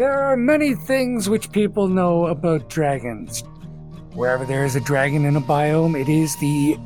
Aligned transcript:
There 0.00 0.18
are 0.18 0.34
many 0.34 0.74
things 0.74 1.28
which 1.28 1.52
people 1.52 1.86
know 1.86 2.28
about 2.28 2.70
dragons. 2.70 3.44
Wherever 4.14 4.46
there 4.46 4.64
is 4.64 4.74
a 4.74 4.80
dragon 4.80 5.26
in 5.26 5.36
a 5.36 5.42
biome, 5.42 5.94
it 5.94 6.08
is 6.08 6.34
the 6.36 6.78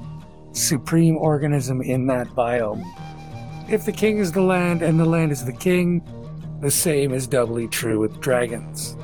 supreme 0.50 1.16
organism 1.16 1.80
in 1.80 2.08
that 2.08 2.26
biome. 2.30 2.82
If 3.70 3.84
the 3.84 3.92
king 3.92 4.18
is 4.18 4.32
the 4.32 4.40
land 4.42 4.82
and 4.82 4.98
the 4.98 5.04
land 5.04 5.30
is 5.30 5.44
the 5.44 5.52
king, 5.52 6.02
the 6.60 6.72
same 6.72 7.12
is 7.12 7.28
doubly 7.28 7.68
true 7.68 8.00
with 8.00 8.20
dragons. 8.20 8.96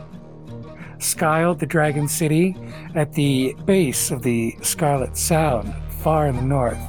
Skyle, 0.99 1.57
the 1.57 1.65
dragon 1.65 2.09
city, 2.09 2.57
at 2.97 3.13
the 3.13 3.55
base 3.65 4.11
of 4.11 4.25
the 4.25 4.57
Scarlet 4.61 5.17
Sound, 5.17 5.73
far 6.03 6.27
in 6.27 6.35
the 6.35 6.43
north, 6.43 6.83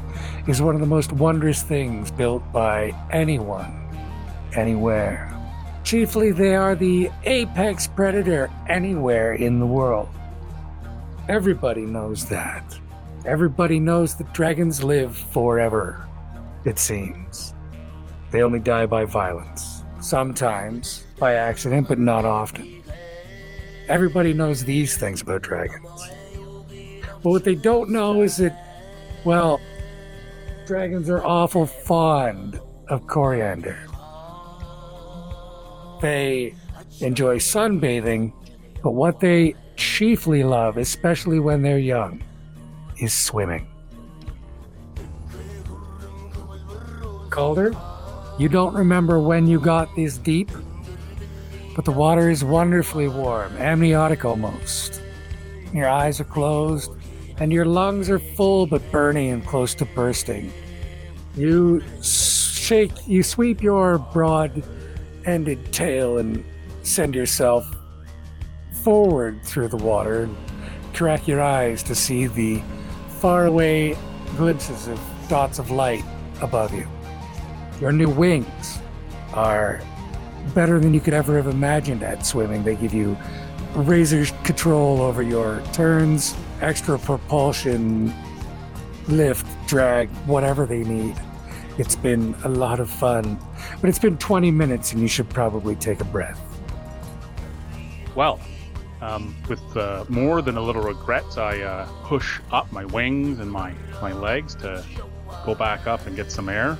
is 0.47 0.59
one 0.59 0.73
of 0.73 0.81
the 0.81 0.87
most 0.87 1.11
wondrous 1.11 1.61
things 1.61 2.09
built 2.09 2.51
by 2.51 2.95
anyone, 3.11 3.71
anywhere. 4.55 5.37
Chiefly, 5.83 6.31
they 6.31 6.55
are 6.55 6.75
the 6.75 7.09
apex 7.25 7.87
predator 7.87 8.49
anywhere 8.69 9.33
in 9.33 9.59
the 9.59 9.65
world. 9.65 10.09
Everybody 11.27 11.81
knows 11.81 12.25
that. 12.25 12.63
Everybody 13.25 13.79
knows 13.79 14.15
that 14.15 14.33
dragons 14.33 14.83
live 14.83 15.15
forever, 15.15 16.07
it 16.65 16.79
seems. 16.79 17.53
They 18.31 18.41
only 18.41 18.59
die 18.59 18.85
by 18.85 19.05
violence. 19.05 19.83
Sometimes 19.99 21.05
by 21.19 21.33
accident, 21.33 21.87
but 21.87 21.99
not 21.99 22.25
often. 22.25 22.81
Everybody 23.87 24.33
knows 24.33 24.63
these 24.63 24.97
things 24.97 25.21
about 25.21 25.41
dragons. 25.41 26.09
But 27.23 27.29
what 27.29 27.43
they 27.43 27.55
don't 27.55 27.89
know 27.91 28.21
is 28.21 28.37
that, 28.37 28.57
well, 29.25 29.59
dragons 30.65 31.09
are 31.09 31.23
awful 31.23 31.65
fond 31.65 32.59
of 32.87 33.05
coriander. 33.05 33.77
They 36.01 36.55
enjoy 36.99 37.37
sunbathing, 37.37 38.33
but 38.81 38.91
what 38.91 39.19
they 39.19 39.55
chiefly 39.75 40.43
love, 40.43 40.77
especially 40.77 41.39
when 41.39 41.61
they're 41.61 41.77
young, 41.77 42.23
is 42.99 43.13
swimming. 43.13 43.67
Calder, 47.29 47.73
you 48.39 48.49
don't 48.49 48.73
remember 48.73 49.19
when 49.19 49.47
you 49.47 49.59
got 49.59 49.95
this 49.95 50.17
deep, 50.17 50.49
but 51.75 51.85
the 51.85 51.91
water 51.91 52.29
is 52.29 52.43
wonderfully 52.43 53.07
warm, 53.07 53.55
amniotic 53.57 54.25
almost. 54.25 55.01
Your 55.71 55.87
eyes 55.87 56.19
are 56.19 56.25
closed, 56.25 56.91
and 57.37 57.53
your 57.53 57.65
lungs 57.65 58.09
are 58.09 58.19
full 58.19 58.65
but 58.65 58.81
burning 58.91 59.29
and 59.29 59.45
close 59.45 59.75
to 59.75 59.85
bursting. 59.85 60.51
You 61.37 61.81
shake, 62.01 63.07
you 63.07 63.23
sweep 63.23 63.61
your 63.61 63.99
broad 63.99 64.63
ended 65.25 65.71
tail 65.71 66.17
and 66.17 66.43
send 66.83 67.15
yourself 67.15 67.65
forward 68.83 69.43
through 69.43 69.67
the 69.67 69.77
water 69.77 70.23
and 70.23 70.35
crack 70.93 71.27
your 71.27 71.41
eyes 71.41 71.83
to 71.83 71.95
see 71.95 72.27
the 72.27 72.61
faraway 73.19 73.97
glimpses 74.37 74.87
of 74.87 74.99
dots 75.29 75.59
of 75.59 75.69
light 75.71 76.03
above 76.41 76.73
you. 76.73 76.87
Your 77.79 77.91
new 77.91 78.09
wings 78.09 78.79
are 79.33 79.81
better 80.53 80.79
than 80.79 80.93
you 80.93 80.99
could 80.99 81.13
ever 81.13 81.37
have 81.37 81.47
imagined 81.47 82.03
at 82.03 82.25
swimming. 82.25 82.63
They 82.63 82.75
give 82.75 82.93
you 82.93 83.17
razor 83.75 84.25
control 84.43 85.01
over 85.01 85.21
your 85.21 85.61
turns, 85.73 86.35
extra 86.61 86.99
propulsion, 86.99 88.13
lift, 89.07 89.45
drag, 89.67 90.09
whatever 90.25 90.65
they 90.65 90.83
need. 90.83 91.15
It's 91.81 91.95
been 91.95 92.35
a 92.43 92.47
lot 92.47 92.79
of 92.79 92.91
fun, 92.91 93.39
but 93.81 93.89
it's 93.89 93.97
been 93.97 94.15
20 94.19 94.51
minutes 94.51 94.93
and 94.93 95.01
you 95.01 95.07
should 95.07 95.27
probably 95.27 95.75
take 95.75 95.99
a 95.99 96.05
breath. 96.05 96.39
Well, 98.13 98.39
um, 99.01 99.35
with 99.49 99.75
uh, 99.75 100.05
more 100.07 100.43
than 100.43 100.57
a 100.57 100.61
little 100.61 100.83
regret, 100.83 101.39
I 101.39 101.63
uh, 101.63 101.87
push 102.03 102.39
up 102.51 102.71
my 102.71 102.85
wings 102.85 103.39
and 103.39 103.51
my, 103.51 103.73
my 103.99 104.13
legs 104.13 104.53
to 104.57 104.85
go 105.43 105.55
back 105.55 105.87
up 105.87 106.05
and 106.05 106.15
get 106.15 106.31
some 106.31 106.49
air. 106.49 106.77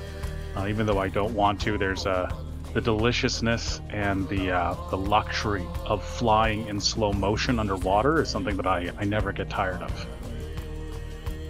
Uh, 0.56 0.67
even 0.67 0.85
though 0.85 1.00
I 1.00 1.07
don't 1.07 1.34
want 1.34 1.59
to, 1.61 1.79
there's 1.79 2.06
uh, 2.06 2.31
the 2.75 2.81
deliciousness 2.81 3.81
and 3.90 4.29
the 4.29 4.51
uh, 4.51 4.75
the 4.91 4.97
luxury 4.97 5.66
of 5.84 6.03
flying 6.03 6.67
in 6.67 6.79
slow 6.79 7.11
motion 7.11 7.57
underwater 7.57 8.22
is 8.22 8.29
something 8.29 8.56
that 8.56 8.67
I, 8.67 8.91
I 9.00 9.06
never 9.06 9.31
get 9.31 9.50
tired 9.50 9.81
of. 9.81 10.07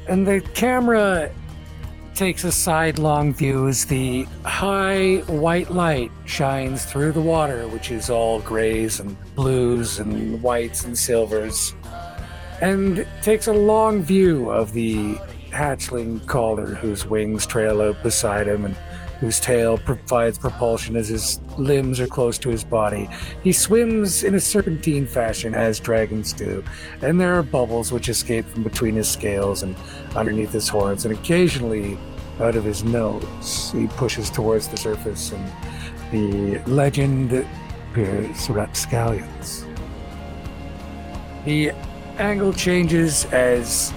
And 0.07 0.25
the 0.25 0.40
camera 0.53 1.31
takes 2.13 2.44
a 2.44 2.51
sidelong 2.51 3.33
view 3.33 3.67
as 3.67 3.85
the 3.85 4.23
high 4.44 5.17
white 5.27 5.72
light 5.72 6.11
shines 6.25 6.85
through 6.85 7.11
the 7.11 7.22
water, 7.22 7.67
which 7.67 7.91
is 7.91 8.09
all 8.09 8.39
grays 8.41 8.99
and 8.99 9.17
blues 9.35 9.99
and 9.99 10.41
whites 10.41 10.83
and 10.83 10.97
silvers, 10.97 11.73
and 12.61 13.07
takes 13.22 13.47
a 13.47 13.53
long 13.53 14.03
view 14.03 14.49
of 14.49 14.73
the 14.73 15.16
hatchling 15.51 16.25
Calder 16.27 16.75
whose 16.75 17.05
wings 17.05 17.45
trail 17.45 17.81
out 17.81 18.01
beside 18.03 18.47
him 18.47 18.66
and 18.66 18.75
whose 19.21 19.39
tail 19.39 19.77
provides 19.77 20.39
propulsion 20.39 20.95
as 20.95 21.07
his 21.07 21.39
limbs 21.57 21.99
are 21.99 22.07
close 22.07 22.39
to 22.39 22.49
his 22.49 22.63
body. 22.63 23.07
He 23.43 23.53
swims 23.53 24.23
in 24.23 24.33
a 24.33 24.39
serpentine 24.39 25.05
fashion, 25.05 25.53
as 25.53 25.79
dragons 25.79 26.33
do, 26.33 26.63
and 27.03 27.21
there 27.21 27.37
are 27.37 27.43
bubbles 27.43 27.91
which 27.91 28.09
escape 28.09 28.45
from 28.47 28.63
between 28.63 28.95
his 28.95 29.07
scales 29.07 29.61
and 29.61 29.75
underneath 30.15 30.51
his 30.51 30.67
horns, 30.67 31.05
and 31.05 31.13
occasionally 31.13 31.99
out 32.39 32.55
of 32.55 32.63
his 32.63 32.83
nose. 32.83 33.71
He 33.71 33.85
pushes 33.87 34.31
towards 34.31 34.67
the 34.67 34.77
surface, 34.77 35.31
and 35.31 35.51
the 36.11 36.59
legend 36.69 37.45
appears 37.91 38.49
rapscallions. 38.49 39.65
The 41.45 41.73
angle 42.17 42.53
changes 42.53 43.25
as 43.25 43.93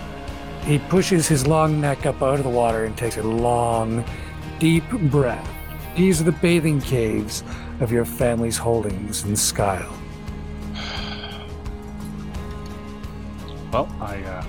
he 0.64 0.78
pushes 0.78 1.28
his 1.28 1.46
long 1.46 1.80
neck 1.80 2.04
up 2.04 2.22
out 2.22 2.38
of 2.38 2.44
the 2.44 2.50
water 2.50 2.84
and 2.84 2.96
takes 2.96 3.16
a 3.16 3.22
long, 3.22 4.04
deep 4.64 4.88
breath. 5.10 5.46
These 5.94 6.22
are 6.22 6.24
the 6.24 6.32
bathing 6.32 6.80
caves 6.80 7.44
of 7.80 7.92
your 7.92 8.06
family's 8.06 8.56
holdings 8.56 9.22
in 9.26 9.36
Skyle. 9.36 9.92
Well, 13.70 13.94
I 14.00 14.22
uh, 14.22 14.46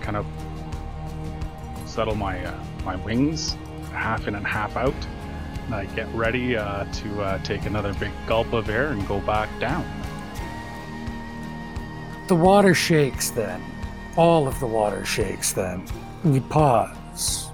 kind 0.00 0.16
of 0.16 0.24
settle 1.84 2.14
my 2.14 2.42
uh, 2.42 2.64
my 2.82 2.96
wings, 2.96 3.58
half 3.92 4.26
in 4.26 4.34
and 4.34 4.46
half 4.46 4.74
out, 4.74 4.94
and 5.66 5.74
I 5.74 5.84
get 5.94 6.08
ready 6.14 6.56
uh, 6.56 6.90
to 6.90 7.22
uh, 7.22 7.42
take 7.42 7.66
another 7.66 7.92
big 7.92 8.12
gulp 8.26 8.54
of 8.54 8.70
air 8.70 8.92
and 8.92 9.06
go 9.06 9.20
back 9.20 9.50
down. 9.60 9.84
The 12.26 12.36
water 12.36 12.72
shakes 12.72 13.28
then. 13.28 13.62
All 14.16 14.48
of 14.48 14.58
the 14.60 14.66
water 14.66 15.04
shakes 15.04 15.52
then. 15.52 15.86
You 16.24 16.40
pause. 16.40 17.47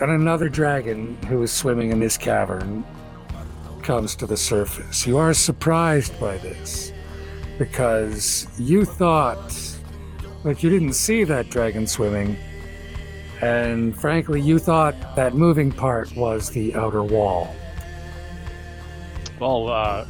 And 0.00 0.10
another 0.10 0.50
dragon 0.50 1.16
who 1.26 1.42
is 1.42 1.50
swimming 1.50 1.90
in 1.90 2.00
this 2.00 2.18
cavern 2.18 2.84
comes 3.82 4.14
to 4.16 4.26
the 4.26 4.36
surface. 4.36 5.06
You 5.06 5.16
are 5.16 5.32
surprised 5.32 6.18
by 6.20 6.36
this 6.38 6.92
because 7.58 8.46
you 8.58 8.84
thought, 8.84 9.56
like, 10.44 10.62
you 10.62 10.68
didn't 10.68 10.92
see 10.92 11.24
that 11.24 11.48
dragon 11.48 11.86
swimming. 11.86 12.36
And 13.40 13.98
frankly, 13.98 14.40
you 14.40 14.58
thought 14.58 14.94
that 15.16 15.34
moving 15.34 15.72
part 15.72 16.14
was 16.14 16.50
the 16.50 16.74
outer 16.74 17.02
wall. 17.02 17.54
Well, 19.38 19.68
uh, 19.68 20.06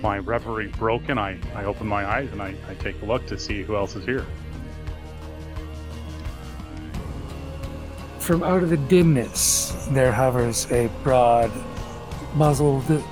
my 0.00 0.18
reverie 0.18 0.68
broken, 0.68 1.18
I, 1.18 1.38
I 1.54 1.64
open 1.64 1.88
my 1.88 2.06
eyes 2.06 2.30
and 2.30 2.40
I, 2.40 2.54
I 2.68 2.74
take 2.74 3.00
a 3.02 3.04
look 3.04 3.26
to 3.26 3.38
see 3.38 3.64
who 3.64 3.74
else 3.74 3.96
is 3.96 4.04
here. 4.04 4.24
From 8.28 8.42
out 8.42 8.62
of 8.62 8.68
the 8.68 8.76
dimness, 8.76 9.88
there 9.92 10.12
hovers 10.12 10.70
a 10.70 10.88
broad, 11.02 11.50
muzzled, 12.34 13.02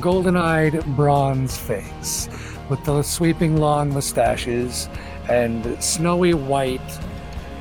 golden 0.00 0.34
eyed 0.34 0.82
bronze 0.96 1.58
face 1.58 2.26
with 2.70 2.82
the 2.84 3.02
sweeping 3.02 3.58
long 3.58 3.92
mustaches 3.92 4.88
and 5.28 5.76
snowy 5.84 6.32
white 6.32 6.80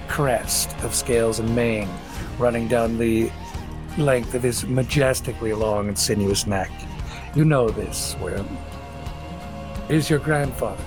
crest 0.07 0.73
of 0.85 0.95
scales 0.95 1.39
and 1.39 1.53
mane 1.53 1.89
running 2.39 2.69
down 2.69 2.97
the 2.97 3.29
length 3.97 4.33
of 4.33 4.41
his 4.41 4.65
majestically 4.65 5.51
long 5.51 5.89
and 5.89 5.99
sinuous 5.99 6.47
neck. 6.47 6.71
You 7.35 7.43
know 7.43 7.67
this, 7.67 8.15
Wyrm. 8.21 8.47
It 9.89 9.97
is 9.97 10.09
your 10.09 10.19
grandfather, 10.19 10.85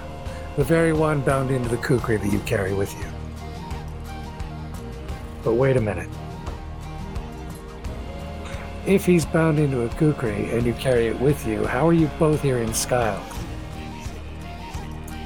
the 0.56 0.64
very 0.64 0.94
one 0.94 1.20
bound 1.20 1.50
into 1.50 1.68
the 1.68 1.76
kukri 1.76 2.16
that 2.16 2.32
you 2.32 2.38
carry 2.46 2.72
with 2.72 2.98
you. 2.98 3.07
But 5.48 5.54
wait 5.54 5.78
a 5.78 5.80
minute. 5.80 6.10
If 8.86 9.06
he's 9.06 9.24
bound 9.24 9.58
into 9.58 9.80
a 9.80 9.88
kukri 9.88 10.50
and 10.50 10.66
you 10.66 10.74
carry 10.74 11.06
it 11.06 11.18
with 11.18 11.46
you, 11.46 11.64
how 11.64 11.88
are 11.88 11.94
you 11.94 12.10
both 12.18 12.42
here 12.42 12.58
in 12.58 12.74
Skyled? 12.74 13.24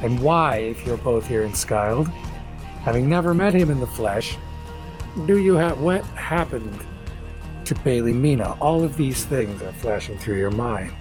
And 0.04 0.20
why, 0.20 0.58
if 0.58 0.86
you're 0.86 0.96
both 0.96 1.26
here 1.26 1.42
in 1.42 1.54
Skyled, 1.54 2.06
having 2.82 3.08
never 3.08 3.34
met 3.34 3.52
him 3.52 3.68
in 3.68 3.80
the 3.80 3.86
flesh, 3.88 4.36
do 5.26 5.38
you 5.38 5.54
have 5.54 5.80
what 5.80 6.04
happened 6.04 6.86
to 7.64 7.74
Bailey 7.74 8.12
Mina? 8.12 8.56
All 8.60 8.84
of 8.84 8.96
these 8.96 9.24
things 9.24 9.60
are 9.60 9.72
flashing 9.72 10.18
through 10.18 10.38
your 10.38 10.52
mind. 10.52 10.94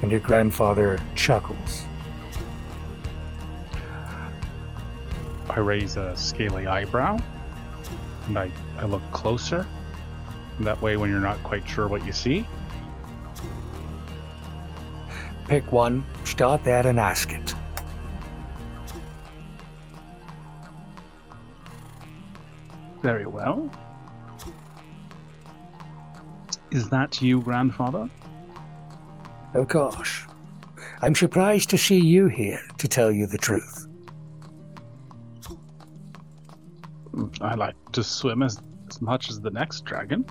And 0.00 0.10
your 0.10 0.20
grandfather 0.20 0.98
chuckles. 1.14 1.82
I 5.50 5.58
raise 5.58 5.98
a 5.98 6.16
scaly 6.16 6.66
eyebrow 6.66 7.18
and 8.36 8.50
I, 8.78 8.82
I 8.82 8.86
look 8.86 9.02
closer. 9.12 9.66
That 10.60 10.80
way, 10.80 10.96
when 10.96 11.10
you're 11.10 11.20
not 11.20 11.42
quite 11.42 11.68
sure 11.68 11.88
what 11.88 12.04
you 12.06 12.12
see, 12.12 12.46
Pick 15.48 15.70
one, 15.70 16.02
start 16.24 16.64
there, 16.64 16.86
and 16.86 16.98
ask 16.98 17.30
it. 17.30 17.54
very 23.02 23.26
well. 23.26 23.68
Is 26.70 26.88
that 26.90 27.20
you, 27.20 27.42
grandfather? 27.42 28.08
Of 29.54 29.68
course. 29.68 30.24
I'm 31.02 31.14
surprised 31.14 31.68
to 31.70 31.78
see 31.78 31.98
you 31.98 32.28
here, 32.28 32.60
to 32.78 32.88
tell 32.88 33.10
you 33.10 33.26
the 33.26 33.38
truth. 33.38 33.88
I 37.40 37.54
like 37.54 37.74
to 37.92 38.02
swim 38.02 38.42
as, 38.42 38.60
as 38.88 39.00
much 39.02 39.28
as 39.30 39.40
the 39.40 39.50
next 39.50 39.84
dragon. 39.84 40.24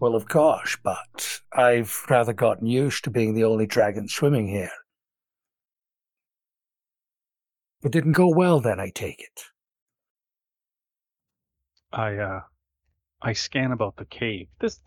Well, 0.00 0.14
of 0.14 0.28
course, 0.28 0.76
but 0.82 1.40
I've 1.52 2.04
rather 2.10 2.32
gotten 2.32 2.66
used 2.66 3.04
to 3.04 3.10
being 3.10 3.34
the 3.34 3.44
only 3.44 3.66
dragon 3.66 4.08
swimming 4.08 4.48
here. 4.48 4.70
It 7.84 7.92
didn't 7.92 8.12
go 8.12 8.28
well 8.28 8.60
then, 8.60 8.80
I 8.80 8.90
take 8.90 9.20
it. 9.20 9.40
I 11.92 12.16
uh 12.16 12.40
I 13.22 13.32
scan 13.34 13.72
about 13.72 13.96
the 13.96 14.04
cave. 14.04 14.48
This 14.60 14.80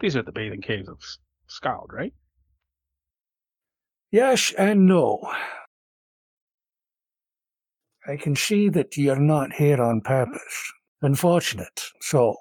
these 0.00 0.14
are 0.16 0.22
the 0.22 0.32
bathing 0.32 0.62
caves 0.62 0.88
of 0.88 0.98
S- 1.02 1.18
Skald, 1.48 1.90
right? 1.92 2.14
Yes 4.10 4.52
and 4.56 4.86
no. 4.86 5.20
I 8.08 8.16
can 8.16 8.34
see 8.34 8.70
that 8.70 8.96
you're 8.96 9.20
not 9.20 9.52
here 9.52 9.82
on 9.82 10.00
purpose. 10.00 10.72
Unfortunate. 11.02 11.82
So, 12.00 12.36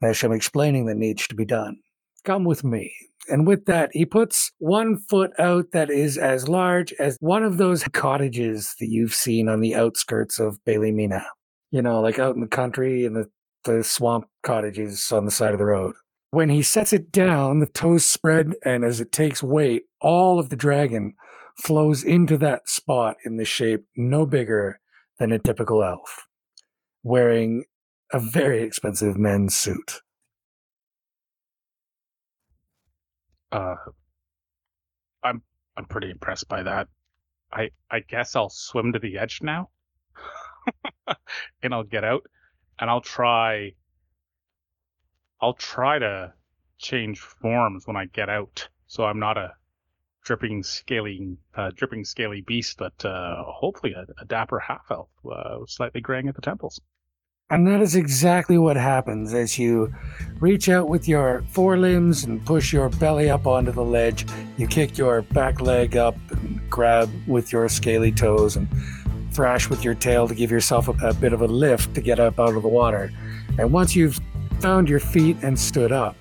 there's 0.00 0.18
some 0.18 0.32
explaining 0.32 0.86
that 0.86 0.96
needs 0.96 1.28
to 1.28 1.36
be 1.36 1.44
done. 1.44 1.76
Come 2.24 2.44
with 2.44 2.64
me. 2.64 2.92
And 3.28 3.46
with 3.46 3.66
that, 3.66 3.90
he 3.92 4.04
puts 4.04 4.50
one 4.58 4.98
foot 5.08 5.32
out 5.38 5.70
that 5.70 5.88
is 5.88 6.18
as 6.18 6.48
large 6.48 6.92
as 6.94 7.16
one 7.20 7.44
of 7.44 7.58
those 7.58 7.84
cottages 7.84 8.74
that 8.80 8.88
you've 8.88 9.14
seen 9.14 9.48
on 9.48 9.60
the 9.60 9.76
outskirts 9.76 10.40
of 10.40 10.62
Bailey 10.64 10.90
Mina. 10.90 11.24
You 11.70 11.82
know, 11.82 12.00
like 12.00 12.18
out 12.18 12.34
in 12.34 12.40
the 12.40 12.48
country 12.48 13.04
in 13.04 13.14
the, 13.14 13.26
the 13.64 13.84
swamp 13.84 14.26
cottages 14.42 15.12
on 15.12 15.24
the 15.24 15.30
side 15.30 15.52
of 15.52 15.58
the 15.58 15.64
road. 15.64 15.94
When 16.32 16.48
he 16.48 16.62
sets 16.62 16.92
it 16.92 17.12
down, 17.12 17.60
the 17.60 17.66
toes 17.66 18.04
spread, 18.04 18.54
and 18.64 18.84
as 18.84 19.00
it 19.00 19.12
takes 19.12 19.42
weight, 19.42 19.84
all 20.00 20.40
of 20.40 20.48
the 20.48 20.56
dragon 20.56 21.14
flows 21.56 22.04
into 22.04 22.36
that 22.38 22.68
spot 22.68 23.16
in 23.24 23.36
the 23.36 23.44
shape 23.44 23.84
no 23.96 24.26
bigger 24.26 24.80
than 25.18 25.32
a 25.32 25.38
typical 25.38 25.82
elf, 25.82 26.26
wearing 27.02 27.64
a 28.12 28.20
very 28.20 28.62
expensive 28.62 29.16
men's 29.16 29.56
suit. 29.56 30.00
Uh 33.50 33.76
I'm 35.22 35.42
I'm 35.76 35.86
pretty 35.86 36.10
impressed 36.10 36.48
by 36.48 36.62
that. 36.62 36.88
I 37.52 37.70
I 37.90 38.00
guess 38.00 38.36
I'll 38.36 38.50
swim 38.50 38.92
to 38.92 38.98
the 38.98 39.18
edge 39.18 39.40
now. 39.42 39.70
and 41.62 41.72
I'll 41.72 41.84
get 41.84 42.04
out 42.04 42.22
and 42.78 42.90
I'll 42.90 43.00
try 43.00 43.72
I'll 45.40 45.54
try 45.54 45.98
to 45.98 46.32
change 46.78 47.20
forms 47.20 47.86
when 47.86 47.96
I 47.96 48.06
get 48.06 48.28
out. 48.28 48.68
So 48.86 49.04
I'm 49.04 49.18
not 49.18 49.36
a 49.36 49.52
dripping 50.26 50.60
scaly 50.62 51.38
uh, 51.54 51.70
dripping 51.74 52.04
scaly 52.04 52.42
beast, 52.42 52.76
but 52.78 53.04
uh, 53.04 53.44
hopefully 53.44 53.94
a, 53.94 54.04
a 54.20 54.24
dapper 54.26 54.58
half 54.58 54.84
elf, 54.90 55.08
uh, 55.32 55.58
slightly 55.66 56.00
graying 56.00 56.28
at 56.28 56.34
the 56.34 56.42
temples. 56.42 56.80
And 57.48 57.64
that 57.68 57.80
is 57.80 57.94
exactly 57.94 58.58
what 58.58 58.76
happens 58.76 59.32
as 59.32 59.56
you 59.56 59.94
reach 60.40 60.68
out 60.68 60.88
with 60.88 61.06
your 61.06 61.44
forelimbs 61.50 62.24
and 62.24 62.44
push 62.44 62.72
your 62.72 62.88
belly 62.88 63.30
up 63.30 63.46
onto 63.46 63.70
the 63.70 63.84
ledge. 63.84 64.26
You 64.56 64.66
kick 64.66 64.98
your 64.98 65.22
back 65.22 65.60
leg 65.60 65.96
up 65.96 66.16
and 66.32 66.60
grab 66.68 67.08
with 67.28 67.52
your 67.52 67.68
scaly 67.68 68.10
toes 68.10 68.56
and 68.56 68.68
thrash 69.32 69.70
with 69.70 69.84
your 69.84 69.94
tail 69.94 70.26
to 70.26 70.34
give 70.34 70.50
yourself 70.50 70.88
a, 70.88 71.06
a 71.06 71.14
bit 71.14 71.32
of 71.32 71.40
a 71.40 71.46
lift 71.46 71.94
to 71.94 72.00
get 72.00 72.18
up 72.18 72.40
out 72.40 72.56
of 72.56 72.62
the 72.62 72.68
water. 72.68 73.12
And 73.60 73.72
once 73.72 73.94
you've 73.94 74.18
found 74.58 74.88
your 74.88 74.98
feet 74.98 75.36
and 75.42 75.56
stood 75.56 75.92
up, 75.92 76.16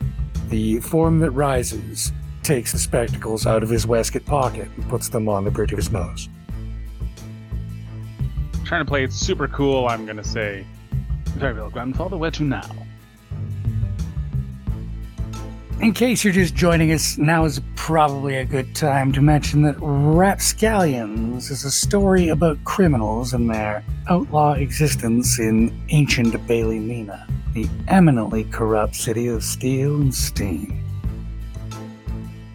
the 0.50 0.80
form 0.82 1.22
that 1.22 1.32
rises 1.32 2.12
takes 2.46 2.72
the 2.72 2.78
spectacles 2.78 3.48
out 3.48 3.64
of 3.64 3.70
his 3.70 3.88
waistcoat 3.88 4.24
pocket 4.26 4.70
and 4.76 4.88
puts 4.88 5.10
them 5.10 5.28
on 5.28 5.44
the 5.44 5.50
bridge 5.50 5.72
of 5.72 5.78
his 5.78 5.92
nose. 5.92 6.30
Trying 8.64 8.82
to 8.82 8.86
play 8.86 9.04
it 9.04 9.12
super 9.12 9.48
cool, 9.48 9.88
I'm 9.88 10.06
gonna 10.06 10.24
say, 10.24 10.64
very 11.38 11.54
well, 11.54 11.72
grandfather, 11.72 12.18
where 12.18 12.32
to 12.32 12.44
now? 12.44 12.70
In 15.82 15.92
case 15.92 16.24
you're 16.24 16.34
just 16.34 16.56
joining 16.56 16.92
us, 16.92 17.18
now 17.18 17.46
is 17.46 17.62
probably 17.76 18.38
a 18.38 18.46
good 18.46 18.76
time 18.76 19.12
to 19.14 19.22
mention 19.22 19.64
that 19.64 19.76
Rapscallions 19.80 21.50
is 21.50 21.66
a 21.66 21.72
story 21.72 22.30
about 22.30 22.64
criminals 22.64 23.34
and 23.34 23.50
their 23.50 23.84
outlaw 24.08 24.54
existence 24.54 25.40
in 25.40 25.76
ancient 25.90 26.48
Bailey 26.48 26.80
Mina, 26.80 27.28
the 27.54 27.68
eminently 27.88 28.44
corrupt 28.46 28.96
city 28.96 29.28
of 29.28 29.44
steel 29.44 29.96
and 29.96 30.14
steam. 30.14 30.85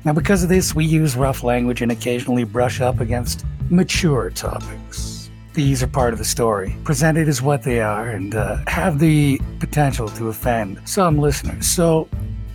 Now, 0.04 0.14
because 0.14 0.42
of 0.42 0.48
this, 0.48 0.74
we 0.74 0.86
use 0.86 1.14
rough 1.14 1.42
language 1.42 1.82
and 1.82 1.92
occasionally 1.92 2.44
brush 2.44 2.80
up 2.80 3.00
against 3.00 3.44
mature 3.68 4.30
topics. 4.30 5.30
These 5.52 5.82
are 5.82 5.86
part 5.86 6.14
of 6.14 6.18
the 6.18 6.24
story, 6.24 6.74
presented 6.84 7.28
as 7.28 7.42
what 7.42 7.62
they 7.62 7.80
are, 7.80 8.08
and 8.08 8.34
uh, 8.34 8.58
have 8.66 8.98
the 8.98 9.38
potential 9.58 10.08
to 10.10 10.28
offend 10.28 10.80
some 10.86 11.18
listeners. 11.18 11.66
So 11.66 12.08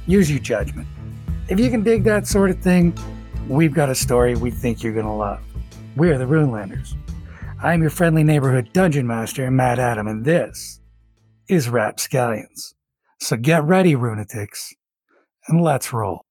use 0.07 0.31
your 0.31 0.39
judgment. 0.39 0.87
If 1.47 1.59
you 1.59 1.69
can 1.69 1.83
dig 1.83 2.03
that 2.05 2.25
sort 2.25 2.49
of 2.49 2.59
thing, 2.59 2.97
we've 3.47 3.73
got 3.73 3.89
a 3.89 3.95
story 3.95 4.35
we 4.35 4.49
think 4.49 4.81
you're 4.81 4.93
going 4.93 5.05
to 5.05 5.11
love. 5.11 5.43
We're 5.95 6.17
the 6.17 6.25
Runelanders. 6.25 6.95
I'm 7.61 7.81
your 7.81 7.91
friendly 7.91 8.23
neighborhood 8.23 8.73
dungeon 8.73 9.05
master, 9.05 9.49
Matt 9.51 9.77
Adam, 9.77 10.07
and 10.07 10.25
this 10.25 10.81
is 11.47 11.69
Rapscallions. 11.69 12.73
So 13.19 13.37
get 13.37 13.63
ready, 13.63 13.93
Runatics, 13.93 14.73
and 15.47 15.61
let's 15.61 15.93
roll. 15.93 16.24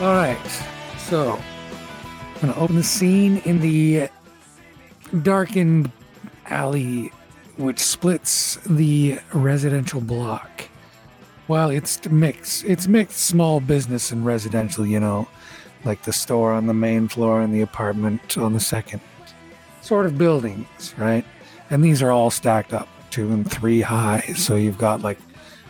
All 0.00 0.14
right, 0.14 0.38
so 0.96 1.32
I'm 1.32 2.40
going 2.40 2.54
to 2.54 2.58
open 2.58 2.76
the 2.76 2.82
scene 2.82 3.36
in 3.44 3.60
the 3.60 4.08
darkened 5.22 5.92
alley 6.46 7.12
which 7.58 7.80
splits 7.80 8.56
the 8.64 9.18
residential 9.34 10.00
block. 10.00 10.64
Well, 11.48 11.68
it's 11.68 12.08
mixed. 12.08 12.64
It's 12.64 12.88
mixed 12.88 13.18
small 13.18 13.60
business 13.60 14.10
and 14.10 14.24
residential, 14.24 14.86
you 14.86 15.00
know, 15.00 15.28
like 15.84 16.04
the 16.04 16.14
store 16.14 16.54
on 16.54 16.66
the 16.66 16.72
main 16.72 17.06
floor 17.06 17.42
and 17.42 17.52
the 17.52 17.60
apartment 17.60 18.38
on 18.38 18.54
the 18.54 18.60
second. 18.60 19.02
Sort 19.82 20.06
of 20.06 20.16
buildings, 20.16 20.94
right? 20.96 21.26
And 21.68 21.84
these 21.84 22.00
are 22.00 22.10
all 22.10 22.30
stacked 22.30 22.72
up 22.72 22.88
two 23.10 23.30
and 23.32 23.50
three 23.50 23.82
high. 23.82 24.20
So 24.34 24.56
you've 24.56 24.78
got 24.78 25.02
like 25.02 25.18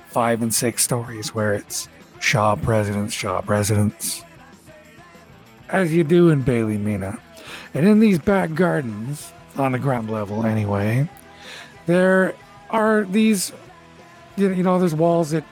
five 0.06 0.40
and 0.40 0.54
six 0.54 0.84
stories 0.84 1.34
where 1.34 1.52
it's 1.52 1.88
shop 2.20 2.66
residence, 2.66 3.12
shop 3.12 3.48
residence. 3.48 4.22
As 5.68 5.92
you 5.92 6.04
do 6.04 6.30
in 6.30 6.42
Bailey 6.42 6.78
Mina. 6.78 7.18
And 7.74 7.86
in 7.86 8.00
these 8.00 8.18
back 8.18 8.54
gardens, 8.54 9.32
on 9.56 9.72
the 9.72 9.78
ground 9.78 10.10
level 10.10 10.44
anyway, 10.46 11.08
there 11.86 12.34
are 12.70 13.04
these, 13.04 13.52
you 14.36 14.62
know, 14.62 14.78
there's 14.78 14.94
walls 14.94 15.30
that 15.30 15.44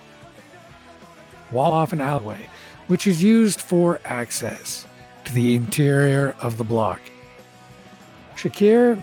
wall 1.51 1.73
off 1.73 1.93
an 1.93 2.01
alleyway, 2.01 2.49
which 2.87 3.07
is 3.07 3.23
used 3.23 3.61
for 3.61 4.01
access 4.05 4.87
to 5.25 5.33
the 5.33 5.55
interior 5.55 6.35
of 6.41 6.59
the 6.59 6.65
block. 6.65 7.01
Shakir, 8.37 9.03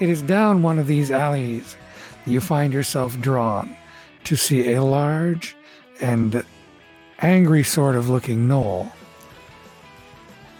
it 0.00 0.08
is 0.08 0.22
down 0.22 0.62
one 0.62 0.78
of 0.78 0.86
these 0.86 1.10
alleys 1.10 1.76
you 2.26 2.40
find 2.40 2.72
yourself 2.72 3.18
drawn 3.20 3.76
to 4.24 4.36
see 4.36 4.74
a 4.74 4.82
large 4.82 5.56
and 6.00 6.44
angry 7.22 7.62
sort 7.62 7.96
of 7.96 8.08
looking 8.08 8.48
gnoll 8.48 8.90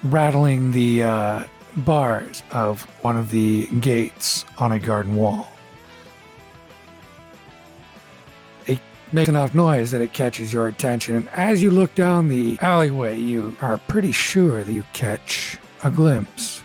rattling 0.05 0.73
the 0.73 1.03
uh, 1.03 1.45
bars 1.77 2.43
of 2.51 2.83
one 3.03 3.17
of 3.17 3.31
the 3.31 3.67
gates 3.81 4.45
on 4.59 4.73
a 4.73 4.79
garden 4.79 5.17
wall. 5.17 5.51
It 8.67 8.81
makes 9.13 9.29
enough 9.29 9.55
noise 9.55 9.91
that 9.91 10.01
it 10.01 10.13
catches 10.13 10.53
your 10.53 10.69
attention, 10.69 11.17
and 11.17 11.29
as 11.31 11.63
you 11.63 11.71
look 11.71 11.95
down 11.95 12.29
the 12.29 12.59
alleyway, 12.61 13.19
you 13.19 13.57
are 13.61 13.79
pretty 13.79 14.13
sure 14.13 14.65
that 14.65 14.73
you 14.73 14.85
catch 14.93 15.59
a 15.85 15.91
glimpse 15.91 16.63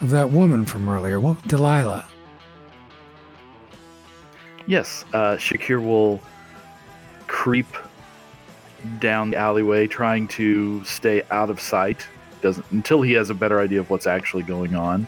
of 0.00 0.10
that 0.10 0.30
woman 0.30 0.64
from 0.64 0.88
earlier, 0.88 1.20
well, 1.20 1.38
Delilah. 1.46 2.06
Yes, 4.66 5.04
uh, 5.12 5.36
Shakir 5.36 5.84
will 5.84 6.20
creep 7.26 7.66
down 8.98 9.30
the 9.30 9.36
alleyway, 9.36 9.86
trying 9.86 10.28
to 10.28 10.84
stay 10.84 11.22
out 11.30 11.50
of 11.50 11.60
sight. 11.60 12.06
Doesn't 12.40 12.66
until 12.70 13.02
he 13.02 13.12
has 13.12 13.30
a 13.30 13.34
better 13.34 13.60
idea 13.60 13.80
of 13.80 13.90
what's 13.90 14.06
actually 14.06 14.42
going 14.42 14.74
on. 14.74 15.06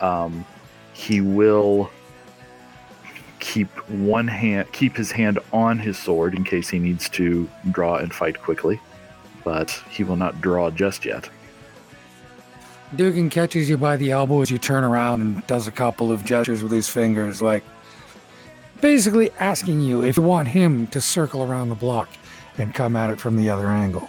Um, 0.00 0.44
he 0.92 1.20
will 1.20 1.90
keep 3.38 3.68
one 3.88 4.26
hand, 4.26 4.70
keep 4.72 4.96
his 4.96 5.12
hand 5.12 5.38
on 5.52 5.78
his 5.78 5.96
sword 5.98 6.34
in 6.34 6.42
case 6.42 6.68
he 6.68 6.78
needs 6.78 7.08
to 7.10 7.48
draw 7.70 7.96
and 7.96 8.12
fight 8.12 8.42
quickly, 8.42 8.80
but 9.44 9.70
he 9.90 10.02
will 10.02 10.16
not 10.16 10.40
draw 10.40 10.70
just 10.70 11.04
yet. 11.04 11.28
Dugan 12.94 13.30
catches 13.30 13.68
you 13.68 13.76
by 13.76 13.96
the 13.96 14.10
elbow 14.10 14.42
as 14.42 14.50
you 14.50 14.58
turn 14.58 14.84
around 14.84 15.20
and 15.20 15.46
does 15.46 15.66
a 15.66 15.72
couple 15.72 16.10
of 16.10 16.24
gestures 16.24 16.62
with 16.62 16.72
his 16.72 16.88
fingers, 16.88 17.42
like 17.42 17.64
basically 18.80 19.30
asking 19.38 19.80
you 19.80 20.02
if 20.02 20.16
you 20.16 20.22
want 20.22 20.48
him 20.48 20.86
to 20.88 21.00
circle 21.00 21.42
around 21.42 21.68
the 21.68 21.74
block 21.74 22.08
and 22.58 22.74
come 22.74 22.96
at 22.96 23.10
it 23.10 23.20
from 23.20 23.36
the 23.36 23.50
other 23.50 23.68
angle. 23.68 24.08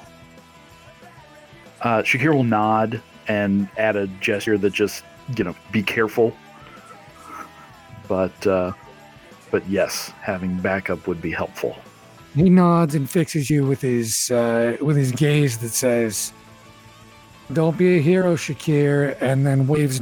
Uh, 1.82 2.01
Shakir 2.01 2.34
will 2.34 2.44
nod 2.44 3.01
and 3.27 3.70
add 3.77 3.96
a 3.96 4.08
gesture 4.22 4.58
that 4.58 4.74
just, 4.74 5.04
you 5.38 5.44
know, 5.44 5.56
be 5.72 5.84
careful. 5.84 6.36
But, 8.08 8.48
uh, 8.48 8.72
but 9.51 9.68
yes, 9.70 10.12
having 10.22 10.58
backup 10.58 11.08
would 11.08 11.22
be 11.22 11.32
helpful. 11.32 11.77
He 12.36 12.50
nods 12.50 12.94
and 12.96 13.10
fixes 13.10 13.50
you 13.50 13.66
with 13.66 13.82
his 13.82 14.30
uh, 14.30 14.77
with 14.80 14.96
his 14.96 15.12
gaze 15.12 15.58
that 15.58 15.70
says, 15.70 16.32
"Don't 17.51 17.77
be 17.77 17.98
a 17.98 18.01
hero, 18.01 18.36
Shakir," 18.36 19.20
and 19.20 19.44
then 19.44 19.66
waves 19.66 20.00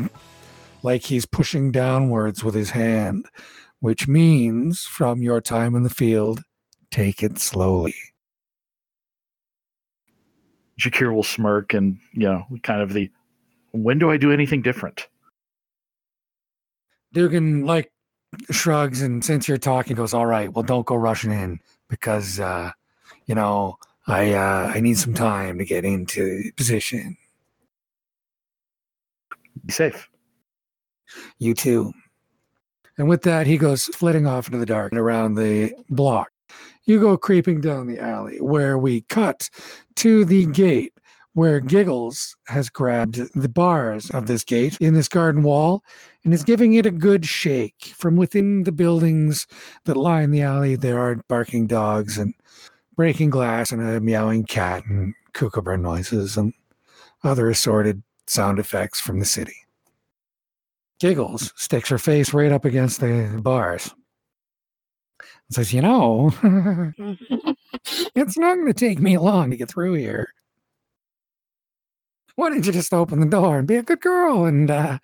like 0.84 1.04
he's 1.04 1.26
pushing 1.26 1.72
downwards 1.72 2.44
with 2.44 2.54
his 2.54 2.72
hand, 2.72 3.26
which 3.80 4.08
means, 4.08 4.82
from 4.82 5.22
your 5.22 5.40
time 5.40 5.76
in 5.76 5.84
the 5.84 5.90
field, 5.90 6.44
take 6.92 7.24
it 7.24 7.40
slowly. 7.40 7.96
Shakir 10.80 11.14
will 11.14 11.24
smirk 11.24 11.74
and, 11.74 11.98
you 12.14 12.24
know, 12.24 12.46
kind 12.64 12.82
of 12.82 12.94
the, 12.94 13.10
when 13.72 14.00
do 14.00 14.12
I 14.12 14.18
do 14.18 14.32
anything 14.32 14.62
different? 14.62 15.08
Dugan 17.14 17.66
like 17.66 17.92
shrugs 18.52 19.02
and 19.02 19.24
since 19.24 19.48
you're 19.48 19.58
talking 19.58 19.96
goes, 19.96 20.14
all 20.14 20.26
right, 20.26 20.52
well 20.54 20.64
don't 20.64 20.86
go 20.86 20.96
rushing 20.96 21.32
in 21.32 21.60
because 21.90 22.40
uh, 22.40 22.72
you 23.26 23.36
know, 23.36 23.78
I 24.08 24.34
uh 24.34 24.72
I 24.74 24.80
need 24.80 24.98
some 24.98 25.14
time 25.14 25.58
to 25.58 25.66
get 25.66 25.86
into 25.86 26.52
position. 26.56 27.18
Be 29.66 29.74
safe. 29.74 30.10
You 31.40 31.54
too. 31.54 31.94
And 32.98 33.10
with 33.10 33.24
that, 33.24 33.48
he 33.48 33.58
goes 33.58 33.86
flitting 33.86 34.26
off 34.28 34.48
into 34.48 34.58
the 34.58 34.66
dark 34.66 34.92
and 34.92 35.00
around 35.00 35.36
the 35.36 35.74
block. 35.90 36.32
You 36.86 37.00
go 37.00 37.18
creeping 37.18 37.62
down 37.62 37.88
the 37.88 38.00
alley 38.00 38.40
where 38.40 38.78
we 38.78 39.02
cut 39.02 39.50
to 39.98 40.26
the 40.26 40.46
gate 40.48 40.94
where 41.34 41.60
Giggles 41.60 42.36
has 42.48 42.70
grabbed 42.70 43.16
the 43.40 43.50
bars 43.50 44.10
of 44.12 44.26
this 44.26 44.44
gate 44.44 44.78
in 44.80 44.94
this 44.94 45.10
garden 45.10 45.44
wall 45.44 45.84
and 46.24 46.34
is 46.34 46.46
giving 46.46 46.74
it 46.74 46.86
a 46.86 46.92
good 46.92 47.26
shake. 47.26 47.94
From 47.98 48.16
within 48.16 48.64
the 48.64 48.72
buildings 48.72 49.46
that 49.84 49.98
line 49.98 50.32
the 50.32 50.42
alley, 50.42 50.76
there 50.76 50.98
are 50.98 51.22
barking 51.28 51.68
dogs 51.68 52.18
and 52.18 52.34
breaking 52.96 53.32
glass 53.32 53.74
and 53.74 53.82
a 53.82 54.00
meowing 54.00 54.46
cat 54.46 54.86
and 54.86 55.14
kookaburra 55.34 55.78
noises 55.78 56.38
and 56.38 56.54
other 57.24 57.50
assorted 57.50 58.02
sound 58.28 58.58
effects 58.58 59.02
from 59.02 59.20
the 59.20 59.26
city. 59.26 59.58
Giggles 61.02 61.52
sticks 61.58 61.90
her 61.90 61.98
face 61.98 62.34
right 62.34 62.54
up 62.54 62.64
against 62.64 63.02
the 63.02 63.40
bars 63.44 63.94
says, 65.52 65.74
You 65.74 65.82
know, 65.82 66.32
it's 68.16 68.38
not 68.38 68.56
going 68.56 68.68
to 68.68 68.74
take 68.74 69.00
me 69.00 69.18
long 69.18 69.52
to 69.52 69.58
get 69.58 69.70
through 69.70 69.94
here. 69.94 70.34
Why 72.36 72.50
don't 72.50 72.66
you 72.66 72.72
just 72.72 72.94
open 72.94 73.22
the 73.22 73.26
door 73.26 73.60
and 73.60 73.68
be 73.68 73.76
a 73.76 73.84
good 73.84 74.02
girl? 74.02 74.46
And, 74.46 74.70
uh, 74.70 74.98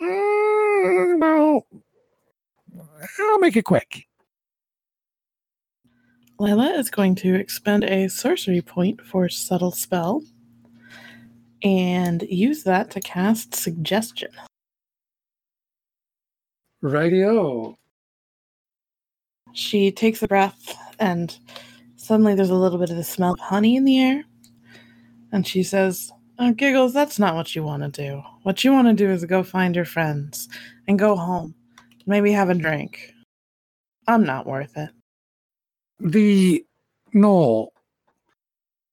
uh, 0.00 1.16
well, 1.18 1.66
I'll 3.20 3.38
make 3.40 3.56
it 3.56 3.64
quick. 3.64 4.06
Lila 6.40 6.70
is 6.74 6.88
going 6.88 7.14
to 7.16 7.34
expend 7.34 7.84
a 7.84 8.08
sorcery 8.08 8.62
point 8.62 9.00
for 9.02 9.28
subtle 9.28 9.72
spell 9.72 10.22
and 11.62 12.22
use 12.22 12.62
that 12.62 12.90
to 12.92 13.00
cast 13.00 13.54
suggestion. 13.54 14.30
Radio. 16.80 17.76
She 19.58 19.90
takes 19.90 20.22
a 20.22 20.28
breath 20.28 20.78
and 21.00 21.36
suddenly 21.96 22.36
there's 22.36 22.48
a 22.48 22.54
little 22.54 22.78
bit 22.78 22.90
of 22.90 22.96
the 22.96 23.02
smell 23.02 23.32
of 23.32 23.40
honey 23.40 23.74
in 23.74 23.84
the 23.84 23.98
air. 23.98 24.24
And 25.32 25.44
she 25.44 25.64
says, 25.64 26.12
oh, 26.38 26.52
Giggles, 26.52 26.94
that's 26.94 27.18
not 27.18 27.34
what 27.34 27.56
you 27.56 27.64
want 27.64 27.82
to 27.82 27.88
do. 27.88 28.22
What 28.44 28.62
you 28.62 28.72
want 28.72 28.86
to 28.86 28.94
do 28.94 29.10
is 29.10 29.24
go 29.24 29.42
find 29.42 29.74
your 29.74 29.84
friends 29.84 30.48
and 30.86 30.96
go 30.96 31.16
home. 31.16 31.56
Maybe 32.06 32.30
have 32.30 32.50
a 32.50 32.54
drink. 32.54 33.12
I'm 34.06 34.22
not 34.22 34.46
worth 34.46 34.76
it. 34.76 34.90
The 35.98 36.64
gnoll 37.12 37.70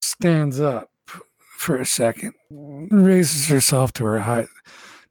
stands 0.02 0.60
up 0.60 0.90
for 1.38 1.78
a 1.78 1.86
second, 1.86 2.34
raises 2.50 3.48
herself 3.50 3.94
to 3.94 4.06
her 4.06 4.20
height, 4.20 4.48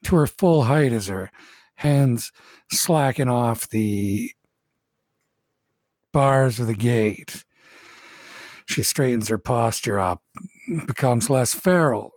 to 0.02 0.16
her 0.16 0.26
full 0.26 0.64
height 0.64 0.92
as 0.92 1.06
her 1.06 1.30
hands 1.76 2.32
slacken 2.72 3.28
off 3.28 3.68
the 3.68 4.32
bars 6.14 6.58
of 6.58 6.66
the 6.68 6.74
gate. 6.74 7.44
She 8.64 8.82
straightens 8.82 9.28
her 9.28 9.36
posture 9.36 9.98
up, 9.98 10.22
becomes 10.86 11.28
less 11.28 11.52
feral, 11.52 12.12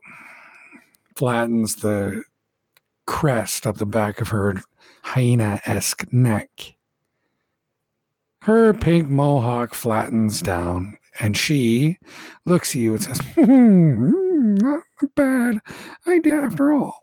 flattens 1.17 1.75
the 1.77 2.23
crest 3.05 3.67
up 3.67 3.77
the 3.77 3.85
back 3.85 4.21
of 4.21 4.29
her 4.29 4.61
hyena 5.03 5.59
esque 5.65 6.05
neck. 6.13 6.75
Her 8.43 8.73
pink 8.73 9.09
mohawk 9.09 9.73
flattens 9.73 10.41
down, 10.41 10.97
and 11.19 11.35
she 11.35 11.97
looks 12.45 12.69
at 12.69 12.75
you 12.81 12.93
and 12.93 13.03
says, 13.03 13.19
hmm, 13.35 14.53
Not 14.55 14.83
a 15.01 15.07
bad 15.15 15.59
idea 16.07 16.35
after 16.43 16.71
all. 16.71 16.99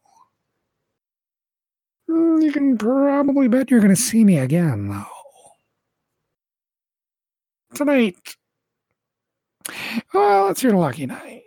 Hmm, 2.09 2.41
You 2.41 2.53
can 2.53 2.79
probably 2.79 3.49
bet 3.49 3.71
you're 3.71 3.81
going 3.81 3.95
to 3.95 4.01
see 4.01 4.25
me 4.25 4.39
again, 4.39 4.89
though. 4.89 5.05
Tonight. 7.75 8.37
Well, 10.12 10.49
it's 10.49 10.62
your 10.62 10.75
lucky 10.75 11.07
night. 11.07 11.43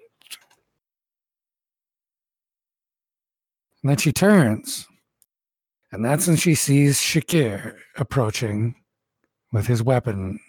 And 3.82 3.92
then 3.92 3.98
she 3.98 4.12
turns, 4.12 4.88
and 5.92 6.04
that's 6.04 6.28
when 6.28 6.36
she 6.36 6.56
sees 6.56 7.00
Shakir 7.00 7.76
approaching 7.96 8.76
with 9.54 9.68
his 9.68 9.82
weapon. 9.82 10.40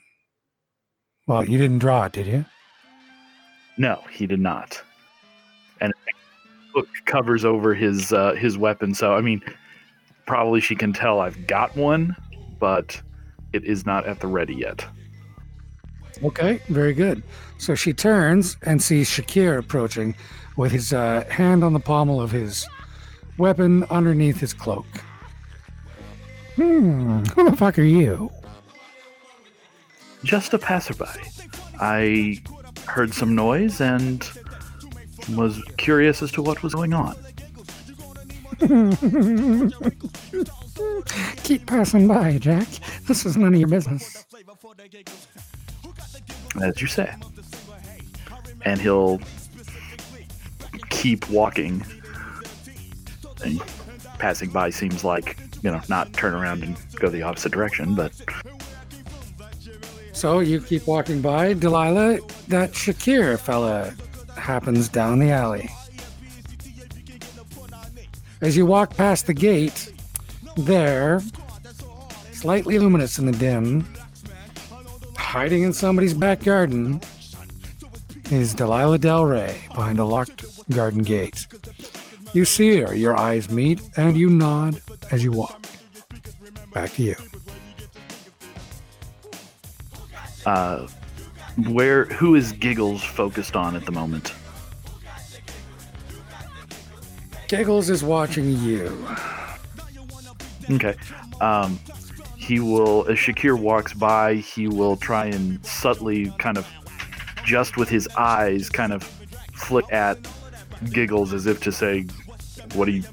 Well, 1.29 1.45
you 1.45 1.59
didn't 1.59 1.79
draw 1.79 2.07
it, 2.07 2.13
did 2.13 2.27
you? 2.27 2.45
No, 3.77 4.03
he 4.11 4.27
did 4.27 4.41
not. 4.41 4.83
And 5.81 5.93
book 6.75 6.89
covers 7.05 7.45
over 7.45 7.75
his 7.75 8.13
uh, 8.13 8.33
his 8.33 8.59
weapon, 8.59 8.95
so 8.95 9.15
I 9.15 9.21
mean, 9.21 9.43
probably 10.27 10.61
she 10.61 10.75
can 10.75 10.93
tell 10.93 11.21
I've 11.21 11.47
got 11.47 11.77
one, 11.77 12.17
but 12.59 13.01
it 13.53 13.65
is 13.65 13.87
not 13.87 14.07
at 14.07 14.19
the 14.19 14.27
ready 14.27 14.55
yet. 14.55 14.85
Okay, 16.23 16.61
very 16.69 16.93
good. 16.95 17.23
So 17.59 17.75
she 17.75 17.93
turns 17.93 18.57
and 18.63 18.83
sees 18.83 19.09
Shakir 19.09 19.59
approaching 19.59 20.15
with 20.57 20.73
his 20.73 20.93
uh, 20.93 21.25
hand 21.31 21.63
on 21.63 21.73
the 21.73 21.81
pommel 21.81 22.21
of 22.21 22.31
his 22.31 22.67
weapon 23.37 23.85
underneath 23.85 24.41
his 24.41 24.53
cloak. 24.53 24.87
Hmm, 26.57 27.25
who 27.25 27.49
the 27.49 27.57
fuck 27.57 27.79
are 27.79 27.83
you? 27.83 28.31
Just 30.25 30.53
a 30.53 30.59
passerby. 30.59 31.07
I 31.81 32.43
heard 32.87 33.15
some 33.15 33.37
noise 33.37 33.81
and 33.81 34.29
was 35.37 35.63
curious 35.77 36.23
as 36.23 36.33
to 36.33 36.43
what 36.43 36.63
was 36.65 36.75
going 36.75 36.93
on. 36.93 37.15
Keep 41.45 41.67
passing 41.67 42.09
by, 42.09 42.39
Jack. 42.39 42.67
This 43.07 43.25
is 43.25 43.37
none 43.37 43.55
of 43.55 43.61
your 43.61 43.69
business. 43.69 44.25
As 46.63 46.81
you 46.81 46.87
say. 46.87 47.15
And 48.63 48.81
he'll 48.81 49.21
keep 50.91 51.29
walking. 51.31 51.85
And 53.45 53.61
passing 54.19 54.51
by 54.51 54.71
seems 54.71 55.05
like, 55.05 55.39
you 55.63 55.71
know, 55.71 55.81
not 55.89 56.13
turn 56.13 56.35
around 56.35 56.63
and 56.63 56.77
go 56.97 57.09
the 57.09 57.23
opposite 57.23 57.53
direction, 57.53 57.95
but 57.95 58.13
So 60.13 60.41
you 60.41 60.61
keep 60.61 60.87
walking 60.87 61.23
by, 61.23 61.53
Delilah. 61.53 62.19
That 62.49 62.73
Shakir 62.73 63.39
fella 63.39 63.95
happens 64.37 64.89
down 64.89 65.21
the 65.21 65.31
alley. 65.31 65.71
As 68.41 68.57
you 68.57 68.67
walk 68.67 68.97
past 68.97 69.27
the 69.27 69.35
gate, 69.35 69.93
there, 70.57 71.21
slightly 72.33 72.79
luminous 72.79 73.19
in 73.19 73.27
the 73.27 73.33
dim, 73.33 73.87
hiding 75.29 75.63
in 75.63 75.75
somebody's 75.75 76.15
back 76.15 76.43
garden, 76.43 76.99
is 78.31 78.55
Delilah 78.55 78.97
Del 78.97 79.27
Rey 79.27 79.61
behind 79.75 79.99
a 79.99 80.05
locked 80.05 80.47
garden 80.71 81.03
gate. 81.03 81.47
You 82.33 82.47
see 82.47 82.81
her, 82.81 82.95
your 82.95 83.15
eyes 83.15 83.51
meet, 83.51 83.83
and 83.99 84.17
you 84.17 84.31
nod 84.31 84.81
as 85.11 85.23
you 85.23 85.31
walk. 85.31 85.67
Back 86.73 86.93
to 86.93 87.03
you. 87.03 87.17
Uh, 90.47 90.89
where 91.69 92.07
who 92.07 92.35
is 92.35 92.53
Giggles 92.53 93.05
focused 93.05 93.55
on 93.55 93.77
at 93.77 93.85
the 93.85 93.93
moment? 93.93 94.33
Giggles 97.49 97.91
is 97.91 98.03
watching 98.03 98.57
you. 98.63 99.07
Okay. 100.71 100.95
Um, 101.43 101.79
he 102.49 102.61
will, 102.61 103.07
as 103.09 103.19
Shakir 103.19 103.59
walks 103.59 103.93
by, 103.93 104.37
he 104.37 104.69
will 104.69 104.97
try 104.97 105.27
and 105.27 105.65
subtly, 105.65 106.33
kind 106.39 106.57
of, 106.57 106.67
just 107.45 107.77
with 107.77 107.91
his 107.91 108.09
eyes, 108.17 108.71
kind 108.71 108.95
of 108.95 109.03
flick 109.53 109.85
at 109.93 110.17
Giggles 110.91 111.35
as 111.35 111.45
if 111.45 111.61
to 111.65 111.71
say, 111.71 112.07
"What 112.73 112.87
do 112.87 112.93
you, 112.93 113.05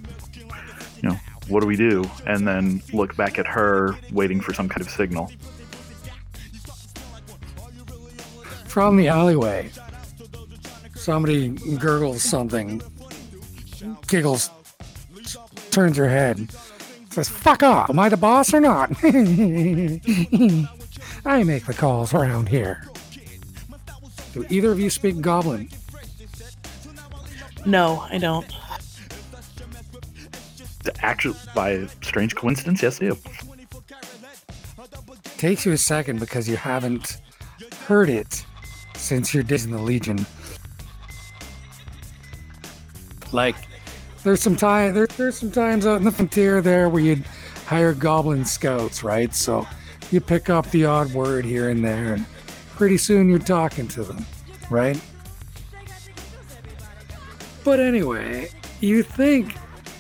you 1.02 1.10
know, 1.10 1.20
what 1.50 1.60
do 1.60 1.68
we 1.68 1.76
do?" 1.76 2.10
And 2.26 2.48
then 2.48 2.82
look 2.94 3.18
back 3.18 3.38
at 3.38 3.46
her, 3.46 3.98
waiting 4.10 4.40
for 4.40 4.54
some 4.54 4.70
kind 4.70 4.82
of 4.82 4.90
signal. 4.90 5.30
From 8.68 8.96
the 8.96 9.10
alleyway, 9.10 9.70
somebody 10.96 11.50
gurgles 11.78 12.24
something. 12.24 12.82
Giggles, 14.08 14.50
turns 15.72 15.98
her 15.98 16.08
head, 16.08 16.48
says, 17.16 17.30
Fuck 17.30 17.64
off. 17.64 17.90
Am 17.90 17.98
I 18.00 18.10
the 18.10 18.18
boss 18.18 18.54
or 18.54 18.60
not? 18.60 18.92
I 21.26 21.44
make 21.44 21.66
the 21.66 21.74
calls 21.76 22.14
around 22.14 22.50
here. 22.50 22.84
Do 24.34 24.46
either 24.50 24.72
of 24.72 24.80
you 24.80 24.90
speak 24.90 25.22
Goblin? 25.22 25.70
No, 27.66 28.06
I 28.12 28.18
don't. 28.18 28.46
Actually, 31.00 31.36
by 31.56 31.70
a 31.72 31.88
strange 32.04 32.36
coincidence, 32.36 32.84
yes, 32.84 33.00
they 33.00 33.08
do. 33.08 33.18
Takes 35.38 35.66
you 35.66 35.72
a 35.72 35.78
second 35.78 36.20
because 36.20 36.48
you 36.48 36.58
haven't 36.58 37.22
heard 37.88 38.10
it 38.10 38.46
since 38.96 39.34
your 39.34 39.44
days 39.44 39.66
in 39.66 39.72
the 39.72 39.82
Legion. 39.82 40.26
Like, 43.32 43.56
there's 44.26 44.42
some 44.42 44.56
time 44.56 44.96
there, 44.96 45.06
there's 45.06 45.38
some 45.38 45.52
times 45.52 45.86
out 45.86 45.98
in 45.98 46.04
the 46.04 46.12
frontier 46.12 46.60
there 46.60 46.90
where 46.90 47.02
you'd 47.02 47.24
hire 47.68 47.94
goblin 47.94 48.44
scouts, 48.44 49.04
right? 49.04 49.34
So 49.36 49.68
you 50.10 50.20
pick 50.20 50.50
up 50.50 50.70
the 50.72 50.86
odd 50.86 51.14
word 51.14 51.46
here 51.46 51.70
and 51.70 51.86
there, 51.86 52.16
and 52.16 52.26
pretty 52.70 52.98
soon 52.98 53.30
you're 53.30 53.38
talking 53.38 53.88
to 53.90 54.04
them, 54.04 54.26
right? 54.72 55.00
But 57.64 57.80
anyway, 57.80 58.50
you 58.80 59.04
think 59.04 59.56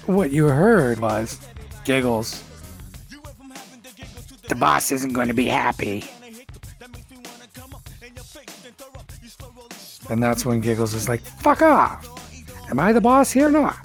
what 0.07 0.31
you 0.31 0.45
heard 0.45 0.99
was 0.99 1.39
giggles. 1.83 2.43
The 4.47 4.55
boss 4.55 4.91
isn't 4.91 5.13
going 5.13 5.27
to 5.27 5.33
be 5.35 5.45
happy. 5.45 6.03
And 10.09 10.21
that's 10.21 10.45
when 10.45 10.61
Giggles 10.61 10.93
is 10.93 11.09
like, 11.09 11.21
fuck 11.21 11.63
off. 11.63 12.07
Am 12.69 12.79
I 12.79 12.93
the 12.93 13.01
boss 13.01 13.31
here 13.31 13.47
or 13.47 13.51
not? 13.51 13.77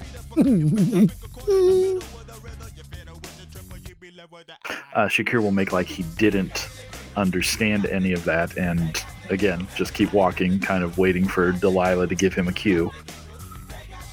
Uh, 4.94 5.06
Shakir 5.06 5.42
will 5.42 5.50
make 5.50 5.72
like 5.72 5.86
he 5.86 6.04
didn't 6.18 6.68
understand 7.16 7.86
any 7.86 8.12
of 8.12 8.24
that, 8.24 8.56
and 8.56 9.02
again, 9.28 9.66
just 9.76 9.94
keep 9.94 10.12
walking, 10.12 10.60
kind 10.60 10.84
of 10.84 10.98
waiting 10.98 11.26
for 11.26 11.52
Delilah 11.52 12.06
to 12.06 12.14
give 12.14 12.34
him 12.34 12.48
a 12.48 12.52
cue. 12.52 12.90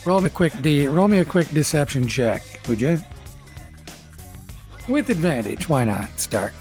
roll 0.06 0.22
me 0.22 0.28
a 0.28 0.30
quick 0.30 0.54
D 0.62 0.88
roll 0.88 1.08
me 1.08 1.20
a 1.20 1.26
quick 1.26 1.50
deception 1.50 2.08
check, 2.08 2.44
would 2.68 2.82
you? 2.82 3.00
With 4.88 5.10
advantage, 5.10 5.68
why 5.68 5.84
not? 5.84 6.20
Stark. 6.20 6.54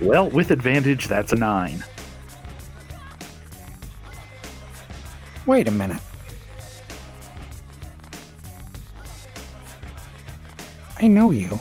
Well, 0.00 0.28
with 0.28 0.50
advantage, 0.50 1.08
that's 1.08 1.32
a 1.32 1.36
nine. 1.36 1.82
Wait 5.46 5.68
a 5.68 5.70
minute. 5.70 6.02
I 10.98 11.06
know 11.06 11.30
you. 11.30 11.60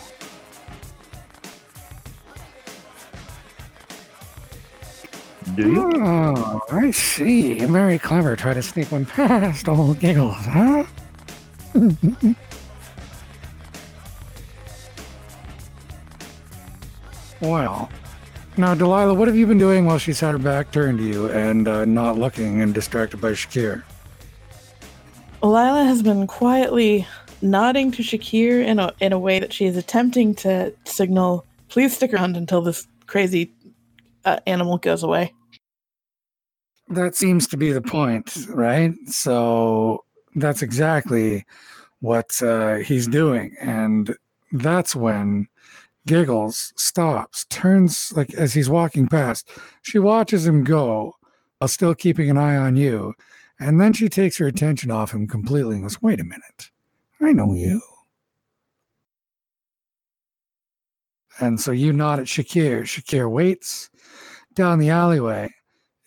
Do 5.53 5.71
you? 5.71 5.91
Oh, 6.03 6.61
I 6.71 6.89
see. 6.91 7.59
Very 7.65 7.99
clever. 7.99 8.35
Try 8.35 8.55
to 8.55 8.63
sneak 8.63 8.91
one 8.91 9.05
past 9.05 9.69
old 9.69 9.99
giggles, 9.99 10.35
huh? 10.45 10.83
well, 17.41 17.89
now, 18.57 18.73
Delilah, 18.73 19.13
what 19.13 19.27
have 19.27 19.37
you 19.37 19.47
been 19.47 19.57
doing 19.57 19.85
while 19.85 19.97
she's 19.97 20.19
had 20.19 20.31
her 20.31 20.37
back 20.37 20.71
turned 20.71 20.99
to 20.99 21.03
you 21.03 21.29
and 21.29 21.67
uh, 21.67 21.85
not 21.85 22.17
looking 22.17 22.61
and 22.61 22.73
distracted 22.73 23.21
by 23.21 23.31
Shakir? 23.31 23.83
Lila 25.41 25.83
has 25.83 26.01
been 26.01 26.27
quietly 26.27 27.07
nodding 27.41 27.91
to 27.91 28.01
Shakir 28.01 28.65
in 28.65 28.79
a 28.79 28.93
in 28.99 29.13
a 29.13 29.19
way 29.19 29.39
that 29.39 29.53
she 29.53 29.65
is 29.65 29.77
attempting 29.77 30.35
to 30.35 30.73
signal, 30.85 31.45
"Please 31.69 31.95
stick 31.95 32.13
around 32.13 32.37
until 32.37 32.61
this 32.61 32.87
crazy 33.05 33.53
uh, 34.25 34.39
animal 34.47 34.77
goes 34.77 35.03
away." 35.03 35.33
That 36.89 37.15
seems 37.15 37.47
to 37.47 37.57
be 37.57 37.71
the 37.71 37.81
point, 37.81 38.37
right? 38.49 38.93
So 39.07 40.03
that's 40.35 40.61
exactly 40.61 41.45
what 41.99 42.41
uh, 42.41 42.75
he's 42.75 43.07
doing. 43.07 43.55
And 43.59 44.15
that's 44.51 44.95
when 44.95 45.47
Giggles 46.07 46.73
stops, 46.75 47.45
turns 47.49 48.13
like 48.15 48.33
as 48.35 48.53
he's 48.53 48.69
walking 48.69 49.07
past. 49.07 49.49
She 49.81 49.99
watches 49.99 50.45
him 50.45 50.63
go 50.63 51.15
while 51.57 51.67
still 51.67 51.95
keeping 51.95 52.29
an 52.29 52.37
eye 52.37 52.55
on 52.55 52.75
you. 52.75 53.13
And 53.59 53.79
then 53.79 53.93
she 53.93 54.09
takes 54.09 54.37
her 54.37 54.47
attention 54.47 54.91
off 54.91 55.13
him 55.13 55.27
completely 55.27 55.75
and 55.75 55.85
goes, 55.85 56.01
Wait 56.01 56.19
a 56.19 56.23
minute. 56.23 56.71
I 57.21 57.31
know 57.31 57.53
you. 57.53 57.81
And 61.39 61.59
so 61.59 61.71
you 61.71 61.91
nod 61.91 62.19
at 62.19 62.25
Shakir. 62.25 62.83
Shakir 62.83 63.29
waits 63.29 63.89
down 64.53 64.79
the 64.79 64.89
alleyway. 64.89 65.53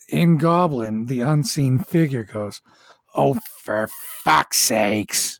In 0.08 0.38
Goblin, 0.38 1.06
the 1.06 1.20
unseen 1.20 1.78
figure 1.78 2.24
goes, 2.24 2.62
Oh, 3.14 3.38
for 3.62 3.88
fuck's 4.22 4.58
sakes. 4.58 5.37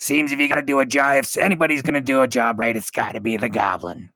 Seems 0.00 0.30
if 0.30 0.38
you 0.38 0.48
gotta 0.48 0.62
do 0.62 0.78
a 0.78 0.86
job, 0.86 1.16
if 1.16 1.36
anybody's 1.36 1.82
gonna 1.82 2.00
do 2.00 2.22
a 2.22 2.28
job 2.28 2.58
right, 2.58 2.76
it's 2.76 2.90
gotta 2.90 3.20
be 3.20 3.36
the 3.36 3.48
Goblin. 3.48 4.10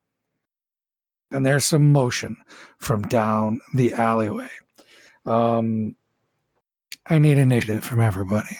And 1.32 1.44
there's 1.44 1.64
some 1.64 1.92
motion 1.92 2.36
from 2.78 3.02
down 3.02 3.60
the 3.74 3.92
alleyway. 3.94 4.50
Um, 5.26 5.96
I 7.06 7.18
need 7.18 7.38
initiative 7.38 7.82
from 7.82 8.00
everybody. 8.00 8.56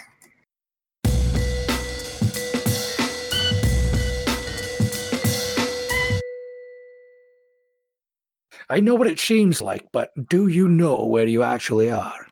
I 8.68 8.80
know 8.80 8.94
what 8.94 9.06
it 9.06 9.20
seems 9.20 9.60
like, 9.60 9.86
but 9.92 10.10
do 10.28 10.48
you 10.48 10.66
know 10.66 11.04
where 11.04 11.26
you 11.26 11.42
actually 11.42 11.90
are? 11.90 12.26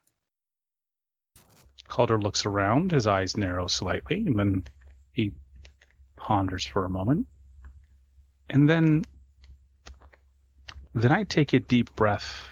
Calder 1.88 2.18
looks 2.18 2.46
around, 2.46 2.92
his 2.92 3.06
eyes 3.06 3.36
narrow 3.36 3.66
slightly, 3.66 4.24
and 4.26 4.38
then 4.38 4.64
he 5.12 5.32
ponders 6.16 6.64
for 6.64 6.84
a 6.84 6.90
moment. 6.90 7.26
And 8.48 8.68
then 8.68 9.04
then 10.94 11.12
I 11.12 11.24
take 11.24 11.52
a 11.52 11.60
deep 11.60 11.94
breath 11.94 12.48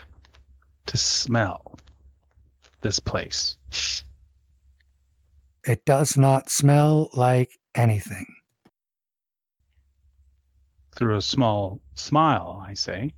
to 0.86 0.96
smell 0.96 1.76
this 2.80 3.00
place. 3.00 3.56
It 5.64 5.84
does 5.84 6.16
not 6.16 6.48
smell 6.48 7.10
like 7.14 7.58
anything. 7.74 8.26
Through 10.94 11.16
a 11.16 11.22
small 11.22 11.80
smile, 11.94 12.64
I 12.66 12.74
say. 12.74 13.12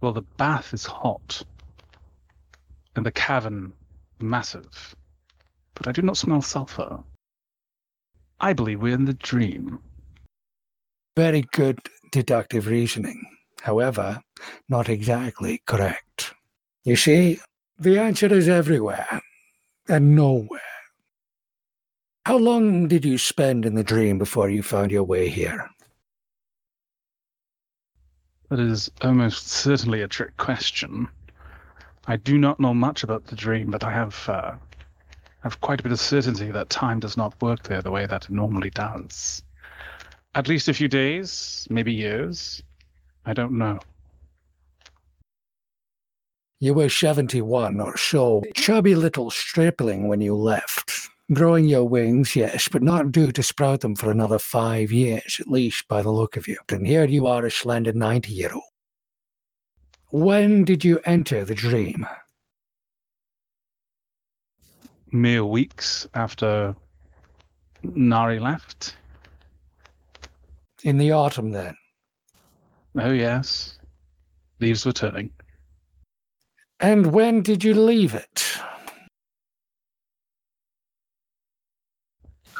Well, 0.00 0.12
the 0.12 0.22
bath 0.22 0.74
is 0.74 0.84
hot, 0.84 1.42
and 2.94 3.04
the 3.04 3.12
cavern 3.12 3.72
massive, 4.20 4.94
but 5.74 5.86
I 5.86 5.92
do 5.92 6.02
not 6.02 6.16
smell 6.16 6.42
sulfur. 6.42 7.02
I 8.40 8.52
believe 8.52 8.80
we're 8.82 8.94
in 8.94 9.04
the 9.04 9.14
dream. 9.14 9.78
Very 11.16 11.42
good 11.52 11.78
deductive 12.10 12.66
reasoning. 12.66 13.24
However, 13.62 14.20
not 14.68 14.88
exactly 14.88 15.62
correct. 15.66 16.34
You 16.84 16.96
see, 16.96 17.40
The 17.78 17.98
answer 17.98 18.32
is 18.32 18.48
everywhere 18.48 19.20
and 19.88 20.14
nowhere. 20.14 20.60
How 22.24 22.36
long 22.36 22.86
did 22.88 23.04
you 23.04 23.18
spend 23.18 23.66
in 23.66 23.74
the 23.74 23.82
dream 23.82 24.16
before 24.16 24.48
you 24.48 24.62
found 24.62 24.92
your 24.92 25.02
way 25.02 25.28
here? 25.28 25.68
That 28.48 28.60
is 28.60 28.90
almost 29.02 29.48
certainly 29.48 30.02
a 30.02 30.08
trick 30.08 30.36
question. 30.36 31.08
I 32.06 32.16
do 32.16 32.38
not 32.38 32.60
know 32.60 32.74
much 32.74 33.02
about 33.02 33.26
the 33.26 33.36
dream, 33.36 33.70
but 33.70 33.82
I 33.82 33.90
have 33.90 34.28
uh, 34.28 34.54
have 35.44 35.60
quite 35.60 35.78
a 35.78 35.82
bit 35.82 35.92
of 35.92 36.00
certainty 36.00 36.50
that 36.50 36.70
time 36.70 36.98
does 36.98 37.18
not 37.18 37.40
work 37.42 37.62
there 37.64 37.82
the 37.82 37.90
way 37.90 38.06
that 38.06 38.24
it 38.24 38.30
normally 38.30 38.70
does. 38.70 39.42
At 40.34 40.48
least 40.48 40.68
a 40.68 40.74
few 40.74 40.88
days, 40.88 41.68
maybe 41.70 41.92
years. 41.92 42.62
I 43.26 43.34
don't 43.34 43.52
know. 43.52 43.78
You 46.60 46.72
were 46.72 46.88
71 46.88 47.78
or 47.78 47.96
so, 47.98 48.42
chubby 48.54 48.94
little 48.94 49.30
stripling 49.30 50.08
when 50.08 50.22
you 50.22 50.34
left. 50.34 51.10
Growing 51.32 51.66
your 51.66 51.84
wings, 51.84 52.34
yes, 52.34 52.68
but 52.68 52.82
not 52.82 53.12
due 53.12 53.32
to 53.32 53.42
sprout 53.42 53.80
them 53.80 53.96
for 53.96 54.10
another 54.10 54.38
five 54.38 54.90
years, 54.90 55.38
at 55.40 55.48
least 55.48 55.88
by 55.88 56.00
the 56.00 56.10
look 56.10 56.38
of 56.38 56.48
you. 56.48 56.56
And 56.70 56.86
here 56.86 57.04
you 57.04 57.26
are, 57.26 57.44
a 57.44 57.50
slender 57.50 57.92
90 57.92 58.32
year 58.32 58.52
old. 58.52 58.62
When 60.10 60.64
did 60.64 60.84
you 60.84 61.00
enter 61.04 61.44
the 61.44 61.54
dream? 61.54 62.06
Mere 65.14 65.44
weeks 65.44 66.08
after 66.14 66.74
Nari 67.84 68.40
left. 68.40 68.96
In 70.82 70.98
the 70.98 71.12
autumn, 71.12 71.52
then? 71.52 71.76
Oh, 72.98 73.12
yes. 73.12 73.78
Leaves 74.58 74.84
were 74.84 74.92
turning. 74.92 75.30
And 76.80 77.12
when 77.12 77.42
did 77.42 77.62
you 77.62 77.74
leave 77.74 78.12
it? 78.14 78.58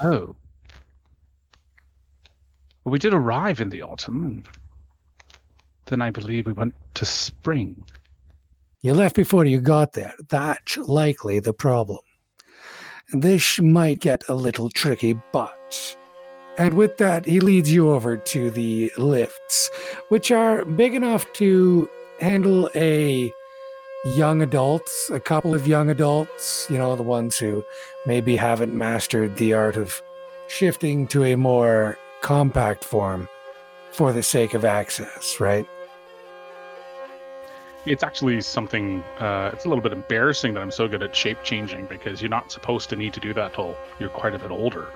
Oh. 0.00 0.36
Well, 2.84 2.92
we 2.92 3.00
did 3.00 3.14
arrive 3.14 3.60
in 3.60 3.70
the 3.70 3.82
autumn, 3.82 4.24
and 4.24 4.48
then 5.86 6.00
I 6.00 6.10
believe 6.10 6.46
we 6.46 6.52
went 6.52 6.76
to 6.94 7.04
spring. 7.04 7.84
You 8.80 8.94
left 8.94 9.16
before 9.16 9.44
you 9.44 9.60
got 9.60 9.94
there. 9.94 10.14
That's 10.28 10.76
likely 10.76 11.40
the 11.40 11.52
problem. 11.52 11.98
This 13.14 13.60
might 13.60 14.00
get 14.00 14.24
a 14.28 14.34
little 14.34 14.68
tricky, 14.68 15.16
but. 15.32 15.96
And 16.58 16.74
with 16.74 16.96
that, 16.96 17.24
he 17.26 17.38
leads 17.38 17.72
you 17.72 17.92
over 17.92 18.16
to 18.16 18.50
the 18.50 18.90
lifts, 18.98 19.70
which 20.08 20.32
are 20.32 20.64
big 20.64 20.94
enough 20.94 21.32
to 21.34 21.88
handle 22.18 22.68
a 22.74 23.32
young 24.16 24.42
adults, 24.42 25.10
a 25.12 25.20
couple 25.20 25.54
of 25.54 25.66
young 25.66 25.90
adults, 25.90 26.66
you 26.68 26.76
know, 26.76 26.96
the 26.96 27.04
ones 27.04 27.38
who 27.38 27.64
maybe 28.04 28.34
haven't 28.34 28.74
mastered 28.74 29.36
the 29.36 29.54
art 29.54 29.76
of 29.76 30.02
shifting 30.48 31.06
to 31.06 31.22
a 31.22 31.36
more 31.36 31.96
compact 32.20 32.84
form 32.84 33.28
for 33.92 34.12
the 34.12 34.24
sake 34.24 34.54
of 34.54 34.64
access, 34.64 35.38
right? 35.38 35.68
It's 37.86 38.02
actually 38.02 38.40
something, 38.40 39.02
uh, 39.18 39.50
it's 39.52 39.66
a 39.66 39.68
little 39.68 39.82
bit 39.82 39.92
embarrassing 39.92 40.54
that 40.54 40.60
I'm 40.62 40.70
so 40.70 40.88
good 40.88 41.02
at 41.02 41.14
shape 41.14 41.42
changing 41.42 41.86
because 41.86 42.22
you're 42.22 42.30
not 42.30 42.50
supposed 42.50 42.88
to 42.90 42.96
need 42.96 43.12
to 43.12 43.20
do 43.20 43.34
that 43.34 43.54
till 43.54 43.76
you're 43.98 44.08
quite 44.08 44.34
a 44.34 44.38
bit 44.38 44.50
older. 44.50 44.88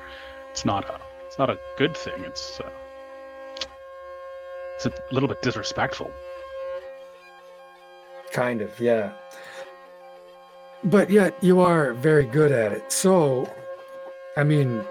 It's 0.50 0.64
not 0.64 0.88
a, 0.88 0.98
it's 1.26 1.38
not 1.38 1.50
a 1.50 1.58
good 1.76 1.94
thing. 1.96 2.24
It's, 2.24 2.60
uh, 2.60 2.70
it's 4.76 4.86
a 4.86 4.92
little 5.10 5.28
bit 5.28 5.42
disrespectful. 5.42 6.10
Kind 8.32 8.62
of, 8.62 8.78
yeah. 8.80 9.12
But 10.84 11.10
yet 11.10 11.36
you 11.42 11.60
are 11.60 11.92
very 11.92 12.24
good 12.24 12.52
at 12.52 12.72
it. 12.72 12.90
So, 12.90 13.52
I 14.36 14.44
mean, 14.44 14.82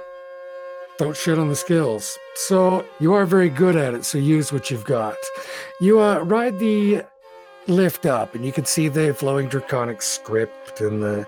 don't 0.98 1.16
shit 1.16 1.40
on 1.40 1.48
the 1.48 1.56
skills. 1.56 2.18
So 2.36 2.86
you 3.00 3.14
are 3.14 3.26
very 3.26 3.50
good 3.50 3.76
at 3.76 3.94
it. 3.94 4.06
So 4.06 4.18
use 4.18 4.52
what 4.52 4.70
you've 4.70 4.84
got. 4.84 5.16
You 5.80 6.00
uh, 6.00 6.20
ride 6.20 6.60
the 6.60 7.06
lift 7.68 8.06
up, 8.06 8.36
and 8.36 8.46
you 8.46 8.52
can 8.52 8.66
see 8.66 8.88
the 8.88 9.14
flowing 9.14 9.48
draconic 9.48 10.02
script 10.02 10.82
and 10.82 11.02
the 11.02 11.28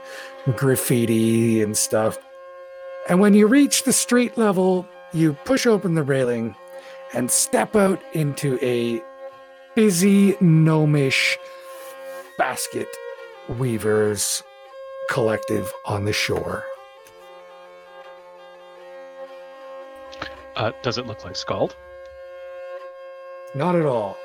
graffiti 0.56 1.62
and 1.62 1.78
stuff. 1.78 2.18
And 3.08 3.20
when 3.20 3.34
you 3.34 3.48
reach 3.48 3.84
the 3.84 3.94
street 3.94 4.38
level, 4.38 4.88
you 5.14 5.34
push 5.46 5.66
open 5.66 5.96
the 5.96 6.04
railing 6.04 6.56
and 7.14 7.32
step 7.32 7.76
out 7.76 8.02
into 8.14 8.60
a 8.62 9.04
busy, 9.76 10.36
gnomish 10.40 11.38
basket 12.38 12.88
weavers 13.58 14.44
collective 15.10 15.74
on 15.86 16.06
the 16.06 16.14
shore. 16.14 16.64
Uh, 20.56 20.72
does 20.82 20.98
it 20.98 21.08
look 21.08 21.24
like 21.24 21.36
Skald? 21.36 21.76
Not 23.56 23.76
at 23.76 23.86
all. 23.86 24.18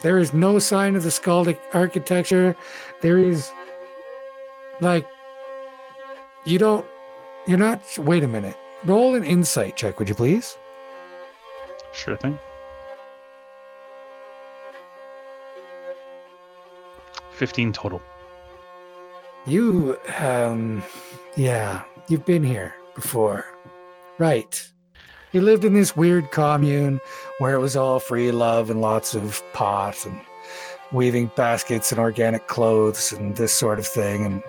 There 0.00 0.18
is 0.18 0.32
no 0.32 0.58
sign 0.58 0.94
of 0.94 1.02
the 1.02 1.08
skaldic 1.08 1.58
architecture. 1.72 2.56
There 3.00 3.18
is, 3.18 3.50
like, 4.80 5.06
you 6.44 6.58
don't, 6.58 6.86
you're 7.46 7.58
not, 7.58 7.82
wait 7.98 8.22
a 8.22 8.28
minute. 8.28 8.56
Roll 8.84 9.14
an 9.16 9.24
insight 9.24 9.76
check, 9.76 9.98
would 9.98 10.08
you 10.08 10.14
please? 10.14 10.56
Sure 11.92 12.16
thing. 12.16 12.38
15 17.32 17.72
total. 17.72 18.02
You, 19.46 19.98
um, 20.18 20.82
yeah, 21.36 21.82
you've 22.08 22.24
been 22.24 22.44
here 22.44 22.74
before. 22.94 23.46
Right. 24.18 24.70
You 25.32 25.42
lived 25.42 25.64
in 25.64 25.74
this 25.74 25.94
weird 25.94 26.30
commune 26.30 27.00
where 27.38 27.54
it 27.54 27.60
was 27.60 27.76
all 27.76 28.00
free 28.00 28.30
love 28.30 28.70
and 28.70 28.80
lots 28.80 29.14
of 29.14 29.42
pot 29.52 30.06
and 30.06 30.20
weaving 30.90 31.30
baskets 31.36 31.92
and 31.92 32.00
organic 32.00 32.46
clothes 32.46 33.12
and 33.12 33.36
this 33.36 33.52
sort 33.52 33.78
of 33.78 33.86
thing. 33.86 34.24
And, 34.24 34.42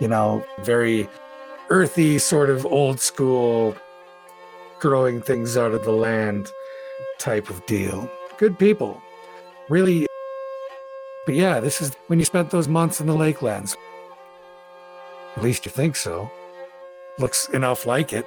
you 0.00 0.08
know, 0.08 0.44
very 0.60 1.08
earthy, 1.68 2.18
sort 2.18 2.48
of 2.48 2.64
old 2.64 3.00
school, 3.00 3.76
growing 4.80 5.20
things 5.20 5.56
out 5.58 5.72
of 5.72 5.84
the 5.84 5.92
land 5.92 6.50
type 7.18 7.50
of 7.50 7.64
deal. 7.66 8.10
Good 8.38 8.58
people. 8.58 9.02
Really. 9.68 10.06
But 11.26 11.34
yeah, 11.34 11.60
this 11.60 11.82
is 11.82 11.92
when 12.06 12.18
you 12.18 12.24
spent 12.24 12.50
those 12.50 12.68
months 12.68 13.00
in 13.00 13.06
the 13.06 13.14
Lakelands. 13.14 13.76
At 15.36 15.42
least 15.42 15.66
you 15.66 15.70
think 15.70 15.96
so. 15.96 16.30
Looks 17.18 17.48
enough 17.50 17.86
like 17.86 18.12
it. 18.12 18.26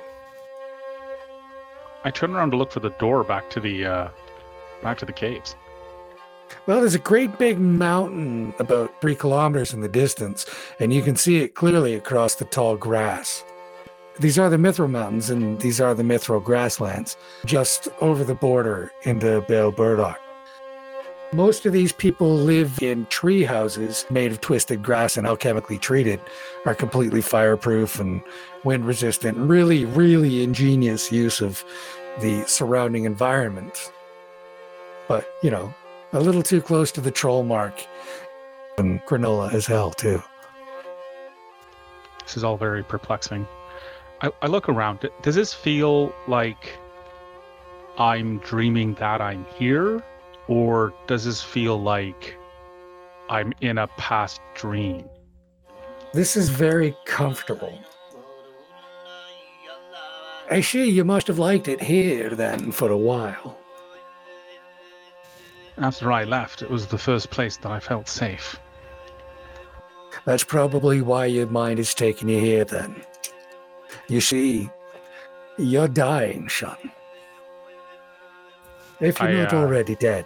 I 2.04 2.12
turn 2.12 2.32
around 2.32 2.52
to 2.52 2.58
look 2.58 2.72
for 2.72 2.80
the 2.80 2.92
door 2.92 3.24
back 3.24 3.50
to 3.52 3.60
the 3.60 3.86
uh, 3.86 4.10
back 4.82 4.98
to 5.00 5.06
the 5.06 5.14
caves. 5.14 5.56
Well, 6.66 6.80
there's 6.80 6.96
a 6.96 7.00
great 7.00 7.38
big 7.38 7.60
mountain 7.60 8.54
about 8.60 9.02
three 9.02 9.16
kilometers 9.16 9.74
in 9.74 9.82
the 9.82 9.90
distance, 9.90 10.46
and 10.80 10.94
you 10.94 11.02
can 11.02 11.16
see 11.16 11.38
it 11.38 11.56
clearly 11.56 11.94
across 11.94 12.36
the 12.36 12.46
tall 12.46 12.78
grass. 12.78 13.44
These 14.20 14.40
are 14.40 14.50
the 14.50 14.58
Mithril 14.58 14.90
Mountains, 14.90 15.30
and 15.30 15.60
these 15.60 15.80
are 15.80 15.94
the 15.94 16.04
Mithril 16.04 16.44
grasslands, 16.44 17.18
just 17.46 17.88
over 18.02 18.24
the 18.24 18.34
border 18.34 18.92
into 19.04 19.42
Bale 19.42 19.72
Burdock. 19.72 20.20
Most 21.34 21.66
of 21.66 21.74
these 21.74 21.92
people 21.92 22.34
live 22.36 22.82
in 22.82 23.06
tree 23.08 23.44
houses 23.44 24.06
made 24.10 24.32
of 24.32 24.40
twisted 24.40 24.82
grass 24.82 25.18
and 25.18 25.28
alchemically 25.28 25.80
treated, 25.80 26.22
are 26.66 26.74
completely 26.74 27.22
fireproof 27.22 28.00
and 28.00 28.22
wind 28.64 28.86
resistant. 28.86 29.38
Really, 29.38 29.84
really 29.84 30.42
ingenious 30.42 31.12
use 31.12 31.42
of 31.42 31.66
the 32.22 32.46
surrounding 32.46 33.04
environment. 33.04 33.92
But, 35.10 35.30
you 35.44 35.52
know, 35.52 35.74
a 36.14 36.22
little 36.22 36.44
too 36.44 36.62
close 36.62 36.94
to 36.94 37.02
the 37.02 37.12
troll 37.12 37.44
mark 37.44 37.86
and 38.78 39.02
granola 39.02 39.54
as 39.54 39.66
hell, 39.66 39.92
too. 39.92 40.24
This 42.24 42.38
is 42.38 42.44
all 42.46 42.56
very 42.56 42.84
perplexing. 42.84 43.46
I, 44.22 44.32
I 44.42 44.48
look 44.48 44.70
around. 44.70 45.10
Does 45.22 45.36
this 45.36 45.54
feel 45.54 46.16
like 46.28 46.78
I'm 47.98 48.38
dreaming 48.40 48.94
that 48.96 49.20
I'm 49.20 49.46
here? 49.56 50.04
Or 50.48 50.94
does 51.08 51.26
this 51.26 51.42
feel 51.42 51.82
like 51.82 52.38
I'm 53.30 53.54
in 53.62 53.78
a 53.78 53.88
past 53.88 54.42
dream? 54.56 55.10
This 56.14 56.38
is 56.38 56.50
very 56.50 56.96
comfortable. 57.06 57.78
I 60.50 60.62
see 60.62 60.90
you 60.90 61.04
must 61.04 61.28
have 61.28 61.40
liked 61.40 61.68
it 61.68 61.82
here 61.82 62.30
then 62.30 62.72
for 62.72 62.90
a 62.90 62.98
while. 62.98 63.58
After 65.78 66.12
I 66.12 66.24
left, 66.24 66.62
it 66.62 66.70
was 66.70 66.88
the 66.88 66.98
first 66.98 67.30
place 67.30 67.58
that 67.58 67.72
I 67.72 67.80
felt 67.80 68.08
safe. 68.08 68.58
That's 70.26 70.44
probably 70.44 71.02
why 71.02 71.26
your 71.26 71.48
mind 71.48 71.80
is 71.80 71.94
taking 71.94 72.30
you 72.30 72.40
here 72.40 72.66
then. 72.66 73.04
You 74.08 74.22
see, 74.22 74.70
you're 75.58 75.88
dying, 75.88 76.50
son. 76.50 76.78
If 79.00 79.20
you're 79.20 79.30
I, 79.30 79.34
not 79.34 79.54
uh, 79.54 79.58
already 79.58 79.96
dead. 79.96 80.26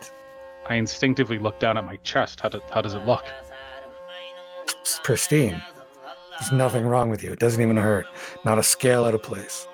I 0.68 0.76
instinctively 0.76 1.38
look 1.40 1.60
down 1.60 1.78
at 1.78 1.86
my 1.86 1.98
chest. 1.98 2.40
How, 2.40 2.50
do, 2.50 2.62
how 2.72 2.82
does 2.82 2.94
it 2.94 3.06
look? 3.06 3.26
It's 4.82 5.00
pristine. 5.04 5.62
There's 6.40 6.52
nothing 6.52 6.86
wrong 6.86 7.10
with 7.10 7.24
you. 7.24 7.32
It 7.32 7.40
doesn't 7.40 7.62
even 7.62 7.78
hurt. 7.78 8.06
Not 8.46 8.58
a 8.58 8.64
scale 8.64 9.06
out 9.06 9.14
of 9.14 9.22
place. 9.22 9.68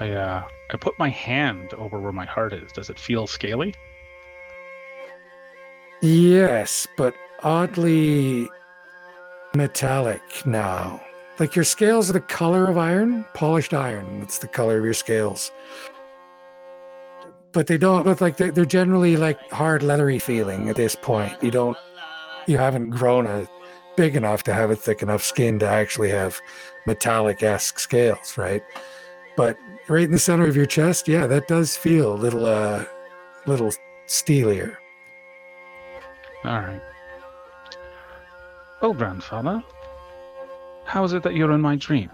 I 0.00 0.10
uh, 0.10 0.44
I 0.72 0.76
put 0.76 0.98
my 0.98 1.10
hand 1.10 1.74
over 1.74 2.00
where 2.00 2.12
my 2.12 2.24
heart 2.24 2.52
is. 2.52 2.72
Does 2.72 2.88
it 2.88 2.98
feel 2.98 3.26
scaly? 3.26 3.74
Yes, 6.00 6.86
but 6.96 7.14
oddly 7.42 8.48
metallic 9.54 10.22
now. 10.46 11.00
Like 11.38 11.54
your 11.54 11.64
scales 11.64 12.10
are 12.10 12.14
the 12.14 12.20
color 12.20 12.66
of 12.66 12.78
iron, 12.78 13.24
polished 13.34 13.74
iron. 13.74 14.20
That's 14.20 14.38
the 14.38 14.48
color 14.48 14.78
of 14.78 14.84
your 14.84 14.94
scales. 14.94 15.50
But 17.52 17.66
they 17.66 17.76
don't 17.76 18.06
look 18.06 18.20
like 18.20 18.38
they're, 18.38 18.64
generally 18.64 19.16
like 19.16 19.38
hard, 19.50 19.82
leathery 19.82 20.18
feeling 20.18 20.68
at 20.68 20.76
this 20.76 20.96
point. 20.96 21.34
You 21.42 21.50
don't, 21.50 21.76
you 22.46 22.56
haven't 22.56 22.90
grown 22.90 23.26
a 23.26 23.46
big 23.96 24.16
enough 24.16 24.42
to 24.44 24.54
have 24.54 24.70
a 24.70 24.76
thick 24.76 25.02
enough 25.02 25.22
skin 25.22 25.58
to 25.58 25.68
actually 25.68 26.08
have 26.10 26.40
metallic 26.86 27.42
esque 27.42 27.78
scales, 27.78 28.38
right? 28.38 28.62
But 29.36 29.58
right 29.88 30.04
in 30.04 30.12
the 30.12 30.18
center 30.18 30.46
of 30.46 30.56
your 30.56 30.66
chest, 30.66 31.08
yeah, 31.08 31.26
that 31.26 31.46
does 31.46 31.76
feel 31.76 32.14
a 32.14 32.16
little, 32.16 32.46
uh, 32.46 32.86
little 33.46 33.70
steelier. 34.06 34.76
All 36.44 36.60
right. 36.60 36.82
Oh, 38.80 38.92
grandfather, 38.92 39.62
how 40.84 41.04
is 41.04 41.12
it 41.12 41.22
that 41.22 41.36
you're 41.36 41.52
in 41.52 41.60
my 41.60 41.76
dream? 41.76 42.10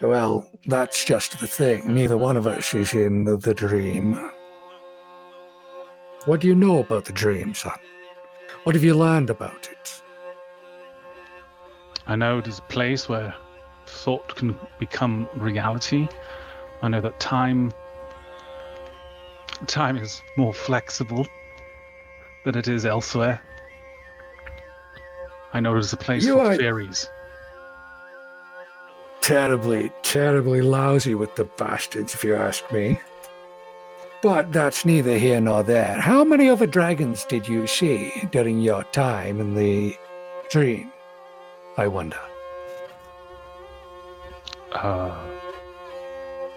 Well, 0.00 0.50
that's 0.66 1.04
just 1.04 1.40
the 1.40 1.46
thing. 1.46 1.94
Neither 1.94 2.16
one 2.16 2.36
of 2.36 2.46
us 2.46 2.74
is 2.74 2.92
in 2.94 3.24
the, 3.24 3.36
the 3.36 3.54
dream. 3.54 4.30
What 6.26 6.40
do 6.40 6.48
you 6.48 6.54
know 6.54 6.78
about 6.78 7.04
the 7.04 7.12
dream, 7.12 7.54
son? 7.54 7.78
What 8.64 8.74
have 8.74 8.84
you 8.84 8.94
learned 8.94 9.30
about 9.30 9.68
it? 9.70 10.02
I 12.06 12.16
know 12.16 12.38
it 12.38 12.46
is 12.46 12.58
a 12.58 12.62
place 12.62 13.08
where 13.08 13.34
thought 13.86 14.34
can 14.36 14.58
become 14.78 15.28
reality. 15.36 16.08
I 16.82 16.88
know 16.88 17.00
that 17.00 17.18
time 17.20 17.72
time 19.66 19.96
is 19.96 20.20
more 20.36 20.52
flexible 20.52 21.26
than 22.44 22.56
it 22.56 22.68
is 22.68 22.84
elsewhere. 22.84 23.40
I 25.52 25.60
know 25.60 25.76
it 25.76 25.80
is 25.80 25.92
a 25.92 25.96
place 25.96 26.24
You 26.24 26.34
for 26.34 26.40
are- 26.52 26.56
fairies. 26.56 27.08
Terribly, 29.24 29.90
terribly 30.02 30.60
lousy 30.60 31.14
with 31.14 31.34
the 31.34 31.44
bastards, 31.44 32.12
if 32.12 32.22
you 32.24 32.34
ask 32.34 32.70
me. 32.70 33.00
But 34.22 34.52
that's 34.52 34.84
neither 34.84 35.16
here 35.16 35.40
nor 35.40 35.62
there. 35.62 35.98
How 35.98 36.24
many 36.24 36.46
other 36.50 36.66
dragons 36.66 37.24
did 37.24 37.48
you 37.48 37.66
see 37.66 38.28
during 38.30 38.60
your 38.60 38.84
time 38.84 39.40
in 39.40 39.54
the 39.54 39.96
dream? 40.50 40.92
I 41.78 41.86
wonder. 41.86 42.20
Uh, 44.72 45.16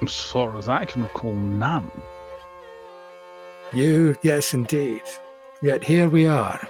as 0.01 0.19
far 0.19 0.57
as 0.57 0.67
I 0.67 0.83
can 0.83 1.03
recall, 1.03 1.35
none. 1.35 1.89
You, 3.71 4.17
yes, 4.23 4.53
indeed. 4.53 5.03
Yet 5.61 5.85
here 5.85 6.09
we 6.09 6.27
are, 6.27 6.67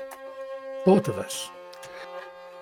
both 0.86 1.08
of 1.08 1.18
us, 1.18 1.50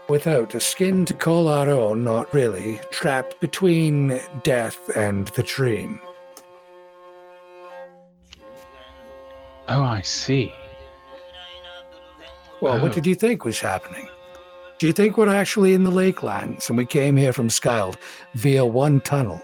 without 0.07 0.53
a 0.55 0.59
skin 0.59 1.05
to 1.05 1.13
call 1.13 1.47
our 1.47 1.69
own, 1.69 2.03
not 2.03 2.33
really, 2.33 2.79
trapped 2.91 3.39
between 3.39 4.19
death 4.43 4.89
and 4.95 5.27
the 5.29 5.43
dream. 5.43 5.99
Oh, 9.67 9.81
I 9.83 10.01
see. 10.01 10.53
Well, 12.61 12.79
what 12.79 12.91
Oh. 12.91 12.93
did 12.95 13.05
you 13.07 13.15
think 13.15 13.43
was 13.45 13.59
happening? 13.59 14.07
Do 14.77 14.87
you 14.87 14.93
think 14.93 15.17
we're 15.17 15.29
actually 15.33 15.73
in 15.73 15.83
the 15.83 15.91
Lakelands 15.91 16.67
and 16.69 16.77
we 16.77 16.85
came 16.85 17.15
here 17.17 17.33
from 17.33 17.49
Skyled 17.49 17.97
via 18.33 18.65
one 18.65 19.01
tunnel? 19.01 19.41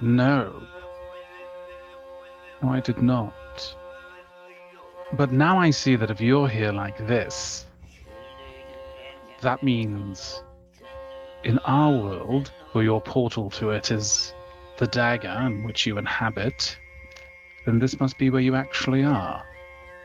No. 0.00 0.62
No, 2.62 2.70
I 2.70 2.80
did 2.80 3.00
not. 3.00 3.32
But 5.12 5.30
now 5.32 5.58
I 5.58 5.70
see 5.70 5.94
that 5.96 6.10
if 6.10 6.20
you're 6.20 6.48
here 6.48 6.72
like 6.72 6.98
this, 7.06 7.65
that 9.46 9.62
means 9.62 10.42
in 11.44 11.60
our 11.60 11.92
world, 11.92 12.50
where 12.72 12.82
your 12.82 13.00
portal 13.00 13.48
to 13.50 13.70
it 13.70 13.92
is 13.92 14.34
the 14.78 14.88
dagger 14.88 15.38
in 15.46 15.62
which 15.62 15.86
you 15.86 15.98
inhabit, 15.98 16.76
then 17.64 17.78
this 17.78 18.00
must 18.00 18.18
be 18.18 18.28
where 18.28 18.40
you 18.40 18.56
actually 18.56 19.04
are. 19.04 19.44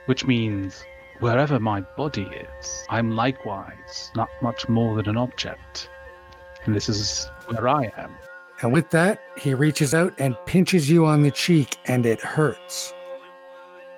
Which 0.06 0.28
means 0.28 0.86
wherever 1.22 1.60
my 1.60 1.82
body 1.98 2.28
is, 2.60 2.86
I'm 2.90 3.16
likewise 3.16 4.12
not 4.16 4.30
much 4.44 4.70
more 4.70 4.96
than 4.96 5.10
an 5.10 5.18
object. 5.18 5.90
And 6.66 6.76
this 6.76 6.88
is 6.88 7.28
where 7.48 7.68
I 7.68 7.92
am. 7.98 8.16
And 8.62 8.72
with 8.72 8.92
that, 8.92 9.24
he 9.40 9.56
reaches 9.56 9.96
out 9.96 10.14
and 10.20 10.38
pinches 10.46 10.88
you 10.88 11.08
on 11.08 11.24
the 11.24 11.32
cheek, 11.32 11.78
and 11.86 12.06
it 12.06 12.22
hurts. 12.22 12.94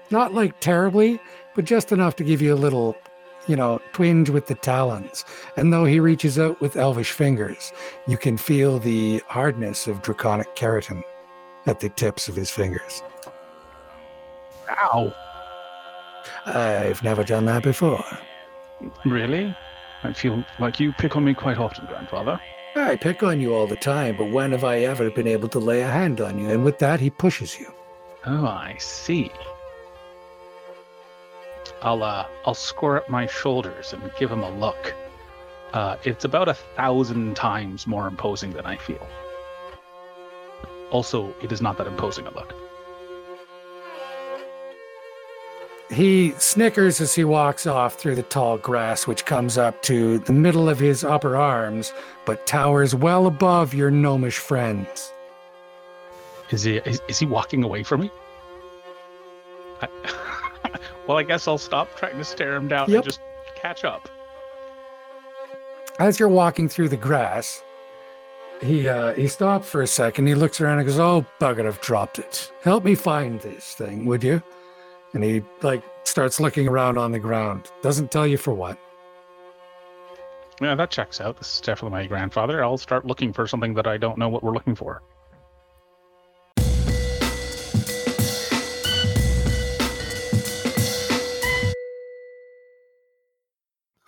Not 0.09 0.33
like 0.33 0.61
terribly, 0.61 1.19
but 1.53 1.65
just 1.65 1.91
enough 1.91 2.15
to 2.15 2.23
give 2.23 2.41
you 2.41 2.53
a 2.53 2.55
little, 2.55 2.95
you 3.47 3.55
know, 3.55 3.81
twinge 3.93 4.29
with 4.29 4.47
the 4.47 4.55
talons. 4.55 5.25
And 5.57 5.71
though 5.71 5.85
he 5.85 5.99
reaches 5.99 6.39
out 6.39 6.59
with 6.61 6.75
elvish 6.75 7.11
fingers, 7.11 7.71
you 8.07 8.17
can 8.17 8.37
feel 8.37 8.79
the 8.79 9.21
hardness 9.27 9.87
of 9.87 10.01
draconic 10.01 10.55
keratin 10.55 11.03
at 11.65 11.79
the 11.79 11.89
tips 11.89 12.27
of 12.27 12.35
his 12.35 12.49
fingers. 12.49 13.01
Ow! 14.69 15.13
I've 16.45 17.03
never 17.03 17.23
done 17.23 17.45
that 17.45 17.63
before. 17.63 18.03
Really? 19.05 19.55
I 20.03 20.13
feel 20.13 20.43
like 20.59 20.79
you 20.79 20.91
pick 20.93 21.15
on 21.15 21.23
me 21.23 21.33
quite 21.33 21.57
often, 21.57 21.85
grandfather. 21.85 22.39
I 22.75 22.95
pick 22.95 23.23
on 23.23 23.39
you 23.39 23.53
all 23.53 23.67
the 23.67 23.75
time, 23.75 24.17
but 24.17 24.31
when 24.31 24.51
have 24.51 24.63
I 24.63 24.79
ever 24.79 25.09
been 25.11 25.27
able 25.27 25.47
to 25.49 25.59
lay 25.59 25.81
a 25.81 25.87
hand 25.87 26.19
on 26.19 26.39
you? 26.39 26.49
And 26.49 26.65
with 26.65 26.79
that, 26.79 26.99
he 26.99 27.09
pushes 27.09 27.59
you. 27.59 27.71
Oh, 28.25 28.47
I 28.47 28.75
see. 28.79 29.31
I'll 31.83 32.01
uh, 32.01 32.25
I'll 32.45 32.53
square 32.53 32.97
up 32.97 33.09
my 33.09 33.27
shoulders 33.27 33.93
and 33.93 34.01
give 34.17 34.31
him 34.31 34.41
a 34.41 34.49
look. 34.49 34.93
Uh, 35.73 35.97
it's 36.03 36.23
about 36.23 36.47
a 36.47 36.53
thousand 36.53 37.35
times 37.35 37.85
more 37.85 38.07
imposing 38.07 38.53
than 38.53 38.65
I 38.65 38.77
feel. 38.77 39.05
Also, 40.91 41.33
it 41.41 41.51
is 41.51 41.61
not 41.61 41.77
that 41.77 41.87
imposing 41.87 42.25
a 42.25 42.33
look. 42.33 42.53
He 45.91 46.33
snickers 46.37 47.01
as 47.01 47.13
he 47.13 47.23
walks 47.23 47.67
off 47.67 47.95
through 47.95 48.15
the 48.15 48.23
tall 48.23 48.57
grass, 48.57 49.05
which 49.05 49.25
comes 49.25 49.57
up 49.57 49.81
to 49.83 50.19
the 50.19 50.33
middle 50.33 50.69
of 50.69 50.79
his 50.79 51.03
upper 51.03 51.35
arms, 51.35 51.93
but 52.25 52.47
towers 52.47 52.95
well 52.95 53.27
above 53.27 53.73
your 53.73 53.91
gnomish 53.91 54.37
friends. 54.37 55.11
Is 56.49 56.63
he 56.63 56.77
is, 56.77 57.01
is 57.07 57.19
he 57.19 57.25
walking 57.25 57.63
away 57.63 57.83
from 57.83 58.01
me? 58.01 58.11
I, 59.81 59.87
well, 61.07 61.17
I 61.17 61.23
guess 61.23 61.47
I'll 61.47 61.57
stop 61.57 61.95
trying 61.95 62.17
to 62.17 62.23
stare 62.23 62.55
him 62.55 62.67
down 62.67 62.89
Yep. 62.89 62.95
and 62.97 63.03
just 63.05 63.21
catch 63.55 63.83
up. 63.83 64.09
As 65.99 66.19
you're 66.19 66.29
walking 66.29 66.67
through 66.69 66.89
the 66.89 66.97
grass, 66.97 67.63
he 68.61 68.87
uh, 68.87 69.13
he 69.13 69.27
stops 69.27 69.69
for 69.69 69.81
a 69.81 69.87
second. 69.87 70.27
He 70.27 70.35
looks 70.35 70.59
around 70.59 70.79
and 70.79 70.87
goes, 70.87 70.99
"Oh 70.99 71.25
bugger, 71.39 71.65
I've 71.67 71.81
dropped 71.81 72.17
it. 72.19 72.51
Help 72.61 72.83
me 72.83 72.95
find 72.95 73.39
this 73.41 73.73
thing, 73.75 74.05
would 74.05 74.23
you?" 74.23 74.41
And 75.13 75.23
he 75.23 75.43
like 75.61 75.83
starts 76.03 76.39
looking 76.39 76.67
around 76.67 76.97
on 76.97 77.11
the 77.11 77.19
ground. 77.19 77.71
Doesn't 77.81 78.11
tell 78.11 78.25
you 78.25 78.37
for 78.37 78.53
what. 78.53 78.79
Yeah, 80.61 80.75
that 80.75 80.91
checks 80.91 81.19
out. 81.19 81.37
This 81.37 81.55
is 81.55 81.61
definitely 81.61 81.97
my 81.99 82.07
grandfather. 82.07 82.63
I'll 82.63 82.77
start 82.77 83.05
looking 83.05 83.33
for 83.33 83.45
something 83.47 83.73
that 83.75 83.85
I 83.87 83.97
don't 83.97 84.17
know 84.17 84.29
what 84.29 84.43
we're 84.43 84.53
looking 84.53 84.75
for. 84.75 85.01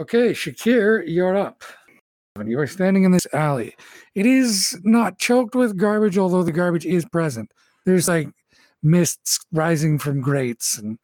Okay, 0.01 0.31
Shakir, 0.31 1.03
you're 1.07 1.37
up. 1.37 1.63
You 2.45 2.59
are 2.59 2.67
standing 2.67 3.05
in 3.05 3.11
this 3.11 3.27
alley. 3.31 3.75
It 4.13 4.25
is 4.25 4.77
not 4.83 5.19
choked 5.19 5.55
with 5.55 5.77
garbage, 5.77 6.17
although 6.17 6.43
the 6.43 6.51
garbage 6.51 6.85
is 6.85 7.05
present. 7.05 7.53
There's 7.85 8.09
like 8.09 8.27
mists 8.83 9.39
rising 9.53 9.97
from 9.97 10.19
grates 10.19 10.77
and 10.77 10.99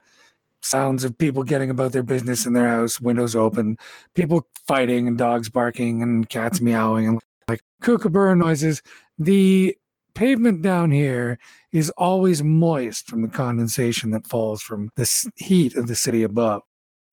sounds 0.62 1.06
of 1.06 1.18
people 1.18 1.44
getting 1.44 1.70
about 1.70 1.94
their 1.94 2.04
business 2.04 2.46
in 2.46 2.52
their 2.52 2.68
house, 2.68 3.00
windows 3.00 3.34
open, 3.34 3.78
people 4.14 4.46
fighting 4.68 5.08
and 5.08 5.18
dogs 5.18 5.48
barking 5.48 6.04
and 6.04 6.28
cats 6.28 6.60
meowing 6.60 7.08
and 7.08 7.22
like 7.48 7.62
kookaburra 7.82 8.36
noises. 8.36 8.82
The 9.18 9.78
pavement 10.16 10.62
down 10.62 10.92
here 10.92 11.40
is 11.72 11.90
always 11.92 12.44
moist 12.44 13.08
from 13.08 13.22
the 13.22 13.30
condensation 13.30 14.12
that 14.12 14.28
falls 14.28 14.62
from 14.62 14.92
the 14.98 15.32
heat 15.38 15.76
of 15.76 15.88
the 15.88 15.96
city 15.96 16.24
above. 16.24 16.64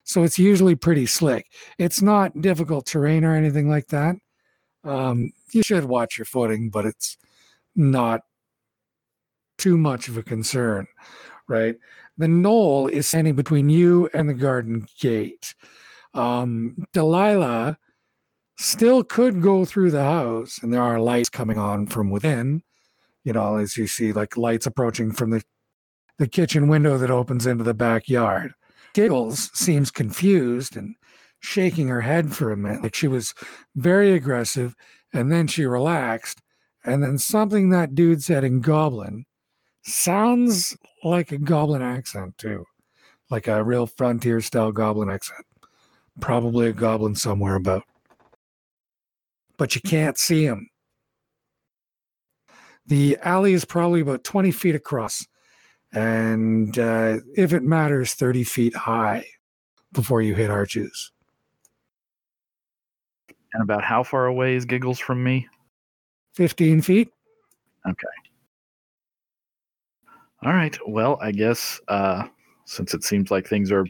So 0.09 0.23
it's 0.23 0.39
usually 0.39 0.75
pretty 0.75 1.05
slick. 1.05 1.53
It's 1.79 2.01
not 2.01 2.41
difficult 2.41 2.87
terrain 2.87 3.25
or 3.25 3.35
anything 3.35 3.69
like 3.69 3.89
that. 3.89 4.17
Um, 4.83 5.33
you 5.53 5.63
should 5.63 5.85
watch 5.85 6.17
your 6.17 6.25
footing, 6.25 6.71
but 6.71 6.87
it's 6.87 7.19
not 7.77 8.23
too 9.59 9.77
much 9.77 10.09
of 10.09 10.17
a 10.17 10.23
concern. 10.23 10.87
right? 11.47 11.77
The 12.17 12.27
gnoll 12.27 12.91
is 12.91 13.07
standing 13.07 13.35
between 13.35 13.69
you 13.69 14.09
and 14.15 14.31
the 14.31 14.35
garden 14.35 14.87
gate. 14.99 15.55
Um, 16.15 16.87
Delilah 16.95 17.77
still 18.57 19.05
could 19.05 19.43
go 19.43 19.67
through 19.67 19.91
the 19.91 20.05
house, 20.05 20.59
and 20.63 20.73
there 20.73 20.83
are 20.83 20.99
lights 20.99 21.29
coming 21.29 21.59
on 21.59 21.87
from 21.87 22.09
within. 22.09 22.63
You 23.25 23.35
know, 23.35 23.57
as 23.57 23.77
you 23.77 23.87
see, 23.87 24.13
like 24.15 24.39
lights 24.39 24.65
approaching 24.67 25.13
from 25.13 25.31
the 25.31 25.43
the 26.19 26.29
kitchen 26.29 26.67
window 26.67 26.97
that 26.97 27.11
opens 27.11 27.47
into 27.47 27.63
the 27.63 27.75
backyard. 27.75 28.55
Giggles 28.99 29.53
seems 29.55 29.93
confused 29.93 30.77
and 30.77 30.97
shaking 31.39 31.87
her 31.87 32.01
head 32.01 32.35
for 32.35 32.51
a 32.51 32.57
minute, 32.57 32.83
like 32.83 32.97
she 32.97 33.07
was 33.07 33.33
very 33.77 34.13
aggressive, 34.13 34.75
and 35.13 35.31
then 35.31 35.47
she 35.47 35.67
relaxed, 35.67 36.43
and 36.85 37.01
then 37.01 37.17
something 37.17 37.71
that 37.71 37.95
dude 37.95 38.25
said 38.25 38.43
in 38.43 38.61
Goblin 38.61 39.25
sounds 39.85 40.77
like 41.05 41.31
a 41.31 41.39
Goblin 41.39 41.81
accent 41.81 42.37
too, 42.39 42.65
like 43.31 43.47
a 43.47 43.63
real 43.63 43.87
frontier 43.87 44.41
style 44.41 44.73
Goblin 44.73 45.11
accent. 45.11 45.47
Probably 46.19 46.67
a 46.67 46.73
Goblin 46.73 47.15
somewhere 47.15 47.55
about, 47.55 47.85
but 49.59 49.77
you 49.77 49.81
can't 49.81 50.19
see 50.19 50.43
him. 50.43 50.69
The 52.85 53.17
alley 53.23 53.53
is 53.53 53.65
probably 53.65 54.01
about 54.01 54.25
20 54.25 54.51
feet 54.51 54.75
across 54.75 55.25
and 55.93 56.79
uh, 56.79 57.19
if 57.35 57.53
it 57.53 57.63
matters, 57.63 58.15
30 58.15 58.45
feet 58.45 58.77
high 58.77 59.25
before 59.93 60.23
you 60.23 60.35
hit 60.35 60.51
arches. 60.51 61.13
And 63.55 63.63
about 63.63 63.85
how 63.85 64.03
far 64.03 64.27
away 64.27 64.55
is 64.57 64.65
Giggles 64.65 64.99
from 64.99 65.25
me? 65.25 65.49
15 66.35 66.83
feet. 66.83 67.11
Okay. 67.89 68.07
All 70.45 70.53
right. 70.53 70.79
Well, 70.87 71.19
I 71.21 71.33
guess 71.33 71.81
uh, 71.89 72.25
since 72.67 72.95
it 72.95 73.03
seems 73.03 73.31
like 73.31 73.47
things 73.47 73.73
are, 73.73 73.87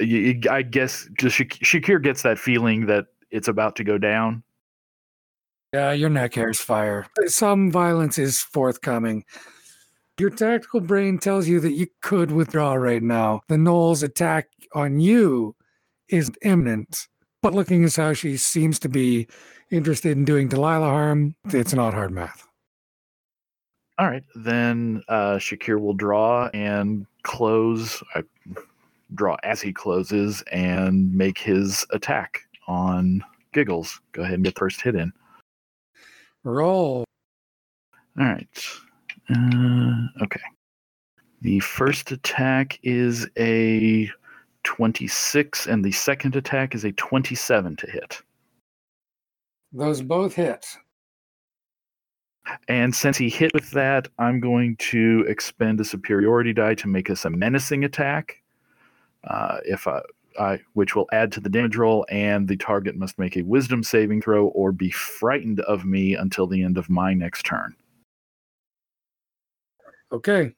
I 0.00 0.62
guess 0.62 1.08
just 1.18 1.38
Shakir 1.38 2.02
gets 2.02 2.22
that 2.22 2.38
feeling 2.38 2.86
that 2.86 3.06
it's 3.30 3.48
about 3.48 3.76
to 3.76 3.84
go 3.84 3.96
down. 3.96 4.42
Yeah, 5.72 5.92
your 5.92 6.10
neck 6.10 6.34
hairs 6.34 6.60
fire. 6.60 7.06
Some 7.26 7.70
violence 7.70 8.18
is 8.18 8.40
forthcoming. 8.40 9.24
Your 10.18 10.30
tactical 10.30 10.80
brain 10.80 11.18
tells 11.18 11.46
you 11.46 11.60
that 11.60 11.74
you 11.74 11.86
could 12.02 12.32
withdraw 12.32 12.74
right 12.74 13.02
now. 13.02 13.40
The 13.46 13.56
Gnoll's 13.56 14.02
attack 14.02 14.48
on 14.74 14.98
you 14.98 15.54
is 16.08 16.28
imminent. 16.42 17.06
But 17.40 17.54
looking 17.54 17.84
as 17.84 17.94
how 17.94 18.14
she 18.14 18.36
seems 18.36 18.80
to 18.80 18.88
be 18.88 19.28
interested 19.70 20.16
in 20.16 20.24
doing 20.24 20.48
Delilah 20.48 20.86
harm, 20.86 21.36
it's 21.52 21.72
not 21.72 21.94
hard 21.94 22.10
math. 22.10 22.48
All 23.96 24.08
right, 24.08 24.24
then 24.34 25.02
uh, 25.08 25.36
Shakir 25.36 25.80
will 25.80 25.94
draw 25.94 26.50
and 26.52 27.06
close. 27.22 28.02
I 28.16 28.22
draw 29.14 29.36
as 29.44 29.60
he 29.60 29.72
closes 29.72 30.42
and 30.50 31.14
make 31.14 31.38
his 31.38 31.86
attack 31.90 32.40
on 32.66 33.22
Giggles. 33.52 34.00
Go 34.12 34.22
ahead 34.22 34.34
and 34.34 34.44
get 34.44 34.58
first 34.58 34.80
hit 34.80 34.96
in. 34.96 35.12
Roll. 36.42 37.04
All 38.18 38.26
right. 38.26 38.46
Uh, 39.30 40.22
okay. 40.22 40.40
The 41.40 41.60
first 41.60 42.10
attack 42.10 42.78
is 42.82 43.28
a 43.38 44.10
26, 44.64 45.66
and 45.66 45.84
the 45.84 45.92
second 45.92 46.34
attack 46.34 46.74
is 46.74 46.84
a 46.84 46.92
27 46.92 47.76
to 47.76 47.90
hit. 47.90 48.22
Those 49.72 50.02
both 50.02 50.34
hit. 50.34 50.66
And 52.66 52.94
since 52.94 53.18
he 53.18 53.28
hit 53.28 53.52
with 53.52 53.70
that, 53.72 54.08
I'm 54.18 54.40
going 54.40 54.76
to 54.76 55.24
expend 55.28 55.80
a 55.80 55.84
superiority 55.84 56.54
die 56.54 56.74
to 56.76 56.88
make 56.88 57.10
us 57.10 57.24
a 57.24 57.30
menacing 57.30 57.84
attack. 57.84 58.42
Uh, 59.24 59.58
if 59.64 59.86
I, 59.86 60.00
I, 60.40 60.60
which 60.72 60.96
will 60.96 61.08
add 61.12 61.30
to 61.32 61.40
the 61.40 61.50
damage 61.50 61.76
roll, 61.76 62.06
and 62.08 62.48
the 62.48 62.56
target 62.56 62.96
must 62.96 63.18
make 63.18 63.36
a 63.36 63.42
wisdom 63.42 63.82
saving 63.82 64.22
throw 64.22 64.46
or 64.48 64.72
be 64.72 64.90
frightened 64.90 65.60
of 65.60 65.84
me 65.84 66.14
until 66.14 66.46
the 66.46 66.62
end 66.62 66.78
of 66.78 66.88
my 66.88 67.12
next 67.12 67.44
turn. 67.44 67.76
Okay. 70.12 70.54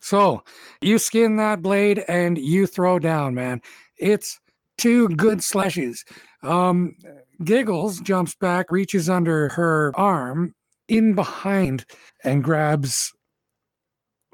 So 0.00 0.42
you 0.80 0.98
skin 0.98 1.36
that 1.36 1.62
blade 1.62 2.04
and 2.08 2.36
you 2.36 2.66
throw 2.66 2.98
down, 2.98 3.34
man. 3.34 3.62
It's 3.96 4.38
two 4.76 5.08
good 5.08 5.42
slashes. 5.42 6.04
Um, 6.42 6.96
Giggles 7.42 8.00
jumps 8.00 8.34
back, 8.34 8.70
reaches 8.70 9.08
under 9.08 9.48
her 9.50 9.92
arm 9.94 10.54
in 10.88 11.14
behind, 11.14 11.86
and 12.22 12.44
grabs 12.44 13.12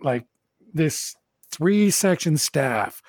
like 0.02 0.26
this 0.74 1.14
three 1.50 1.90
section 1.90 2.36
staff, 2.36 3.00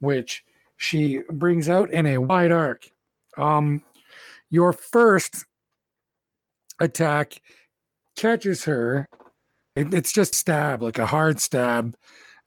which 0.00 0.42
she 0.76 1.20
brings 1.30 1.68
out 1.68 1.90
in 1.90 2.06
a 2.06 2.18
wide 2.18 2.52
arc. 2.52 2.88
Um, 3.36 3.82
your 4.50 4.72
first 4.72 5.44
attack 6.80 7.40
catches 8.16 8.64
her 8.64 9.08
it, 9.76 9.94
it's 9.94 10.12
just 10.12 10.34
stab, 10.34 10.82
like 10.82 10.98
a 10.98 11.06
hard 11.06 11.40
stab. 11.40 11.94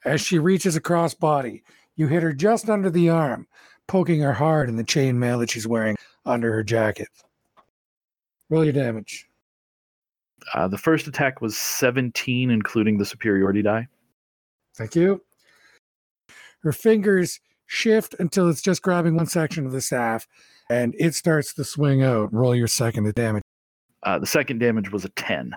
As 0.04 0.22
she 0.22 0.40
reaches 0.40 0.76
across 0.76 1.14
body, 1.14 1.64
you 1.96 2.08
hit 2.08 2.24
her 2.24 2.34
just 2.34 2.70
under 2.70 2.90
the 2.90 3.10
arm, 3.10 3.48
poking 3.88 4.22
her 4.22 4.34
hard 4.34 4.70
in 4.70 4.76
the 4.76 4.84
chainmail 4.84 5.40
that 5.40 5.52
she's 5.52 5.68
wearing 5.68 5.96
under 6.26 6.52
her 6.52 6.64
jacket. 6.64 7.10
Roll 8.50 8.64
your 8.64 8.74
damage. 8.74 9.28
Uh, 10.54 10.68
the 10.68 10.78
first 10.78 11.08
attack 11.08 11.42
was 11.42 11.58
17, 11.58 12.50
including 12.50 12.98
the 12.98 13.06
superiority 13.06 13.62
die. 13.62 13.88
Thank 14.76 14.96
you. 14.96 15.22
Her 16.64 16.72
fingers 16.72 17.40
shift 17.68 18.16
until 18.20 18.50
it's 18.50 18.62
just 18.62 18.82
grabbing 18.82 19.16
one 19.16 19.28
section 19.28 19.66
of 19.66 19.72
the 19.72 19.82
staff, 19.82 20.28
and 20.70 20.96
it 20.98 21.14
starts 21.14 21.54
to 21.54 21.64
swing 21.64 22.04
out. 22.04 22.34
Roll 22.34 22.56
your 22.56 22.68
second 22.68 23.14
damage. 23.14 23.44
Uh, 24.04 24.18
the 24.18 24.26
second 24.26 24.60
damage 24.60 24.92
was 24.92 25.06
a 25.06 25.10
10. 25.10 25.56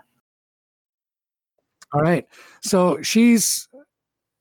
All 1.93 2.01
right. 2.01 2.27
So 2.63 3.01
she's 3.03 3.69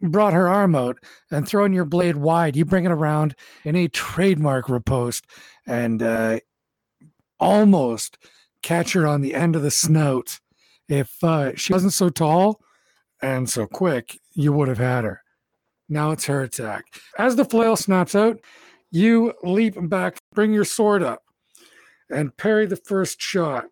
brought 0.01 0.33
her 0.33 0.47
arm 0.47 0.75
out 0.75 0.97
and 1.29 1.47
thrown 1.47 1.73
your 1.73 1.85
blade 1.85 2.17
wide. 2.17 2.55
You 2.55 2.65
bring 2.65 2.85
it 2.85 2.91
around 2.91 3.35
in 3.63 3.75
a 3.75 3.87
trademark 3.87 4.69
riposte 4.69 5.25
and 5.67 6.01
uh, 6.01 6.39
almost 7.39 8.17
catch 8.63 8.93
her 8.93 9.07
on 9.07 9.21
the 9.21 9.35
end 9.35 9.55
of 9.55 9.61
the 9.61 9.71
snout. 9.71 10.39
If 10.87 11.23
uh, 11.23 11.55
she 11.55 11.73
wasn't 11.73 11.93
so 11.93 12.09
tall 12.09 12.61
and 13.21 13.49
so 13.49 13.67
quick, 13.67 14.17
you 14.33 14.53
would 14.53 14.67
have 14.67 14.77
had 14.77 15.03
her. 15.03 15.21
Now 15.87 16.11
it's 16.11 16.25
her 16.25 16.41
attack. 16.41 16.85
As 17.17 17.35
the 17.35 17.45
flail 17.45 17.75
snaps 17.75 18.15
out, 18.15 18.39
you 18.91 19.33
leap 19.43 19.75
back, 19.89 20.17
bring 20.33 20.53
your 20.53 20.65
sword 20.65 21.03
up, 21.03 21.23
and 22.09 22.35
parry 22.35 22.65
the 22.65 22.75
first 22.75 23.21
shot. 23.21 23.65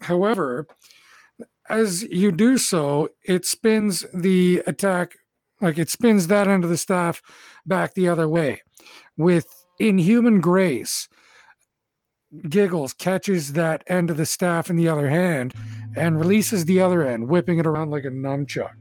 However, 0.00 0.66
as 1.68 2.02
you 2.04 2.32
do 2.32 2.58
so, 2.58 3.08
it 3.24 3.44
spins 3.44 4.04
the 4.12 4.62
attack, 4.66 5.16
like 5.60 5.78
it 5.78 5.90
spins 5.90 6.26
that 6.26 6.48
end 6.48 6.64
of 6.64 6.70
the 6.70 6.76
staff 6.76 7.22
back 7.64 7.94
the 7.94 8.08
other 8.08 8.28
way. 8.28 8.62
With 9.16 9.46
inhuman 9.78 10.40
grace, 10.40 11.08
Giggles 12.48 12.92
catches 12.92 13.52
that 13.52 13.84
end 13.86 14.10
of 14.10 14.16
the 14.16 14.26
staff 14.26 14.70
in 14.70 14.76
the 14.76 14.88
other 14.88 15.08
hand 15.08 15.54
and 15.96 16.18
releases 16.18 16.64
the 16.64 16.80
other 16.80 17.06
end, 17.06 17.28
whipping 17.28 17.58
it 17.58 17.66
around 17.66 17.90
like 17.90 18.04
a 18.04 18.10
nunchuck. 18.10 18.74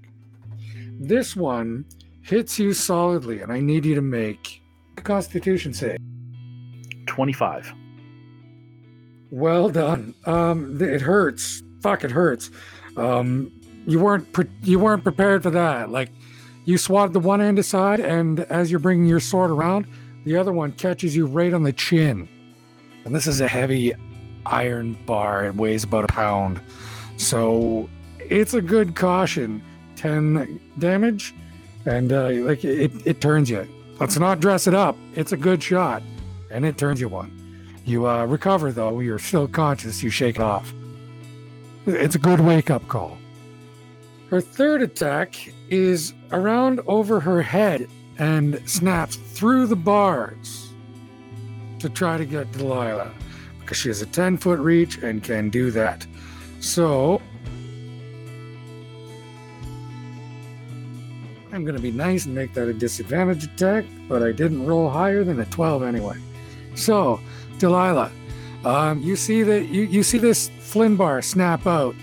This 1.00 1.36
one 1.36 1.86
hits 2.24 2.58
you 2.60 2.74
solidly, 2.74 3.42
and 3.42 3.52
I 3.52 3.60
need 3.60 3.86
you 3.86 3.96
to 3.96 4.02
make 4.02 4.62
a 4.98 5.02
constitution 5.02 5.74
save. 5.74 5.98
25. 7.08 7.74
Well 9.32 9.70
done. 9.70 10.14
Um, 10.26 10.82
it 10.82 11.02
hurts 11.02 11.62
fuck, 11.82 12.04
it 12.04 12.12
hurts. 12.12 12.52
Um, 12.98 13.52
you 13.86 14.00
weren't 14.00 14.32
pre- 14.32 14.50
you 14.64 14.80
weren't 14.80 15.04
prepared 15.04 15.44
for 15.44 15.50
that. 15.52 15.90
Like 15.90 16.10
you 16.66 16.78
swatted 16.78 17.14
the 17.14 17.20
one 17.20 17.42
end 17.42 17.60
aside, 17.60 18.00
and 18.00 18.42
as 18.42 18.70
you're 18.70 18.80
bringing 18.80 19.06
your 19.06 19.20
sword 19.20 19.52
around, 19.52 19.88
the 20.26 20.38
other 20.38 20.52
one 20.52 20.72
catches 20.74 21.16
you 21.16 21.26
right 21.26 21.54
on 21.54 21.64
the 21.64 21.74
chin. 21.74 22.30
And 23.06 23.16
this 23.16 23.26
is 23.28 23.42
a 23.42 23.48
heavy 23.48 23.94
iron 24.46 24.98
bar. 25.06 25.46
It 25.46 25.56
weighs 25.56 25.84
about 25.84 26.06
a 26.06 26.08
pound, 26.08 26.62
so 27.18 27.90
it's 28.20 28.54
a 28.54 28.62
good 28.62 28.96
caution. 28.96 29.64
Ten 29.96 30.60
damage, 30.80 31.34
and 31.86 32.12
uh, 32.12 32.30
like 32.30 32.64
it, 32.64 32.92
it 33.06 33.22
turns 33.22 33.50
you. 33.50 33.68
Let's 34.00 34.18
not 34.18 34.40
dress 34.40 34.66
it 34.66 34.74
up. 34.74 34.98
It's 35.16 35.32
a 35.32 35.38
good 35.38 35.62
shot, 35.62 36.02
and 36.50 36.66
it 36.66 36.78
turns 36.78 37.00
you 37.02 37.08
one. 37.08 37.38
You 37.86 38.08
uh, 38.08 38.26
recover 38.26 38.72
though. 38.72 39.00
You're 39.00 39.20
still 39.20 39.48
conscious. 39.48 40.02
You 40.04 40.10
shake 40.10 40.36
it 40.36 40.42
off. 40.42 40.74
It's 41.88 42.14
a 42.16 42.20
good 42.20 42.40
wake 42.40 42.70
up 42.70 42.88
call. 42.88 43.18
Her 44.30 44.40
third 44.40 44.84
attack 44.84 45.36
is 45.70 46.14
around 46.32 46.80
over 46.86 47.20
her 47.20 47.42
head 47.42 47.90
and 48.20 48.62
snaps 48.70 49.16
through 49.16 49.66
the 49.66 49.76
bars 49.76 50.72
to 51.80 51.90
try 51.90 52.18
to 52.18 52.26
get 52.26 52.52
Delilah 52.52 53.12
because 53.60 53.78
she 53.78 53.88
has 53.88 54.02
a 54.02 54.06
10 54.06 54.38
foot 54.38 54.60
reach 54.60 55.00
and 55.00 55.24
can 55.24 55.50
do 55.50 55.72
that. 55.72 56.06
So, 56.60 57.20
I'm 61.52 61.64
going 61.64 61.76
to 61.76 61.82
be 61.82 61.92
nice 61.92 62.26
and 62.26 62.36
make 62.36 62.54
that 62.54 62.68
a 62.68 62.74
disadvantage 62.74 63.46
attack, 63.46 63.86
but 64.08 64.22
I 64.22 64.32
didn't 64.32 64.68
roll 64.68 64.88
higher 64.88 65.24
than 65.24 65.40
a 65.40 65.46
12 65.46 65.82
anyway. 65.82 66.18
So, 66.76 67.20
Delilah, 67.58 68.12
um, 68.66 69.02
you 69.02 69.16
see 69.16 69.44
that 69.44 69.68
you, 69.68 69.84
you 69.84 70.04
see 70.04 70.18
this 70.18 70.50
Flynn 70.60 70.96
bar 70.96 71.22
snap 71.22 71.66
out, 71.66 71.96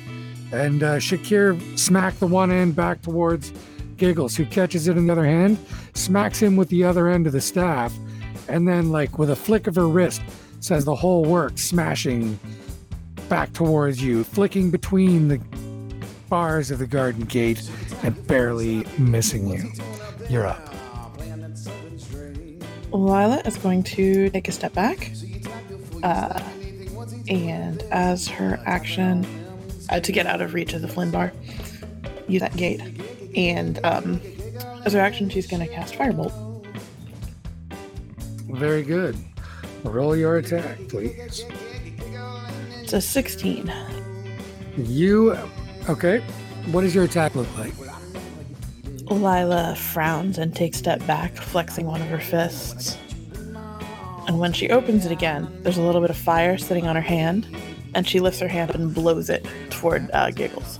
and 0.52 0.82
uh, 0.82 0.96
Shakir 0.96 1.78
smack 1.78 2.14
the 2.18 2.26
one 2.26 2.50
end 2.50 2.74
back 2.74 3.02
towards 3.02 3.52
Giggles, 3.96 4.36
who 4.36 4.46
catches 4.46 4.88
it 4.88 4.96
in 4.96 5.06
the 5.06 5.12
other 5.12 5.24
hand, 5.24 5.58
smacks 5.94 6.40
him 6.40 6.56
with 6.56 6.68
the 6.68 6.84
other 6.84 7.08
end 7.08 7.26
of 7.26 7.32
the 7.32 7.40
staff, 7.40 7.92
and 8.48 8.66
then, 8.66 8.90
like 8.90 9.18
with 9.18 9.30
a 9.30 9.36
flick 9.36 9.66
of 9.66 9.74
her 9.74 9.88
wrist, 9.88 10.22
says 10.60 10.84
the 10.84 10.94
whole 10.94 11.24
work, 11.24 11.58
smashing 11.58 12.38
back 13.28 13.52
towards 13.52 14.02
you, 14.02 14.24
flicking 14.24 14.70
between 14.70 15.28
the 15.28 15.38
bars 16.28 16.70
of 16.70 16.78
the 16.78 16.86
garden 16.86 17.24
gate 17.24 17.68
and 18.02 18.26
barely 18.26 18.84
missing 18.98 19.48
you. 19.48 19.70
You're 20.28 20.46
up. 20.46 20.74
Lila 22.90 23.42
is 23.44 23.56
going 23.58 23.82
to 23.82 24.30
take 24.30 24.48
a 24.48 24.52
step 24.52 24.72
back. 24.72 25.12
Uh, 26.02 26.40
and 27.28 27.82
as 27.90 28.28
her 28.28 28.60
action 28.64 29.26
uh, 29.90 30.00
to 30.00 30.12
get 30.12 30.26
out 30.26 30.40
of 30.40 30.54
reach 30.54 30.72
of 30.72 30.82
the 30.82 30.88
Flynn 30.88 31.10
bar, 31.10 31.32
use 32.26 32.40
that 32.40 32.56
gate. 32.56 32.80
And 33.36 33.84
um, 33.84 34.20
as 34.84 34.92
her 34.92 35.00
action, 35.00 35.28
she's 35.28 35.46
going 35.46 35.66
to 35.66 35.72
cast 35.72 35.94
Firebolt. 35.94 36.32
Very 38.50 38.82
good. 38.82 39.16
Roll 39.84 40.16
your 40.16 40.38
attack, 40.38 40.78
please. 40.88 41.44
It's 42.82 42.92
a 42.92 43.00
16. 43.00 43.72
You. 44.76 45.36
Okay. 45.88 46.20
What 46.70 46.82
does 46.82 46.94
your 46.94 47.04
attack 47.04 47.34
look 47.34 47.48
like? 47.58 47.74
Lila 49.10 49.74
frowns 49.74 50.38
and 50.38 50.54
takes 50.54 50.76
a 50.76 50.80
step 50.80 51.06
back, 51.06 51.34
flexing 51.36 51.86
one 51.86 52.00
of 52.02 52.08
her 52.08 52.20
fists. 52.20 52.98
And 54.28 54.38
when 54.38 54.52
she 54.52 54.68
opens 54.68 55.06
it 55.06 55.10
again, 55.10 55.48
there's 55.62 55.78
a 55.78 55.82
little 55.82 56.02
bit 56.02 56.10
of 56.10 56.16
fire 56.16 56.58
sitting 56.58 56.86
on 56.86 56.94
her 56.94 57.02
hand, 57.02 57.46
and 57.94 58.06
she 58.06 58.20
lifts 58.20 58.40
her 58.40 58.46
hand 58.46 58.74
and 58.74 58.94
blows 58.94 59.30
it 59.30 59.46
toward 59.70 60.10
uh, 60.12 60.30
Giggles. 60.30 60.78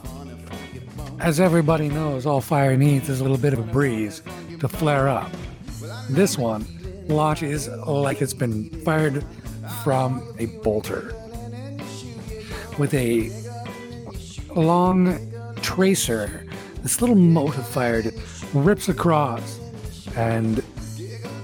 As 1.19 1.41
everybody 1.41 1.89
knows, 1.89 2.27
all 2.27 2.43
fire 2.43 2.77
needs 2.77 3.09
is 3.09 3.21
a 3.21 3.23
little 3.25 3.39
bit 3.39 3.55
of 3.55 3.59
a 3.59 3.63
breeze 3.63 4.23
to 4.61 4.69
flare 4.69 5.09
up. 5.09 5.31
This 6.11 6.37
one 6.37 6.67
launches 7.09 7.69
like 7.69 8.21
it's 8.21 8.35
been 8.35 8.69
fired 8.83 9.25
from 9.83 10.23
a 10.39 10.47
bolter 10.63 11.15
with 12.79 12.93
a 12.93 13.31
long 14.55 15.19
tracer. 15.63 16.45
This 16.83 17.01
little 17.01 17.17
mote 17.17 17.57
of 17.57 17.67
fire 17.67 18.03
rips 18.53 18.91
across 18.91 19.59
and 20.17 20.63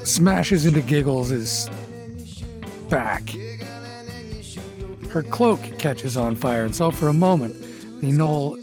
smashes 0.05 0.67
into 0.67 0.83
Giggles' 0.83 1.71
back. 2.89 3.31
Her 5.11 5.23
cloak 5.23 5.61
catches 5.79 6.17
on 6.17 6.35
fire, 6.37 6.65
and 6.65 6.75
so 6.75 6.91
for 6.91 7.09
a 7.09 7.13
moment, 7.13 7.61
the 8.01 8.11
gnoll 8.11 8.59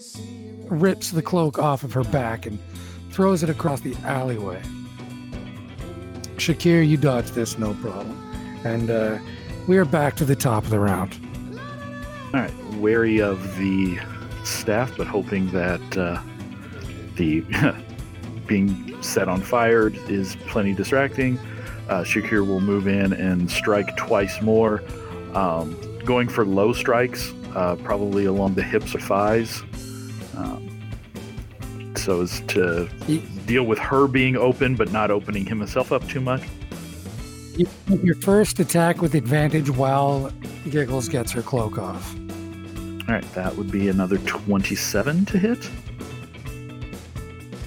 rips 0.69 1.11
the 1.11 1.22
cloak 1.22 1.59
off 1.59 1.84
of 1.84 1.93
her 1.93 2.03
back 2.03 2.45
and 2.45 2.59
throws 3.11 3.43
it 3.43 3.49
across 3.49 3.82
the 3.82 3.95
alleyway. 4.03 4.61
Shakir, 6.38 6.88
you 6.88 6.97
dodged 6.97 7.34
this 7.34 7.57
no 7.57 7.74
problem. 7.76 8.17
And 8.63 8.89
uh, 8.89 9.19
we 9.67 9.78
are 9.78 9.86
back 9.86 10.15
to 10.17 10.26
the 10.26 10.36
top 10.36 10.63
of 10.63 10.69
the 10.69 10.80
round. 10.80 11.19
All 12.34 12.39
right, 12.39 12.53
wary 12.76 13.22
of 13.22 13.57
the 13.57 13.99
staff, 14.43 14.95
but 14.97 15.07
hoping 15.07 15.51
that 15.51 15.97
uh, 15.97 16.22
the 17.15 17.41
being 18.47 19.01
set 19.03 19.28
on 19.28 19.41
fire 19.41 19.91
is 20.09 20.36
plenty 20.47 20.74
distracting. 20.74 21.39
Uh, 21.92 22.06
Shakir 22.06 22.48
will 22.48 22.62
move 22.62 22.88
in 22.88 23.12
and 23.12 23.52
strike 23.52 23.98
twice 23.98 24.42
more, 24.42 24.82
um, 25.34 25.78
going 26.06 26.30
for 26.30 26.46
low 26.46 26.72
strikes, 26.72 27.34
uh, 27.54 27.76
probably 27.84 28.24
along 28.24 28.54
the 28.54 28.64
hips 28.64 28.96
or 28.96 29.02
thighs, 29.02 29.62
um, 30.38 31.94
so 31.98 32.22
as 32.22 32.39
to 32.48 32.88
deal 33.46 33.66
with 33.66 33.78
her 33.78 34.08
being 34.08 34.38
open 34.38 34.74
but 34.78 34.94
not 34.94 35.12
opening 35.12 35.46
himself 35.46 35.92
up 35.92 36.08
too 36.08 36.22
much. 36.22 36.42
You 37.58 37.68
your 38.02 38.16
first 38.16 38.62
attack 38.62 39.02
with 39.02 39.14
advantage 39.14 39.70
while 39.70 40.32
Giggles 40.70 41.10
gets 41.10 41.34
her 41.34 41.42
cloak 41.42 41.78
off. 41.78 42.16
All 42.16 43.16
right, 43.16 43.34
that 43.34 43.54
would 43.58 43.70
be 43.70 43.89
another 43.89 44.18
27 44.20 45.26
to 45.26 45.38
hit. 45.38 45.70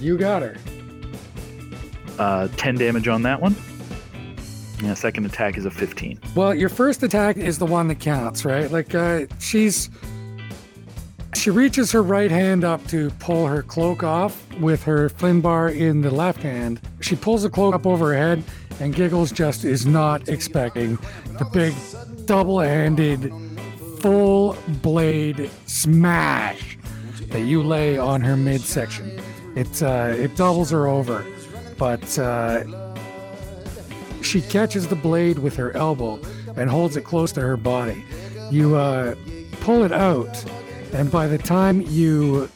You 0.00 0.16
got 0.16 0.40
her. 0.40 0.56
Uh, 2.18 2.48
10 2.56 2.76
damage 2.76 3.06
on 3.06 3.20
that 3.20 3.42
one. 3.42 3.54
The 4.78 4.94
second 4.94 5.26
attack 5.26 5.56
is 5.56 5.64
a 5.64 5.70
15. 5.70 6.20
Well, 6.34 6.54
your 6.54 6.68
first 6.68 7.02
attack 7.02 7.36
is 7.36 7.58
the 7.58 7.66
one 7.66 7.88
that 7.88 8.00
counts, 8.00 8.44
right? 8.44 8.70
Like, 8.70 8.94
uh, 8.94 9.26
she's. 9.38 9.90
She 11.34 11.50
reaches 11.50 11.90
her 11.92 12.02
right 12.02 12.30
hand 12.30 12.64
up 12.64 12.86
to 12.86 13.10
pull 13.18 13.46
her 13.46 13.62
cloak 13.62 14.02
off 14.02 14.48
with 14.60 14.82
her 14.84 15.08
Flynn 15.08 15.40
bar 15.40 15.68
in 15.68 16.00
the 16.00 16.10
left 16.10 16.42
hand. 16.42 16.80
She 17.00 17.16
pulls 17.16 17.42
the 17.42 17.50
cloak 17.50 17.74
up 17.74 17.86
over 17.86 18.12
her 18.12 18.18
head, 18.18 18.44
and 18.80 18.94
Giggles 18.94 19.32
just 19.32 19.64
is 19.64 19.84
not 19.84 20.28
expecting 20.28 20.96
the 21.38 21.44
big 21.52 21.74
double 22.26 22.60
handed, 22.60 23.32
full 24.00 24.56
blade 24.80 25.50
smash 25.66 26.78
that 27.28 27.42
you 27.42 27.62
lay 27.62 27.98
on 27.98 28.20
her 28.20 28.36
midsection. 28.36 29.20
It, 29.56 29.82
uh, 29.82 30.14
it 30.16 30.36
doubles 30.36 30.70
her 30.70 30.86
over, 30.86 31.26
but 31.76 32.18
uh, 32.18 32.62
she 34.24 34.40
catches 34.40 34.88
the 34.88 34.96
blade 34.96 35.38
with 35.38 35.56
her 35.56 35.76
elbow 35.76 36.20
and 36.56 36.70
holds 36.70 36.96
it 36.96 37.02
close 37.04 37.32
to 37.32 37.40
her 37.40 37.56
body. 37.56 38.04
You 38.50 38.76
uh, 38.76 39.14
pull 39.60 39.84
it 39.84 39.92
out, 39.92 40.44
and 40.92 41.10
by 41.10 41.26
the 41.26 41.38
time 41.38 41.80
you 41.82 42.48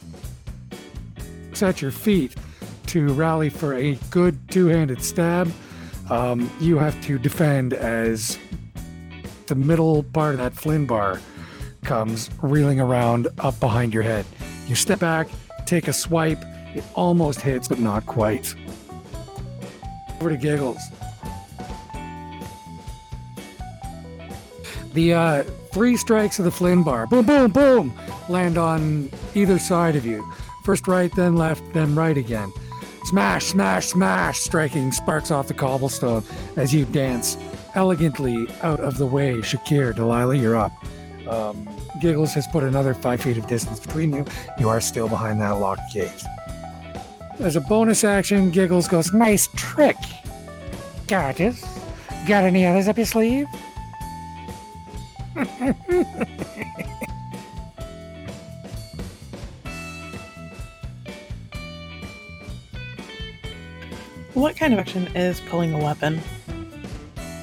set 1.53 1.83
your 1.83 1.91
feet 1.91 2.37
to 2.87 3.13
rally 3.13 3.51
for 3.51 3.75
a 3.75 3.97
good 4.11 4.39
two 4.51 4.67
handed 4.67 5.03
stab, 5.03 5.53
um, 6.11 6.51
you 6.61 6.79
have 6.79 7.01
to 7.05 7.19
defend 7.19 7.75
as 7.75 8.39
the 9.47 9.55
middle 9.55 10.03
part 10.03 10.35
of 10.35 10.39
that 10.39 10.55
Flynn 10.55 10.87
bar 10.87 11.21
comes 11.85 12.31
reeling 12.43 12.81
around 12.81 13.29
up 13.39 13.59
behind 13.61 13.93
your 13.93 14.03
head. 14.03 14.25
You 14.67 14.75
step 14.75 15.01
back, 15.01 15.29
take 15.67 15.89
a 15.89 15.93
swipe, 15.93 16.43
it 16.75 16.85
almost 16.95 17.41
hits, 17.41 17.69
but 17.69 17.79
not 17.79 18.07
quite. 18.07 18.55
Over 20.21 20.31
to 20.31 20.37
Giggles. 20.37 20.81
The 24.95 25.15
uh, 25.15 25.43
three 25.73 25.97
strikes 25.97 26.39
of 26.39 26.45
the 26.45 26.51
Flynn 26.51 26.83
bar, 26.83 27.07
boom, 27.07 27.27
boom, 27.27 27.51
boom, 27.51 27.93
land 28.29 28.59
on 28.59 29.11
either 29.35 29.59
side 29.59 29.97
of 29.97 30.07
you. 30.07 30.27
First 30.65 30.89
right, 30.89 31.15
then 31.15 31.37
left, 31.37 31.63
then 31.73 31.95
right 31.95 32.17
again. 32.17 32.53
Smash, 33.05 33.47
smash, 33.47 33.87
smash, 33.87 34.39
striking 34.39 34.93
sparks 34.93 35.31
off 35.31 35.49
the 35.49 35.55
cobblestone 35.55 36.23
as 36.57 36.75
you 36.75 36.85
dance 36.85 37.39
elegantly 37.75 38.49
out 38.63 38.81
of 38.81 38.99
the 38.99 39.07
way. 39.07 39.35
Shakir, 39.37 39.95
Delilah, 39.95 40.37
you're 40.37 40.57
up. 40.57 40.73
Um, 41.27 41.69
Giggles 42.01 42.35
has 42.35 42.47
put 42.47 42.65
another 42.65 42.95
five 42.95 43.21
feet 43.21 43.39
of 43.39 43.47
distance 43.47 43.81
between 43.81 44.13
you. 44.13 44.25
You 44.59 44.69
are 44.69 44.81
still 44.81 45.09
behind 45.09 45.41
that 45.41 45.53
locked 45.53 45.93
gate. 45.93 46.23
As 47.39 47.57
a 47.57 47.61
bonus 47.61 48.05
action, 48.05 48.51
Giggles 48.51 48.89
goes, 48.89 49.13
Nice 49.13 49.49
trick. 49.55 49.97
Gorgeous. 51.07 51.65
Got 52.27 52.45
any 52.45 52.67
others 52.67 52.89
up 52.89 52.97
your 52.97 53.07
sleeve? 53.07 53.47
What 64.35 64.57
kind 64.57 64.73
of 64.73 64.81
action 64.81 65.07
is 65.17 65.41
pulling 65.43 65.73
a 65.75 65.79
weapon? 65.79 66.21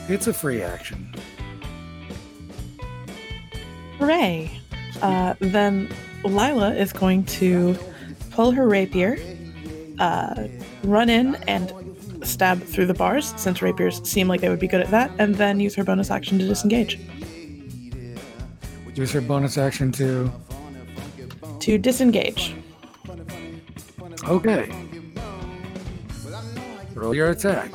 It's 0.10 0.28
a 0.28 0.34
free 0.34 0.62
action. 0.62 1.16
Hooray! 4.00 4.52
Uh, 5.02 5.36
then 5.40 5.90
Lila 6.24 6.74
is 6.74 6.92
going 6.92 7.24
to 7.26 7.78
pull 8.32 8.52
her 8.52 8.68
rapier, 8.68 9.18
uh, 10.00 10.48
run 10.84 11.10
in 11.10 11.36
and 11.48 11.74
stab 12.24 12.62
through 12.62 12.88
the 12.88 12.94
bars, 12.94 13.34
since 13.38 13.62
rapiers 13.62 14.02
seem 14.10 14.28
like 14.28 14.42
they 14.42 14.50
would 14.50 14.60
be 14.60 14.68
good 14.68 14.82
at 14.82 14.92
that, 14.92 15.12
and 15.18 15.36
then 15.36 15.60
use 15.60 15.76
her 15.76 15.84
bonus 15.84 16.12
action 16.12 16.40
to 16.40 16.48
disengage. 16.48 17.00
Use 18.96 19.12
her 19.12 19.22
bonus 19.22 19.58
action 19.58 19.92
to. 19.94 20.32
To 21.60 21.78
disengage. 21.78 22.56
Okay. 24.28 24.72
Roll 26.94 27.14
your 27.14 27.30
attack. 27.32 27.72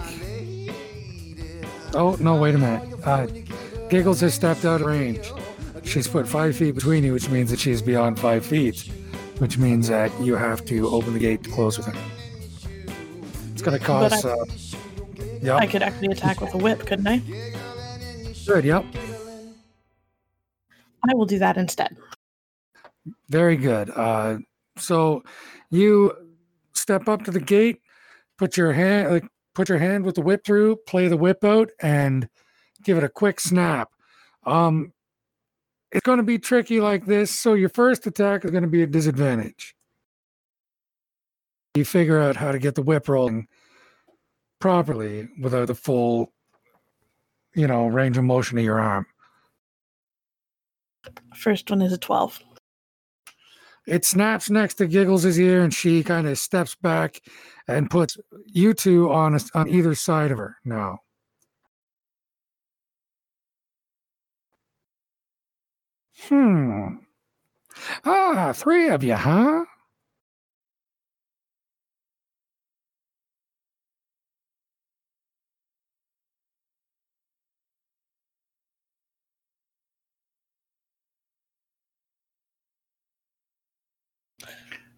Oh, 1.94 2.16
no, 2.20 2.36
wait 2.36 2.54
a 2.54 2.58
minute. 2.58 3.06
Uh, 3.06 3.26
Giggles 3.88 4.20
has 4.20 4.32
stepped 4.34 4.64
out 4.64 4.80
of 4.80 4.86
range. 4.86 5.30
She's 5.84 6.06
put 6.06 6.26
five 6.28 6.56
feet 6.56 6.74
between 6.74 7.02
you, 7.04 7.12
which 7.12 7.28
means 7.28 7.50
that 7.50 7.58
she's 7.58 7.82
beyond 7.82 8.18
five 8.18 8.46
feet, 8.46 8.88
which 9.38 9.58
means 9.58 9.88
that 9.88 10.12
you 10.20 10.36
have 10.36 10.64
to 10.66 10.88
open 10.88 11.12
the 11.12 11.18
gate 11.18 11.42
to 11.44 11.50
close 11.50 11.76
with 11.76 11.86
her. 11.88 11.94
It's 13.52 13.62
gonna 13.62 13.78
cause. 13.78 14.24
I- 14.24 14.30
Uh, 14.30 15.56
I 15.56 15.66
could 15.66 15.82
actually 15.82 16.08
attack 16.08 16.40
with 16.42 16.52
a 16.54 16.58
whip, 16.58 16.84
couldn't 16.84 17.06
I? 17.06 17.22
Good. 18.46 18.64
Yep. 18.64 18.84
I 21.08 21.14
will 21.14 21.26
do 21.26 21.38
that 21.38 21.56
instead. 21.56 21.96
Very 23.28 23.56
good. 23.56 23.90
Uh, 23.90 24.38
so 24.76 25.22
you 25.70 26.12
step 26.74 27.08
up 27.08 27.24
to 27.24 27.30
the 27.30 27.40
gate, 27.40 27.80
put 28.38 28.56
your 28.56 28.72
hand 28.72 29.10
like 29.10 29.24
put 29.54 29.68
your 29.68 29.78
hand 29.78 30.04
with 30.04 30.14
the 30.14 30.22
whip 30.22 30.44
through, 30.44 30.76
play 30.86 31.08
the 31.08 31.16
whip 31.16 31.44
out, 31.44 31.70
and 31.80 32.28
give 32.84 32.96
it 32.96 33.04
a 33.04 33.08
quick 33.08 33.40
snap. 33.40 33.90
Um, 34.44 34.92
it's 35.92 36.04
going 36.04 36.18
to 36.18 36.24
be 36.24 36.38
tricky 36.38 36.80
like 36.80 37.06
this. 37.06 37.30
So 37.30 37.54
your 37.54 37.68
first 37.68 38.06
attack 38.06 38.44
is 38.44 38.50
going 38.50 38.62
to 38.62 38.68
be 38.68 38.82
a 38.82 38.86
disadvantage. 38.86 39.74
You 41.74 41.84
figure 41.84 42.20
out 42.20 42.36
how 42.36 42.52
to 42.52 42.58
get 42.58 42.74
the 42.74 42.82
whip 42.82 43.08
rolling 43.08 43.48
properly 44.60 45.28
without 45.40 45.66
the 45.66 45.74
full, 45.74 46.32
you 47.54 47.66
know, 47.66 47.86
range 47.86 48.18
of 48.18 48.24
motion 48.24 48.58
of 48.58 48.64
your 48.64 48.80
arm. 48.80 49.06
First 51.34 51.70
one 51.70 51.82
is 51.82 51.92
a 51.92 51.98
12. 51.98 52.40
It 53.86 54.04
snaps 54.04 54.50
next 54.50 54.74
to 54.74 54.86
Giggles' 54.86 55.38
ear, 55.38 55.62
and 55.62 55.72
she 55.72 56.02
kind 56.02 56.28
of 56.28 56.38
steps 56.38 56.74
back 56.74 57.20
and 57.66 57.90
puts 57.90 58.16
you 58.46 58.74
two 58.74 59.10
on 59.10 59.34
a, 59.34 59.40
on 59.54 59.68
either 59.68 59.94
side 59.94 60.30
of 60.30 60.38
her 60.38 60.56
now. 60.64 60.98
Hmm. 66.28 66.96
Ah, 68.04 68.52
three 68.54 68.88
of 68.88 69.02
you, 69.02 69.14
huh? 69.14 69.64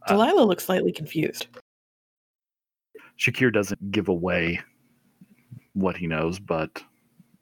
Uh, 0.06 0.12
Delilah 0.12 0.44
looks 0.44 0.64
slightly 0.64 0.92
confused. 0.92 1.46
Shakir 3.18 3.52
doesn't 3.52 3.92
give 3.92 4.08
away 4.08 4.60
what 5.74 5.96
he 5.96 6.06
knows, 6.06 6.38
but 6.38 6.82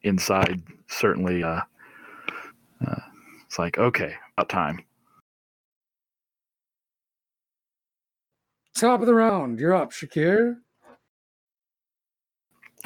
inside, 0.02 0.62
certainly, 0.88 1.42
uh, 1.42 1.60
uh, 2.86 3.00
it's 3.46 3.58
like, 3.58 3.78
okay, 3.78 4.14
about 4.36 4.48
time. 4.48 4.80
Top 8.74 9.00
of 9.00 9.06
the 9.06 9.14
round. 9.14 9.58
You're 9.58 9.74
up, 9.74 9.92
Shakir. 9.92 10.56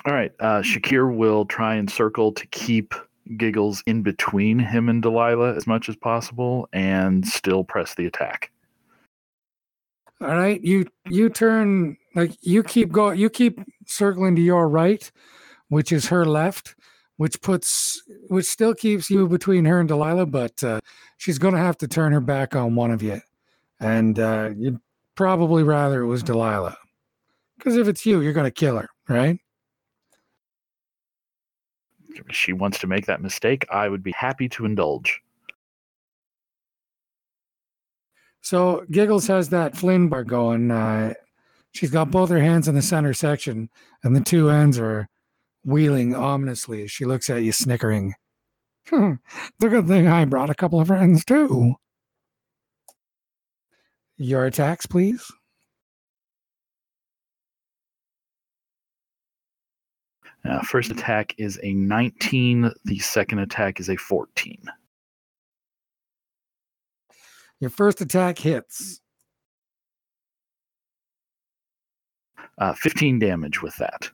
All 0.05 0.13
right. 0.13 0.33
Uh, 0.41 0.61
Shakir 0.61 1.15
will 1.15 1.45
try 1.45 1.75
and 1.77 1.91
circle 1.91 2.33
to 2.33 2.47
keep 2.49 2.95
Giggles 3.37 3.83
in 3.87 4.03
between 4.03 4.59
him 4.59 4.89
and 4.89 5.01
Delilah 5.01 5.55
as 5.55 5.67
much 5.67 5.89
as 5.89 5.97
possible 5.97 6.69
and 6.73 7.27
still 7.27 7.65
press 7.65 7.95
the 7.95 8.07
attack. 8.07 8.51
All 10.25 10.37
right, 10.37 10.59
you 10.63 10.87
you 11.11 11.29
turn 11.29 11.99
like 12.15 12.33
you 12.41 12.63
keep 12.63 12.91
going. 12.91 13.19
You 13.19 13.29
keep 13.29 13.61
circling 13.87 14.35
to 14.37 14.41
your 14.41 14.71
right, 14.71 15.11
which 15.69 15.93
is 15.93 16.07
her 16.09 16.25
left, 16.25 16.75
which 17.19 17.43
puts 17.43 18.03
which 18.29 18.47
still 18.47 18.75
keeps 18.75 19.11
you 19.11 19.29
between 19.29 19.67
her 19.67 19.81
and 19.81 19.87
Delilah. 19.89 20.25
But 20.25 20.65
uh, 20.65 20.81
she's 21.19 21.39
going 21.39 21.53
to 21.53 21.61
have 21.61 21.77
to 21.79 21.89
turn 21.89 22.13
her 22.13 22.23
back 22.23 22.57
on 22.57 22.75
one 22.75 22.91
of 22.91 23.03
you, 23.03 23.21
and 23.81 24.19
uh, 24.19 24.53
you'd 24.57 24.81
probably 25.15 25.63
rather 25.63 26.01
it 26.01 26.07
was 26.07 26.23
Delilah, 26.23 26.79
because 27.59 27.77
if 27.77 27.87
it's 27.87 28.07
you, 28.07 28.23
you're 28.23 28.33
going 28.33 28.45
to 28.45 28.51
kill 28.51 28.79
her, 28.79 28.89
right? 29.11 29.39
If 32.15 32.35
she 32.35 32.55
wants 32.55 32.79
to 32.79 32.87
make 32.87 33.05
that 33.07 33.21
mistake, 33.21 33.67
I 33.71 33.91
would 33.91 34.03
be 34.03 34.13
happy 34.13 34.49
to 34.51 34.65
indulge. 34.65 35.21
So 38.45 38.85
Giggles 38.91 39.27
has 39.29 39.49
that 39.49 39.75
Flynn 39.75 40.11
bar 40.11 40.23
going. 40.23 40.71
Uh, 40.71 41.15
she's 41.73 41.91
got 41.91 42.11
both 42.11 42.29
her 42.29 42.39
hands 42.39 42.69
in 42.69 42.75
the 42.75 42.83
center 42.83 43.15
section, 43.15 43.71
and 44.03 44.15
the 44.15 44.21
two 44.21 44.51
ends 44.51 44.79
are 44.79 45.09
wheeling 45.65 46.15
ominously 46.15 46.83
as 46.83 46.91
she 46.91 47.07
looks 47.07 47.31
at 47.31 47.43
you, 47.43 47.53
snickering. 47.53 48.13
A 48.93 49.19
good 49.59 49.89
thing 49.89 50.09
I 50.09 50.27
brought 50.27 50.51
a 50.51 50.55
couple 50.55 50.79
of 50.79 50.89
friends 50.89 51.25
too. 51.25 51.77
Your 54.19 54.45
attacks, 54.45 54.85
please. 54.85 55.33
Uh, 60.47 60.61
first 60.61 60.91
attack 60.91 61.35
is 61.39 61.59
a 61.63 61.73
19. 61.73 62.71
The 62.85 62.99
second 62.99 63.39
attack 63.39 63.81
is 63.81 63.89
a 63.89 63.97
14. 63.97 64.67
Your 67.61 67.71
first 67.71 68.01
attack 68.01 68.39
hits. 68.39 69.01
Uh, 72.59 72.73
15 72.75 73.19
damage 73.19 73.63
with 73.63 73.77
that. 73.77 74.11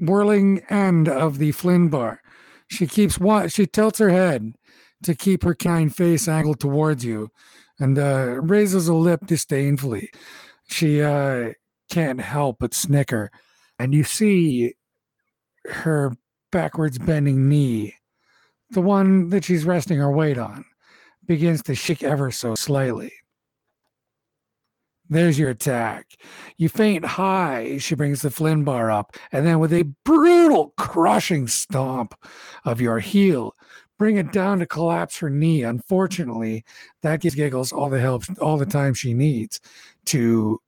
Whirling 0.00 0.60
end 0.70 1.08
of 1.08 1.38
the 1.38 1.52
Flynn 1.52 1.88
bar. 1.88 2.20
She 2.68 2.86
keeps 2.86 3.18
wa- 3.18 3.48
she 3.48 3.66
tilts 3.66 3.98
her 3.98 4.10
head 4.10 4.54
to 5.02 5.14
keep 5.14 5.42
her 5.42 5.54
kind 5.54 5.94
face 5.94 6.28
angled 6.28 6.60
towards 6.60 7.04
you 7.04 7.30
and 7.78 7.98
uh, 7.98 8.40
raises 8.42 8.88
a 8.88 8.94
lip 8.94 9.26
disdainfully. 9.26 10.10
She 10.68 11.02
uh, 11.02 11.52
can't 11.90 12.20
help 12.20 12.58
but 12.60 12.74
snicker, 12.74 13.30
and 13.78 13.92
you 13.92 14.04
see 14.04 14.74
her 15.66 16.12
backwards 16.50 16.98
bending 16.98 17.48
knee, 17.48 17.94
the 18.70 18.80
one 18.80 19.28
that 19.30 19.44
she's 19.44 19.64
resting 19.64 19.98
her 19.98 20.10
weight 20.10 20.38
on, 20.38 20.64
begins 21.26 21.62
to 21.64 21.74
shake 21.74 22.02
ever 22.02 22.30
so 22.30 22.54
slightly. 22.54 23.12
There's 25.08 25.38
your 25.38 25.50
attack. 25.50 26.16
You 26.56 26.68
feint 26.68 27.04
high. 27.04 27.78
She 27.78 27.94
brings 27.94 28.22
the 28.22 28.30
Flynn 28.30 28.64
bar 28.64 28.90
up, 28.90 29.16
and 29.32 29.46
then 29.46 29.58
with 29.58 29.72
a 29.72 29.82
brutal, 30.04 30.72
crushing 30.78 31.46
stomp 31.46 32.14
of 32.64 32.80
your 32.80 33.00
heel, 33.00 33.54
bring 33.98 34.16
it 34.16 34.32
down 34.32 34.58
to 34.60 34.66
collapse 34.66 35.18
her 35.18 35.28
knee. 35.28 35.62
Unfortunately, 35.62 36.64
that 37.02 37.20
gives 37.20 37.34
Giggles 37.34 37.70
all 37.70 37.90
the 37.90 38.00
help, 38.00 38.24
all 38.40 38.56
the 38.56 38.64
time 38.66 38.94
she 38.94 39.12
needs 39.12 39.60
to 40.06 40.58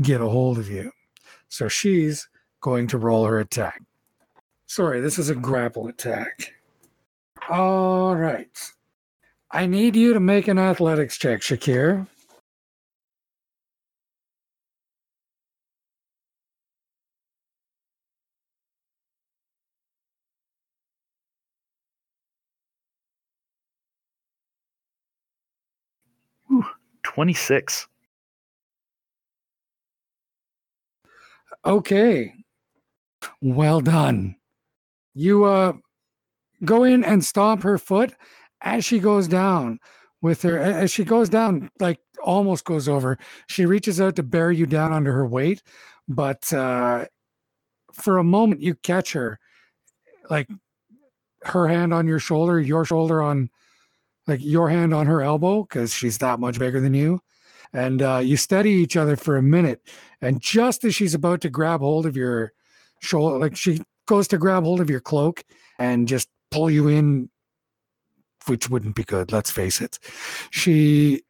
get 0.00 0.22
a 0.22 0.28
hold 0.28 0.58
of 0.58 0.70
you. 0.70 0.90
So 1.48 1.68
she's 1.68 2.28
going 2.60 2.86
to 2.88 2.98
roll 2.98 3.26
her 3.26 3.38
attack. 3.38 3.82
Sorry, 4.66 5.00
this 5.00 5.18
is 5.18 5.28
a 5.28 5.34
grapple 5.34 5.86
attack. 5.86 6.54
All 7.50 8.16
right. 8.16 8.48
I 9.54 9.66
need 9.66 9.96
you 9.96 10.14
to 10.14 10.20
make 10.20 10.48
an 10.48 10.58
athletics 10.58 11.18
check, 11.18 11.42
Shakir. 11.42 12.08
Whew, 26.48 26.66
26. 27.04 27.88
Okay. 31.66 32.34
Well 33.42 33.80
done. 33.80 34.36
You 35.14 35.44
uh 35.44 35.74
go 36.64 36.84
in 36.84 37.04
and 37.04 37.24
stomp 37.24 37.62
her 37.64 37.78
foot 37.78 38.14
as 38.64 38.84
she 38.84 38.98
goes 38.98 39.28
down 39.28 39.78
with 40.20 40.42
her 40.42 40.58
as 40.58 40.90
she 40.90 41.04
goes 41.04 41.28
down 41.28 41.70
like 41.78 42.00
almost 42.22 42.64
goes 42.64 42.88
over. 42.88 43.18
She 43.46 43.66
reaches 43.66 44.00
out 44.00 44.16
to 44.16 44.22
bear 44.22 44.50
you 44.50 44.66
down 44.66 44.92
under 44.92 45.12
her 45.12 45.26
weight, 45.26 45.62
but 46.08 46.52
uh 46.52 47.06
for 47.92 48.18
a 48.18 48.24
moment 48.24 48.60
you 48.60 48.74
catch 48.74 49.12
her 49.12 49.38
like 50.28 50.48
her 51.44 51.68
hand 51.68 51.92
on 51.94 52.08
your 52.08 52.18
shoulder, 52.18 52.58
your 52.58 52.84
shoulder 52.84 53.22
on 53.22 53.50
like 54.26 54.40
your 54.42 54.70
hand 54.70 54.94
on 54.94 55.06
her 55.06 55.22
elbow 55.22 55.62
because 55.62 55.92
she's 55.92 56.18
that 56.18 56.40
much 56.40 56.58
bigger 56.58 56.80
than 56.80 56.94
you. 56.94 57.20
And 57.72 58.02
uh, 58.02 58.20
you 58.22 58.36
steady 58.36 58.70
each 58.70 58.96
other 58.96 59.16
for 59.16 59.36
a 59.36 59.42
minute. 59.42 59.82
And 60.20 60.40
just 60.40 60.84
as 60.84 60.94
she's 60.94 61.14
about 61.14 61.40
to 61.42 61.50
grab 61.50 61.80
hold 61.80 62.06
of 62.06 62.16
your 62.16 62.52
shoulder, 63.00 63.38
like 63.38 63.56
she 63.56 63.82
goes 64.06 64.28
to 64.28 64.38
grab 64.38 64.62
hold 64.62 64.80
of 64.80 64.88
your 64.88 65.00
cloak 65.00 65.44
and 65.78 66.06
just 66.08 66.28
pull 66.50 66.70
you 66.70 66.88
in, 66.88 67.28
which 68.46 68.70
wouldn't 68.70 68.94
be 68.94 69.04
good, 69.04 69.32
let's 69.32 69.50
face 69.50 69.80
it. 69.80 69.98
She, 70.50 71.22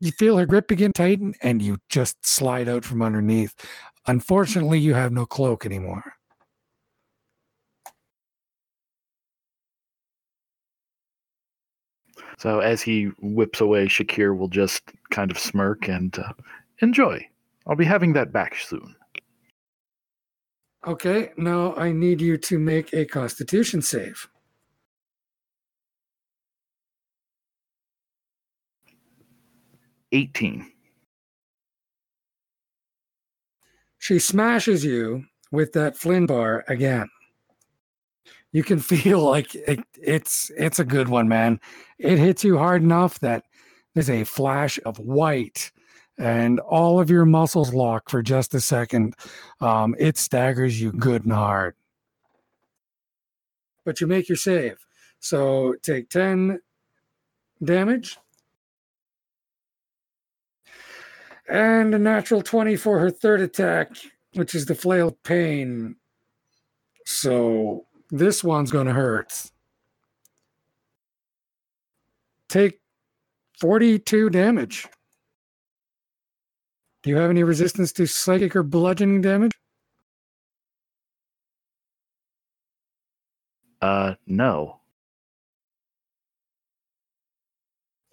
you 0.00 0.12
feel 0.12 0.36
her 0.36 0.46
grip 0.46 0.68
begin 0.68 0.92
to 0.92 1.02
tighten 1.02 1.34
and 1.42 1.62
you 1.62 1.78
just 1.88 2.26
slide 2.26 2.68
out 2.68 2.84
from 2.84 3.02
underneath. 3.02 3.54
Unfortunately, 4.06 4.78
you 4.78 4.94
have 4.94 5.12
no 5.12 5.26
cloak 5.26 5.66
anymore. 5.66 6.16
So 12.38 12.60
as 12.60 12.82
he 12.82 13.04
whips 13.20 13.60
away, 13.60 13.86
Shakir 13.86 14.36
will 14.36 14.48
just 14.48 14.82
kind 15.10 15.30
of 15.30 15.38
smirk 15.38 15.88
and 15.88 16.16
uh, 16.18 16.32
enjoy. 16.80 17.26
I'll 17.66 17.76
be 17.76 17.84
having 17.84 18.12
that 18.12 18.32
back 18.32 18.56
soon. 18.56 18.94
Okay, 20.86 21.30
now 21.36 21.74
I 21.74 21.90
need 21.90 22.20
you 22.20 22.36
to 22.38 22.58
make 22.58 22.92
a 22.92 23.04
constitution 23.04 23.82
save. 23.82 24.28
Eighteen. 30.16 30.72
She 33.98 34.18
smashes 34.18 34.82
you 34.82 35.24
with 35.52 35.72
that 35.74 35.98
Flynn 35.98 36.24
bar 36.24 36.64
again. 36.68 37.08
You 38.50 38.62
can 38.62 38.78
feel 38.94 39.20
like 39.20 39.54
it, 39.54 39.80
it's 40.00 40.50
it's 40.56 40.78
a 40.78 40.84
good 40.86 41.08
one, 41.08 41.28
man. 41.28 41.60
It 41.98 42.18
hits 42.18 42.42
you 42.42 42.56
hard 42.56 42.82
enough 42.82 43.20
that 43.20 43.44
there's 43.92 44.08
a 44.08 44.24
flash 44.24 44.78
of 44.86 44.98
white 44.98 45.70
and 46.18 46.60
all 46.60 46.98
of 46.98 47.10
your 47.10 47.26
muscles 47.26 47.74
lock 47.74 48.08
for 48.08 48.22
just 48.22 48.54
a 48.54 48.60
second. 48.60 49.14
Um, 49.60 49.94
it 49.98 50.16
staggers 50.16 50.80
you 50.80 50.92
good 50.92 51.24
and 51.24 51.34
hard. 51.34 51.74
But 53.84 54.00
you 54.00 54.06
make 54.06 54.30
your 54.30 54.36
save. 54.36 54.78
So 55.20 55.74
take 55.82 56.08
10 56.08 56.58
damage. 57.62 58.16
And 61.48 61.94
a 61.94 61.98
natural 61.98 62.42
20 62.42 62.76
for 62.76 62.98
her 62.98 63.10
third 63.10 63.40
attack, 63.40 63.90
which 64.34 64.54
is 64.54 64.66
the 64.66 64.74
flail 64.74 65.08
of 65.08 65.22
pain. 65.22 65.96
So 67.04 67.86
this 68.10 68.42
one's 68.42 68.70
going 68.70 68.86
to 68.86 68.92
hurt. 68.92 69.50
Take 72.48 72.80
42 73.60 74.30
damage. 74.30 74.86
Do 77.02 77.10
you 77.10 77.16
have 77.16 77.30
any 77.30 77.44
resistance 77.44 77.92
to 77.92 78.06
psychic 78.06 78.56
or 78.56 78.64
bludgeoning 78.64 79.20
damage? 79.20 79.52
Uh, 83.80 84.14
no. 84.26 84.80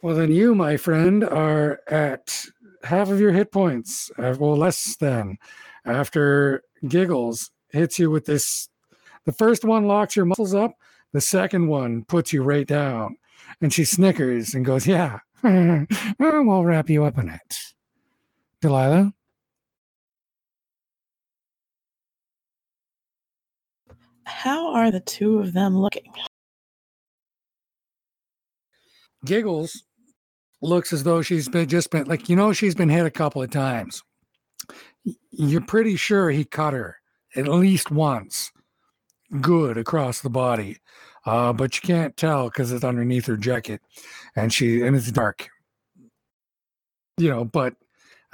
Well, 0.04 0.16
then 0.16 0.32
you, 0.32 0.54
my 0.54 0.78
friend, 0.78 1.24
are 1.24 1.80
at 1.88 2.46
half 2.84 3.10
of 3.10 3.20
your 3.20 3.32
hit 3.32 3.52
points. 3.52 4.12
Uh, 4.18 4.36
well, 4.40 4.58
less 4.58 4.96
than. 4.98 5.38
After 5.86 6.64
Giggles 6.88 7.52
hits 7.70 8.00
you 8.00 8.10
with 8.10 8.26
this, 8.26 8.70
the 9.26 9.32
first 9.32 9.64
one 9.64 9.88
locks 9.88 10.16
your 10.16 10.26
muscles 10.26 10.54
up. 10.54 10.74
The 11.12 11.22
second 11.22 11.68
one 11.68 12.04
puts 12.06 12.34
you 12.34 12.44
right 12.44 12.68
down. 12.68 13.18
And 13.62 13.74
she 13.74 13.86
snickers 13.86 14.54
and 14.54 14.66
goes, 14.66 14.88
Yeah, 14.88 15.20
we'll 15.44 16.64
wrap 16.64 16.90
you 16.90 17.04
up 17.04 17.18
in 17.18 17.30
it. 17.30 17.58
Delilah? 18.62 19.14
How 24.26 24.74
are 24.74 24.90
the 24.92 25.00
two 25.00 25.40
of 25.40 25.54
them 25.54 25.78
looking? 25.78 26.12
Giggles 29.26 29.84
looks 30.64 30.94
as 30.94 31.04
though 31.04 31.22
she's 31.22 31.50
been 31.50 31.68
just 31.68 31.92
been 31.92 32.06
like 32.06 32.30
you 32.30 32.36
know 32.36 32.54
she's 32.54 32.76
been 32.76 32.90
hit 32.90 33.06
a 33.06 33.12
couple 33.12 33.42
of 33.42 33.52
times. 33.52 34.04
You're 35.32 35.62
pretty 35.62 35.98
sure 35.98 36.30
he 36.30 36.46
cut 36.46 36.74
her 36.74 36.98
at 37.36 37.48
least 37.48 37.92
once, 37.92 38.52
good 39.42 39.78
across 39.78 40.22
the 40.22 40.30
body, 40.30 40.78
uh, 41.26 41.52
but 41.52 41.76
you 41.76 41.82
can't 41.82 42.16
tell 42.16 42.46
because 42.46 42.72
it's 42.72 42.84
underneath 42.84 43.26
her 43.26 43.38
jacket, 43.38 43.82
and 44.36 44.54
she 44.54 44.82
and 44.82 44.96
it's 44.96 45.12
dark. 45.12 45.50
You 47.18 47.30
know, 47.30 47.46
but 47.46 47.76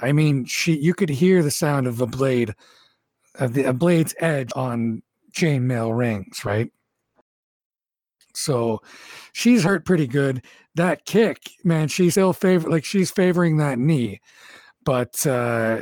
I 0.00 0.12
mean, 0.12 0.44
she 0.44 0.76
you 0.76 0.94
could 0.94 1.10
hear 1.10 1.42
the 1.42 1.50
sound 1.50 1.86
of 1.86 2.00
a 2.00 2.06
blade, 2.06 2.54
of 3.34 3.54
the 3.54 3.64
a 3.64 3.72
blade's 3.72 4.14
edge 4.20 4.50
on 4.54 5.02
chainmail 5.32 5.96
rings, 5.96 6.44
right? 6.44 6.70
So 8.34 8.82
she's 9.32 9.64
hurt 9.64 9.84
pretty 9.84 10.06
good. 10.06 10.42
That 10.74 11.04
kick, 11.04 11.50
man, 11.64 11.88
she's 11.88 12.14
still 12.14 12.32
favor 12.32 12.70
like 12.70 12.84
she's 12.84 13.10
favoring 13.10 13.56
that 13.56 13.78
knee, 13.78 14.20
but 14.84 15.26
uh 15.26 15.80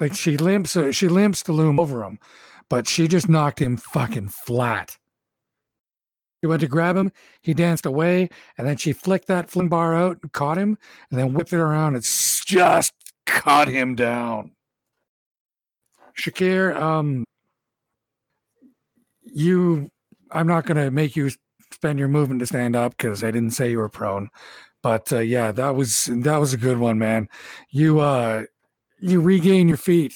like 0.00 0.14
she 0.14 0.36
limps 0.36 0.76
uh, 0.76 0.92
she 0.92 1.08
limps 1.08 1.42
to 1.44 1.52
loom 1.52 1.78
over 1.80 2.02
him, 2.04 2.18
but 2.68 2.88
she 2.88 3.08
just 3.08 3.28
knocked 3.28 3.60
him 3.60 3.76
fucking 3.76 4.28
flat. 4.28 4.96
She 6.42 6.46
went 6.48 6.60
to 6.60 6.68
grab 6.68 6.96
him, 6.96 7.10
he 7.40 7.54
danced 7.54 7.86
away, 7.86 8.28
and 8.58 8.66
then 8.68 8.76
she 8.76 8.92
flicked 8.92 9.28
that 9.28 9.48
fling 9.50 9.68
bar 9.68 9.94
out, 9.94 10.18
and 10.22 10.30
caught 10.32 10.58
him, 10.58 10.76
and 11.10 11.18
then 11.18 11.32
whipped 11.32 11.52
it 11.54 11.58
around 11.58 11.94
and 11.94 12.04
just 12.04 12.92
cut 13.24 13.68
him 13.68 13.94
down. 13.94 14.52
Shakir, 16.18 16.76
um, 16.76 17.24
you 19.22 19.88
I'm 20.34 20.46
not 20.46 20.66
going 20.66 20.76
to 20.76 20.90
make 20.90 21.16
you 21.16 21.30
spend 21.72 21.98
your 21.98 22.08
movement 22.08 22.40
to 22.40 22.46
stand 22.46 22.76
up 22.76 22.96
because 22.96 23.24
I 23.24 23.30
didn't 23.30 23.52
say 23.52 23.70
you 23.70 23.78
were 23.78 23.88
prone. 23.88 24.28
But 24.82 25.10
uh, 25.12 25.20
yeah, 25.20 25.50
that 25.52 25.74
was 25.74 26.10
that 26.10 26.36
was 26.36 26.52
a 26.52 26.58
good 26.58 26.78
one, 26.78 26.98
man. 26.98 27.28
You 27.70 28.00
uh 28.00 28.44
you 29.00 29.20
regain 29.20 29.66
your 29.66 29.78
feet. 29.78 30.14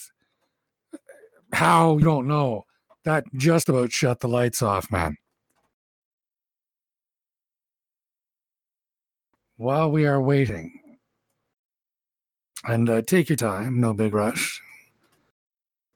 How 1.54 1.96
you 1.96 2.04
don't 2.04 2.28
know. 2.28 2.66
That 3.04 3.24
just 3.34 3.70
about 3.70 3.92
shut 3.92 4.20
the 4.20 4.28
lights 4.28 4.60
off, 4.60 4.90
man. 4.92 5.16
While 9.56 9.90
we 9.90 10.06
are 10.06 10.20
waiting, 10.20 10.78
and 12.64 12.90
uh, 12.90 13.02
take 13.02 13.30
your 13.30 13.36
time, 13.36 13.80
no 13.80 13.94
big 13.94 14.12
rush. 14.12 14.60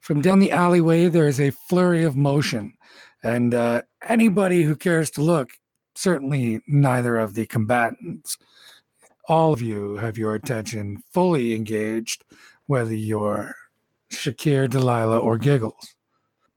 From 0.01 0.23
down 0.23 0.39
the 0.39 0.51
alleyway, 0.51 1.09
there 1.09 1.29
is 1.29 1.41
a 1.41 1.51
flurry 1.51 2.05
of 2.05 2.17
motion. 2.17 2.73
And 3.23 3.55
uh, 3.55 3.83
anybody 4.09 4.63
who 4.63 4.77
cares 4.77 5.11
to 5.13 5.23
look, 5.23 5.51
certainly 5.95 6.61
neither 6.67 7.19
of 7.19 7.35
the 7.35 7.47
combatants, 7.47 8.37
all 9.29 9.53
of 9.53 9.63
you 9.63 9.97
have 9.97 10.19
your 10.19 10.35
attention 10.35 11.03
fully 11.13 11.55
engaged, 11.55 12.25
whether 12.67 12.95
you're 12.95 13.55
Shakir, 14.11 14.69
Delilah, 14.69 15.19
or 15.19 15.39
Giggles. 15.39 15.95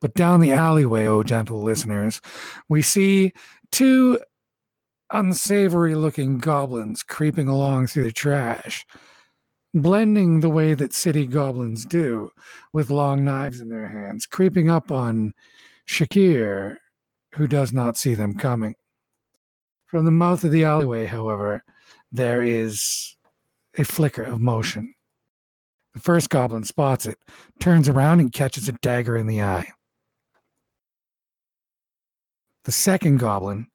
But 0.02 0.14
down 0.14 0.42
the 0.42 0.52
alleyway, 0.52 1.08
oh 1.08 1.24
gentle 1.24 1.64
listeners, 1.64 2.22
we 2.70 2.82
see 2.82 3.34
two 3.72 4.20
unsavory 5.12 5.96
looking 5.96 6.38
goblins 6.38 7.04
creeping 7.04 7.48
along 7.48 7.88
through 7.88 8.04
the 8.04 8.12
trash, 8.12 8.86
blending 9.74 10.40
the 10.40 10.50
way 10.50 10.74
that 10.74 10.94
city 10.94 11.26
goblins 11.26 11.86
do, 11.86 12.32
with 12.74 12.90
long 12.90 13.24
knives 13.24 13.62
in 13.62 13.70
their 13.70 13.88
hands, 13.88 14.26
creeping 14.26 14.70
up 14.70 14.92
on 14.92 15.34
Shakir, 15.88 16.78
who 17.36 17.48
does 17.48 17.74
not 17.74 17.98
see 17.98 18.16
them 18.16 18.34
coming. 18.34 18.76
From 19.86 20.06
the 20.06 20.12
mouth 20.12 20.44
of 20.44 20.52
the 20.52 20.64
alleyway, 20.64 21.06
however, 21.06 21.64
there 22.12 22.42
is 22.42 23.16
a 23.78 23.84
flicker 23.84 24.24
of 24.24 24.42
motion. 24.42 24.94
The 25.94 26.00
first 26.00 26.30
goblin 26.30 26.64
spots 26.64 27.06
it, 27.06 27.18
turns 27.60 27.88
around, 27.88 28.20
and 28.20 28.32
catches 28.32 28.68
a 28.68 28.74
dagger 28.74 29.16
in 29.16 29.28
the 29.28 29.42
eye. 29.42 29.68
The 32.66 32.72
second 32.72 33.18
goblin 33.18 33.68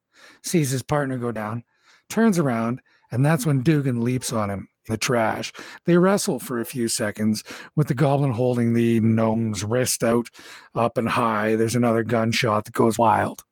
sees 0.42 0.70
his 0.70 0.82
partner 0.82 1.16
go 1.16 1.32
down, 1.32 1.64
turns 2.08 2.38
around, 2.38 2.80
and 3.12 3.24
that's 3.24 3.46
when 3.46 3.62
Dugan 3.62 4.02
leaps 4.02 4.32
on 4.32 4.50
him 4.50 4.68
in 4.88 4.92
the 4.92 4.98
trash. 4.98 5.52
They 5.84 5.96
wrestle 5.96 6.40
for 6.40 6.60
a 6.60 6.64
few 6.64 6.88
seconds, 6.88 7.44
with 7.76 7.88
the 7.88 7.94
goblin 7.94 8.32
holding 8.32 8.74
the 8.74 9.00
gnome's 9.00 9.64
wrist 9.64 10.02
out 10.02 10.28
up 10.74 10.98
and 10.98 11.08
high. 11.08 11.56
There's 11.56 11.76
another 11.76 12.02
gunshot 12.02 12.64
that 12.64 12.74
goes 12.74 12.98
wild. 12.98 13.44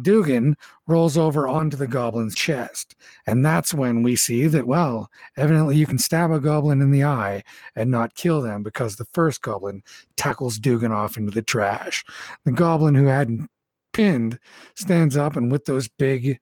Dugan 0.00 0.56
rolls 0.86 1.16
over 1.16 1.48
onto 1.48 1.76
the 1.76 1.86
goblin's 1.86 2.34
chest, 2.34 2.94
and 3.26 3.44
that's 3.44 3.74
when 3.74 4.02
we 4.02 4.16
see 4.16 4.46
that, 4.46 4.66
well, 4.66 5.10
evidently 5.36 5.76
you 5.76 5.86
can 5.86 5.98
stab 5.98 6.30
a 6.30 6.40
goblin 6.40 6.80
in 6.80 6.90
the 6.90 7.04
eye 7.04 7.42
and 7.74 7.90
not 7.90 8.14
kill 8.14 8.40
them 8.40 8.62
because 8.62 8.96
the 8.96 9.06
first 9.06 9.42
goblin 9.42 9.82
tackles 10.16 10.58
Dugan 10.58 10.92
off 10.92 11.16
into 11.16 11.32
the 11.32 11.42
trash. 11.42 12.04
The 12.44 12.52
goblin 12.52 12.94
who 12.94 13.06
hadn't 13.06 13.50
pinned 13.92 14.38
stands 14.74 15.16
up 15.16 15.36
and, 15.36 15.50
with 15.50 15.64
those 15.64 15.88
big 15.88 16.38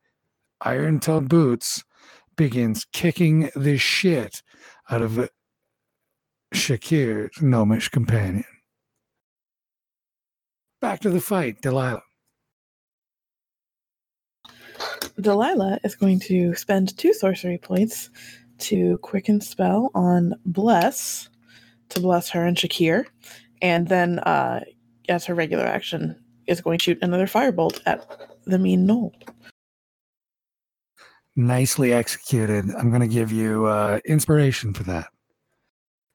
iron 0.61 0.99
toed 0.99 1.29
boots, 1.29 1.83
begins 2.35 2.85
kicking 2.91 3.49
the 3.55 3.77
shit 3.77 4.43
out 4.89 5.01
of 5.01 5.29
Shakir's 6.53 7.41
gnomish 7.41 7.89
companion. 7.89 8.45
Back 10.79 10.99
to 11.01 11.09
the 11.09 11.21
fight, 11.21 11.61
Delilah. 11.61 12.03
Delilah 15.19 15.79
is 15.83 15.95
going 15.95 16.19
to 16.21 16.53
spend 16.55 16.97
two 16.97 17.13
sorcery 17.13 17.57
points 17.57 18.09
to 18.59 18.97
quicken 18.99 19.41
spell 19.41 19.91
on 19.95 20.33
Bless 20.45 21.29
to 21.89 21.99
bless 21.99 22.29
her 22.29 22.45
and 22.45 22.57
Shakir, 22.57 23.05
and 23.61 23.87
then 23.87 24.19
uh, 24.19 24.61
as 25.09 25.25
her 25.25 25.35
regular 25.35 25.65
action 25.65 26.21
is 26.45 26.61
going 26.61 26.79
to 26.79 26.83
shoot 26.83 26.99
another 27.01 27.27
firebolt 27.27 27.81
at 27.85 28.05
the 28.45 28.59
mean 28.59 28.87
gnoll. 28.87 29.11
Nicely 31.35 31.93
executed. 31.93 32.65
I'm 32.77 32.89
going 32.89 33.01
to 33.01 33.07
give 33.07 33.31
you 33.31 33.65
uh, 33.67 33.99
inspiration 34.05 34.73
for 34.73 34.83
that. 34.83 35.07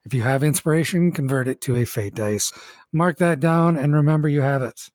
If 0.04 0.12
you 0.14 0.22
have 0.22 0.42
inspiration, 0.42 1.12
convert 1.12 1.46
it 1.46 1.60
to 1.62 1.76
a 1.76 1.84
fate 1.84 2.14
dice. 2.14 2.52
Mark 2.92 3.18
that 3.18 3.38
down 3.38 3.76
and 3.76 3.94
remember 3.94 4.28
you 4.28 4.40
have 4.40 4.62
it. 4.62 4.90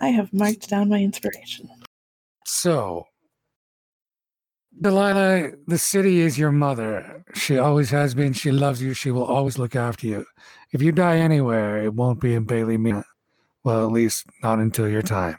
I 0.00 0.08
have 0.08 0.32
marked 0.32 0.68
down 0.68 0.88
my 0.88 1.00
inspiration. 1.00 1.68
So, 2.46 3.06
Delilah, 4.80 5.52
the 5.66 5.78
city 5.78 6.20
is 6.20 6.38
your 6.38 6.52
mother. 6.52 7.22
She 7.34 7.58
always 7.58 7.90
has 7.90 8.14
been. 8.14 8.32
She 8.32 8.50
loves 8.50 8.82
you. 8.82 8.94
She 8.94 9.10
will 9.10 9.24
always 9.24 9.58
look 9.58 9.76
after 9.76 10.06
you. 10.06 10.24
If 10.72 10.80
you 10.80 10.90
die 10.90 11.18
anywhere, 11.18 11.82
it 11.84 11.94
won't 11.94 12.20
be 12.20 12.34
in 12.34 12.44
Bailey 12.44 12.78
Mina. 12.78 13.04
Well, 13.62 13.84
at 13.84 13.92
least 13.92 14.24
not 14.42 14.58
until 14.58 14.88
your 14.88 15.02
time. 15.02 15.36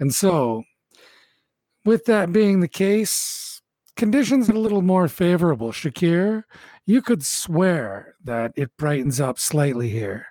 And 0.00 0.14
so, 0.14 0.64
with 1.84 2.06
that 2.06 2.32
being 2.32 2.60
the 2.60 2.68
case, 2.68 3.60
conditions 3.96 4.48
are 4.48 4.54
a 4.54 4.58
little 4.58 4.82
more 4.82 5.08
favorable. 5.08 5.72
Shakir, 5.72 6.44
you 6.86 7.02
could 7.02 7.24
swear 7.24 8.14
that 8.24 8.52
it 8.56 8.76
brightens 8.78 9.20
up 9.20 9.38
slightly 9.38 9.90
here, 9.90 10.26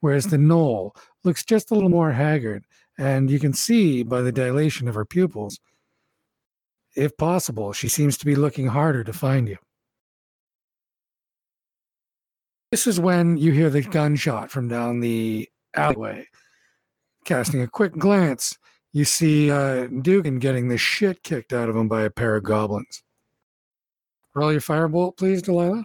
whereas 0.00 0.26
the 0.26 0.36
gnoll 0.36 0.92
looks 1.24 1.44
just 1.44 1.70
a 1.70 1.74
little 1.74 1.90
more 1.90 2.12
haggard. 2.12 2.64
And 2.98 3.30
you 3.30 3.38
can 3.38 3.52
see 3.52 4.02
by 4.02 4.22
the 4.22 4.32
dilation 4.32 4.88
of 4.88 4.94
her 4.94 5.04
pupils, 5.04 5.60
if 6.96 7.16
possible, 7.16 7.72
she 7.72 7.88
seems 7.88 8.18
to 8.18 8.26
be 8.26 8.34
looking 8.34 8.66
harder 8.66 9.04
to 9.04 9.12
find 9.12 9.48
you. 9.48 9.58
This 12.70 12.86
is 12.86 13.00
when 13.00 13.36
you 13.38 13.52
hear 13.52 13.70
the 13.70 13.82
gunshot 13.82 14.50
from 14.50 14.68
down 14.68 15.00
the 15.00 15.48
alleyway. 15.74 16.26
Casting 17.24 17.62
a 17.62 17.68
quick 17.68 17.92
glance, 17.92 18.58
you 18.92 19.04
see 19.04 19.50
uh, 19.50 19.86
Dugan 19.86 20.38
getting 20.38 20.68
the 20.68 20.78
shit 20.78 21.22
kicked 21.22 21.52
out 21.52 21.68
of 21.68 21.76
him 21.76 21.88
by 21.88 22.02
a 22.02 22.10
pair 22.10 22.36
of 22.36 22.44
goblins. 22.44 23.02
Roll 24.34 24.52
your 24.52 24.60
firebolt, 24.60 25.16
please, 25.16 25.42
Delilah. 25.42 25.84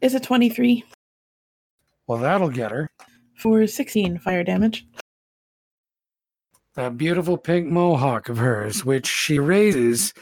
Is 0.00 0.14
it 0.14 0.22
23 0.22 0.84
Well, 2.06 2.18
that'll 2.18 2.50
get 2.50 2.70
her. 2.70 2.90
For 3.44 3.66
16 3.66 4.20
fire 4.20 4.42
damage? 4.42 4.86
That 6.76 6.96
beautiful 6.96 7.36
pink 7.36 7.66
mohawk 7.66 8.30
of 8.30 8.38
hers, 8.38 8.86
which 8.86 9.06
she 9.06 9.38
raises 9.38 10.14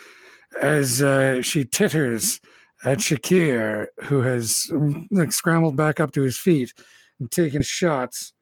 as 0.60 1.00
uh, 1.00 1.40
she 1.40 1.64
titters 1.64 2.40
at 2.84 2.98
Shakir, 2.98 3.86
who 4.02 4.22
has 4.22 4.68
like 5.12 5.30
scrambled 5.30 5.76
back 5.76 6.00
up 6.00 6.10
to 6.12 6.22
his 6.22 6.36
feet 6.36 6.72
and 7.20 7.30
taken 7.30 7.62
shots. 7.62 8.32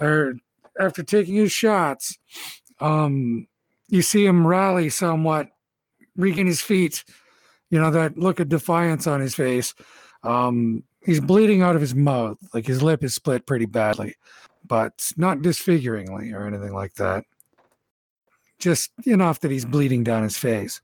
Or 0.00 0.36
after 0.80 1.02
taking 1.02 1.34
his 1.34 1.52
shots, 1.52 2.16
um, 2.80 3.46
you 3.88 4.00
see 4.00 4.24
him 4.24 4.46
rally 4.46 4.88
somewhat, 4.88 5.48
regain 6.16 6.46
his 6.46 6.62
feet. 6.62 7.04
You 7.68 7.78
know 7.78 7.90
that 7.90 8.16
look 8.16 8.40
of 8.40 8.48
defiance 8.48 9.06
on 9.06 9.20
his 9.20 9.34
face. 9.34 9.74
Um, 10.22 10.82
he's 11.04 11.20
bleeding 11.20 11.62
out 11.62 11.74
of 11.74 11.80
his 11.80 11.94
mouth, 11.94 12.38
like 12.54 12.66
his 12.66 12.82
lip 12.82 13.02
is 13.04 13.14
split 13.14 13.46
pretty 13.46 13.66
badly, 13.66 14.14
but 14.66 15.10
not 15.16 15.42
disfiguringly 15.42 16.32
or 16.32 16.46
anything 16.46 16.72
like 16.72 16.94
that. 16.94 17.24
Just 18.58 18.90
enough 19.06 19.40
that 19.40 19.50
he's 19.50 19.64
bleeding 19.64 20.04
down 20.04 20.22
his 20.22 20.36
face. 20.36 20.80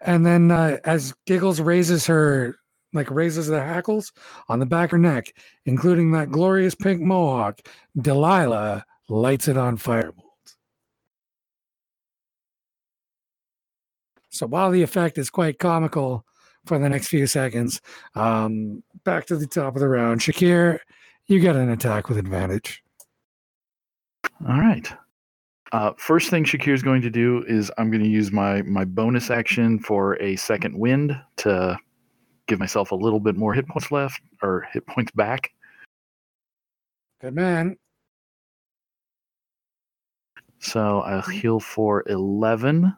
And 0.00 0.24
then 0.24 0.50
uh, 0.50 0.78
as 0.84 1.14
Giggles 1.26 1.60
raises 1.60 2.06
her, 2.06 2.56
like 2.92 3.10
raises 3.10 3.48
the 3.48 3.60
hackles 3.60 4.12
on 4.48 4.60
the 4.60 4.66
back 4.66 4.86
of 4.86 4.90
her 4.92 4.98
neck, 4.98 5.32
including 5.64 6.12
that 6.12 6.30
glorious 6.30 6.74
pink 6.74 7.00
mohawk, 7.00 7.60
Delilah 8.00 8.84
lights 9.08 9.48
it 9.48 9.56
on 9.56 9.76
firebolt. 9.76 10.22
So 14.28 14.46
while 14.46 14.70
the 14.70 14.82
effect 14.82 15.18
is 15.18 15.30
quite 15.30 15.58
comical 15.58 16.25
for 16.66 16.78
the 16.78 16.88
next 16.88 17.08
few 17.08 17.26
seconds, 17.26 17.80
um, 18.14 18.82
back 19.04 19.26
to 19.26 19.36
the 19.36 19.46
top 19.46 19.74
of 19.74 19.80
the 19.80 19.88
round. 19.88 20.20
Shakir, 20.20 20.80
you 21.26 21.40
get 21.40 21.56
an 21.56 21.70
attack 21.70 22.08
with 22.08 22.18
advantage. 22.18 22.82
All 24.48 24.60
right. 24.60 24.92
Uh, 25.72 25.92
first 25.98 26.30
thing 26.30 26.44
Shakir's 26.44 26.82
going 26.82 27.02
to 27.02 27.10
do 27.10 27.44
is 27.48 27.72
I'm 27.78 27.90
going 27.90 28.02
to 28.02 28.08
use 28.08 28.30
my 28.30 28.62
my 28.62 28.84
bonus 28.84 29.30
action 29.30 29.78
for 29.78 30.20
a 30.22 30.36
second 30.36 30.78
wind 30.78 31.20
to 31.38 31.76
give 32.46 32.60
myself 32.60 32.92
a 32.92 32.94
little 32.94 33.18
bit 33.18 33.36
more 33.36 33.52
hit 33.52 33.66
points 33.66 33.90
left 33.90 34.20
or 34.42 34.68
hit 34.72 34.86
points 34.86 35.10
back. 35.12 35.50
Good 37.20 37.34
man. 37.34 37.76
So 40.60 41.00
I'll 41.00 41.22
heal 41.22 41.60
for 41.60 42.04
11. 42.06 42.94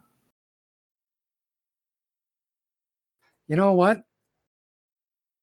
You 3.49 3.57
know 3.57 3.73
what? 3.73 4.03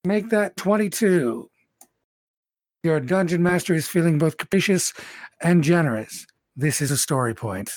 Make 0.04 0.30
that 0.30 0.56
22. 0.58 1.50
Your 2.84 3.00
dungeon 3.00 3.42
master 3.42 3.74
is 3.74 3.88
feeling 3.88 4.20
both 4.20 4.38
capricious 4.38 4.94
and 5.42 5.64
generous. 5.64 6.28
This 6.56 6.82
is 6.82 6.92
a 6.92 6.98
story 6.98 7.34
point. 7.34 7.72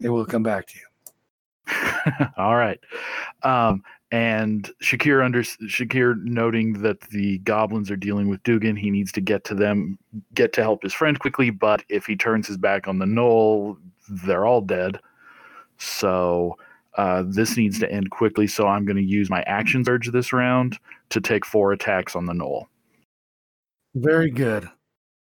It 0.00 0.10
will 0.10 0.26
come 0.26 0.42
back 0.42 0.66
to 0.66 0.78
you. 0.78 2.26
All 2.36 2.56
right. 2.56 2.78
Um, 3.42 3.82
and 4.12 4.70
Shakir 4.82 5.24
under 5.24 5.42
Shakir 5.42 6.22
noting 6.24 6.82
that 6.82 7.00
the 7.00 7.38
goblins 7.38 7.90
are 7.90 7.96
dealing 7.96 8.28
with 8.28 8.42
Dugan, 8.42 8.76
he 8.76 8.90
needs 8.90 9.12
to 9.12 9.20
get 9.20 9.44
to 9.44 9.54
them, 9.54 9.98
get 10.34 10.52
to 10.54 10.62
help 10.62 10.82
his 10.82 10.92
friend 10.92 11.18
quickly. 11.18 11.50
But 11.50 11.84
if 11.88 12.06
he 12.06 12.16
turns 12.16 12.48
his 12.48 12.56
back 12.56 12.88
on 12.88 12.98
the 12.98 13.06
gnoll, 13.06 13.76
they're 14.08 14.46
all 14.46 14.60
dead. 14.60 15.00
So 15.78 16.58
uh, 16.96 17.24
this 17.26 17.56
needs 17.56 17.78
to 17.80 17.90
end 17.90 18.10
quickly. 18.10 18.46
So 18.46 18.66
I'm 18.66 18.84
going 18.84 18.96
to 18.96 19.02
use 19.02 19.30
my 19.30 19.42
action 19.42 19.84
surge 19.84 20.10
this 20.10 20.32
round 20.32 20.78
to 21.10 21.20
take 21.20 21.44
four 21.46 21.72
attacks 21.72 22.16
on 22.16 22.26
the 22.26 22.32
gnoll. 22.32 22.66
Very 23.94 24.30
good. 24.30 24.68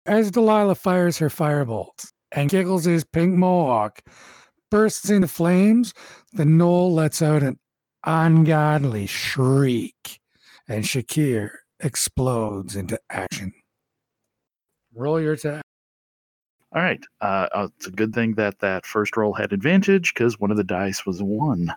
As 0.05 0.31
Delilah 0.31 0.75
fires 0.75 1.17
her 1.17 1.29
firebolt 1.29 2.11
and 2.31 2.49
Giggles' 2.49 3.03
pink 3.03 3.35
mohawk 3.35 4.01
bursts 4.71 5.09
into 5.09 5.27
flames, 5.27 5.93
the 6.33 6.43
gnoll 6.43 6.93
lets 6.93 7.21
out 7.21 7.43
an 7.43 7.59
ungodly 8.05 9.05
shriek, 9.05 10.19
and 10.67 10.83
Shakir 10.83 11.49
explodes 11.79 12.75
into 12.75 12.99
action. 13.09 13.53
Roll 14.93 15.21
your 15.21 15.33
attack. 15.33 15.66
All 16.75 16.81
right. 16.81 16.99
Uh, 17.21 17.47
uh, 17.53 17.67
it's 17.77 17.87
a 17.87 17.91
good 17.91 18.13
thing 18.13 18.33
that 18.33 18.59
that 18.59 18.85
first 18.85 19.15
roll 19.15 19.33
had 19.33 19.53
advantage 19.53 20.13
because 20.13 20.39
one 20.39 20.51
of 20.51 20.57
the 20.57 20.63
dice 20.63 21.05
was 21.05 21.23
one. 21.23 21.73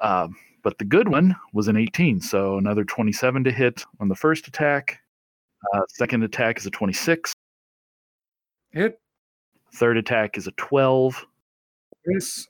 Uh, 0.00 0.28
but 0.62 0.78
the 0.78 0.84
good 0.84 1.08
one 1.08 1.36
was 1.52 1.68
an 1.68 1.76
18. 1.76 2.20
So 2.20 2.58
another 2.58 2.84
27 2.84 3.44
to 3.44 3.50
hit 3.50 3.84
on 4.00 4.08
the 4.08 4.14
first 4.14 4.46
attack. 4.46 5.00
Uh, 5.72 5.80
second 5.88 6.22
attack 6.22 6.58
is 6.58 6.66
a 6.66 6.70
26. 6.70 7.32
Hit. 8.72 8.98
Third 9.74 9.96
attack 9.96 10.36
is 10.36 10.46
a 10.46 10.52
12. 10.52 11.26
Miss. 12.06 12.46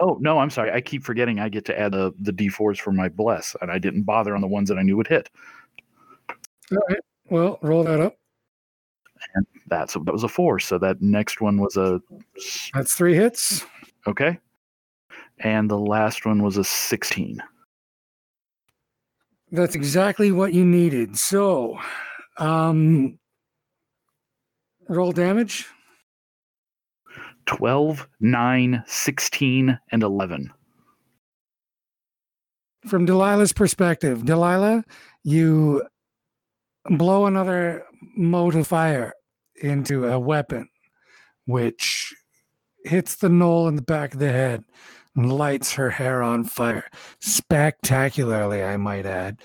Oh, 0.00 0.16
no, 0.20 0.38
I'm 0.38 0.50
sorry. 0.50 0.72
I 0.72 0.80
keep 0.80 1.02
forgetting 1.02 1.38
I 1.38 1.50
get 1.50 1.66
to 1.66 1.78
add 1.78 1.92
the, 1.92 2.12
the 2.18 2.32
d4s 2.32 2.78
for 2.78 2.92
my 2.92 3.08
bless, 3.08 3.54
and 3.60 3.70
I 3.70 3.78
didn't 3.78 4.04
bother 4.04 4.34
on 4.34 4.40
the 4.40 4.48
ones 4.48 4.70
that 4.70 4.78
I 4.78 4.82
knew 4.82 4.96
would 4.96 5.06
hit. 5.06 5.28
All 6.72 6.78
right. 6.88 7.00
Well, 7.28 7.58
roll 7.60 7.84
that 7.84 8.00
up. 8.00 8.16
That's 9.66 9.94
that 9.94 10.12
was 10.12 10.24
a 10.24 10.28
four. 10.28 10.58
So 10.58 10.78
that 10.78 11.00
next 11.00 11.40
one 11.40 11.60
was 11.60 11.76
a 11.76 12.00
That's 12.74 12.94
three 12.94 13.14
hits. 13.14 13.64
okay, 14.06 14.38
and 15.38 15.70
the 15.70 15.78
last 15.78 16.26
one 16.26 16.42
was 16.42 16.56
a 16.56 16.64
16. 16.64 17.42
That's 19.52 19.74
exactly 19.74 20.30
what 20.32 20.52
you 20.52 20.64
needed. 20.64 21.16
So, 21.18 21.78
um, 22.38 23.18
roll 24.88 25.12
damage. 25.12 25.66
12, 27.46 28.06
9, 28.20 28.84
16, 28.86 29.78
and 29.90 30.02
11. 30.02 30.52
From 32.86 33.06
Delilah's 33.06 33.52
perspective, 33.52 34.24
Delilah, 34.24 34.84
you 35.24 35.82
blow 36.90 37.26
another 37.26 37.84
mote 38.16 38.54
of 38.54 38.66
fire 38.66 39.14
into 39.62 40.06
a 40.06 40.18
weapon, 40.18 40.68
which 41.46 42.14
hits 42.84 43.16
the 43.16 43.28
gnoll 43.28 43.68
in 43.68 43.76
the 43.76 43.82
back 43.82 44.14
of 44.14 44.20
the 44.20 44.32
head 44.32 44.64
and 45.16 45.32
lights 45.32 45.74
her 45.74 45.90
hair 45.90 46.22
on 46.22 46.44
fire. 46.44 46.88
Spectacularly, 47.20 48.62
I 48.62 48.76
might 48.76 49.06
add, 49.06 49.40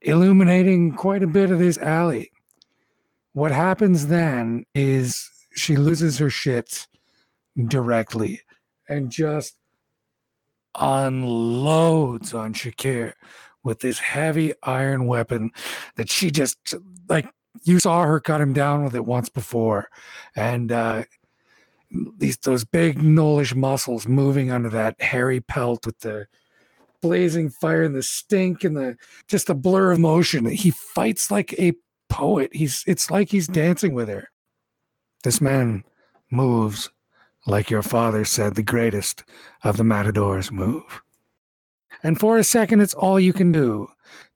illuminating 0.00 0.92
quite 0.92 1.22
a 1.22 1.26
bit 1.26 1.50
of 1.50 1.58
this 1.58 1.78
alley. 1.78 2.30
What 3.32 3.52
happens 3.52 4.08
then 4.08 4.64
is 4.74 5.30
she 5.54 5.76
loses 5.76 6.18
her 6.18 6.30
shit 6.30 6.86
directly 7.68 8.40
and 8.88 9.10
just 9.10 9.56
unloads 10.78 12.32
on 12.32 12.54
Shakir 12.54 13.12
with 13.64 13.80
this 13.80 13.98
heavy 13.98 14.52
iron 14.62 15.06
weapon 15.06 15.50
that 15.96 16.10
she 16.10 16.30
just 16.30 16.74
like 17.08 17.28
you 17.62 17.78
saw 17.78 18.04
her 18.04 18.20
cut 18.20 18.40
him 18.40 18.52
down 18.52 18.84
with 18.84 18.94
it 18.94 19.04
once 19.04 19.28
before, 19.28 19.88
and 20.34 20.72
uh, 20.72 21.04
these 22.18 22.36
those 22.38 22.64
big 22.64 22.98
gnollish 22.98 23.54
muscles 23.54 24.08
moving 24.08 24.50
under 24.50 24.68
that 24.70 25.00
hairy 25.00 25.40
pelt 25.40 25.86
with 25.86 25.98
the 26.00 26.26
blazing 27.00 27.50
fire 27.50 27.82
and 27.82 27.94
the 27.94 28.02
stink 28.02 28.64
and 28.64 28.76
the 28.76 28.96
just 29.26 29.48
the 29.48 29.54
blur 29.54 29.92
of 29.92 29.98
motion. 29.98 30.46
He 30.46 30.70
fights 30.70 31.30
like 31.30 31.52
a 31.58 31.74
poet. 32.08 32.54
He's 32.54 32.84
it's 32.86 33.10
like 33.10 33.30
he's 33.30 33.46
dancing 33.46 33.94
with 33.94 34.08
her. 34.08 34.30
This 35.24 35.40
man 35.40 35.84
moves 36.30 36.90
like 37.46 37.70
your 37.70 37.82
father 37.82 38.24
said 38.24 38.54
the 38.54 38.62
greatest 38.62 39.24
of 39.62 39.76
the 39.76 39.84
matadors 39.84 40.50
move. 40.50 41.02
And 42.02 42.18
for 42.18 42.38
a 42.38 42.44
second, 42.44 42.80
it's 42.80 42.94
all 42.94 43.20
you 43.20 43.32
can 43.32 43.52
do 43.52 43.88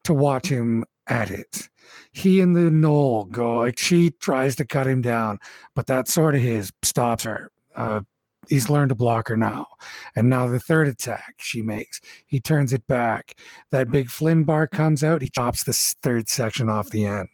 to 0.04 0.14
watch 0.14 0.48
him 0.48 0.84
at 1.06 1.30
it. 1.30 1.68
He 2.16 2.40
and 2.40 2.56
the 2.56 2.70
gnoll 2.70 3.30
go 3.30 3.58
like 3.58 3.78
she 3.78 4.10
tries 4.10 4.56
to 4.56 4.64
cut 4.64 4.86
him 4.86 5.02
down, 5.02 5.38
but 5.74 5.86
that 5.88 6.08
sword 6.08 6.34
of 6.34 6.40
his 6.40 6.72
stops 6.82 7.24
her. 7.24 7.50
Uh, 7.74 8.00
he's 8.48 8.70
learned 8.70 8.88
to 8.88 8.94
block 8.94 9.28
her 9.28 9.36
now. 9.36 9.66
And 10.16 10.30
now 10.30 10.48
the 10.48 10.58
third 10.58 10.88
attack 10.88 11.34
she 11.36 11.60
makes, 11.60 12.00
he 12.26 12.40
turns 12.40 12.72
it 12.72 12.86
back. 12.86 13.38
That 13.70 13.90
big 13.90 14.08
Flynn 14.08 14.44
bar 14.44 14.66
comes 14.66 15.04
out, 15.04 15.20
he 15.20 15.28
chops 15.28 15.64
this 15.64 15.94
third 16.02 16.30
section 16.30 16.70
off 16.70 16.88
the 16.88 17.04
end. 17.04 17.28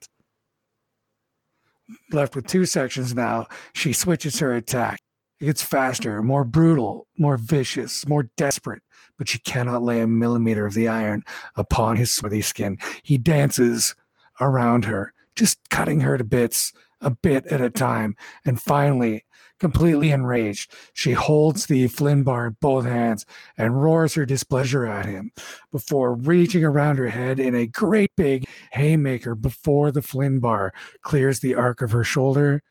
Left 2.11 2.35
with 2.35 2.49
two 2.49 2.67
sections 2.67 3.15
now, 3.15 3.47
she 3.75 3.93
switches 3.93 4.41
her 4.41 4.53
attack. 4.53 4.99
It 5.39 5.45
gets 5.45 5.63
faster, 5.63 6.25
more 6.25 6.43
brutal, 6.43 7.07
more 7.17 7.37
vicious, 7.37 8.05
more 8.09 8.25
desperate, 8.37 8.83
but 9.17 9.29
she 9.29 9.39
cannot 9.39 9.85
lay 9.85 10.01
a 10.01 10.09
millimeter 10.09 10.67
of 10.67 10.75
the 10.75 10.89
iron 10.89 11.23
upon 11.55 11.99
his 11.99 12.13
swarthy 12.13 12.43
skin. 12.43 12.79
He 13.05 13.17
dances 13.17 13.95
around 14.41 14.85
her, 14.87 15.13
just 15.37 15.59
cutting 15.71 16.01
her 16.01 16.19
to 16.19 16.25
bits, 16.25 16.73
a 17.01 17.11
bit 17.11 17.47
at 17.47 17.61
a 17.61 17.71
time. 17.71 18.17
And 18.45 18.61
finally, 18.61 19.25
completely 19.59 20.11
enraged, 20.11 20.73
she 20.93 21.13
holds 21.13 21.67
the 21.67 21.89
Flynn 21.89 22.23
bar 22.23 22.49
in 22.49 22.57
both 22.61 22.85
hands 22.85 23.27
and 23.57 23.83
roars 23.83 24.15
her 24.15 24.27
displeasure 24.27 24.87
at 24.87 25.07
him 25.07 25.33
before 25.71 26.15
reaching 26.15 26.65
around 26.65 26.99
her 26.99 27.09
head 27.09 27.39
in 27.39 27.55
a 27.55 27.67
great 27.67 28.11
big 28.17 28.45
haymaker 28.73 29.35
before 29.35 29.91
the 29.91 30.03
Flynn 30.03 30.41
bar 30.41 30.73
clears 31.03 31.41
the 31.41 31.55
arc 31.55 31.83
of 31.83 31.93
her 31.93 32.05
shoulder. 32.05 32.63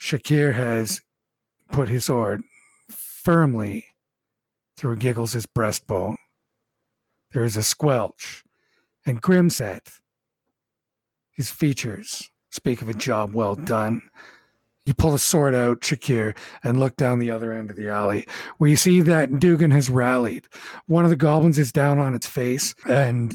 Shakir 0.00 0.54
has 0.54 1.00
put 1.70 1.88
his 1.88 2.06
sword 2.06 2.42
firmly 2.90 3.86
through 4.76 4.96
Giggles' 4.96 5.46
breastbone. 5.46 6.16
There 7.32 7.44
is 7.44 7.56
a 7.56 7.62
squelch, 7.62 8.44
and 9.04 9.20
Grimset, 9.20 10.00
his 11.34 11.50
features 11.50 12.30
speak 12.50 12.82
of 12.82 12.88
a 12.88 12.94
job 12.94 13.34
well 13.34 13.54
done. 13.54 14.02
You 14.86 14.94
pull 14.94 15.12
the 15.12 15.18
sword 15.18 15.54
out, 15.54 15.80
Shakir, 15.80 16.36
and 16.62 16.78
look 16.78 16.96
down 16.96 17.18
the 17.18 17.30
other 17.30 17.52
end 17.52 17.70
of 17.70 17.76
the 17.76 17.88
alley, 17.88 18.26
where 18.58 18.68
you 18.68 18.76
see 18.76 19.00
that 19.00 19.38
Dugan 19.38 19.70
has 19.70 19.88
rallied. 19.88 20.46
One 20.86 21.04
of 21.04 21.10
the 21.10 21.16
goblins 21.16 21.58
is 21.58 21.72
down 21.72 21.98
on 21.98 22.14
its 22.14 22.26
face, 22.26 22.74
and 22.86 23.34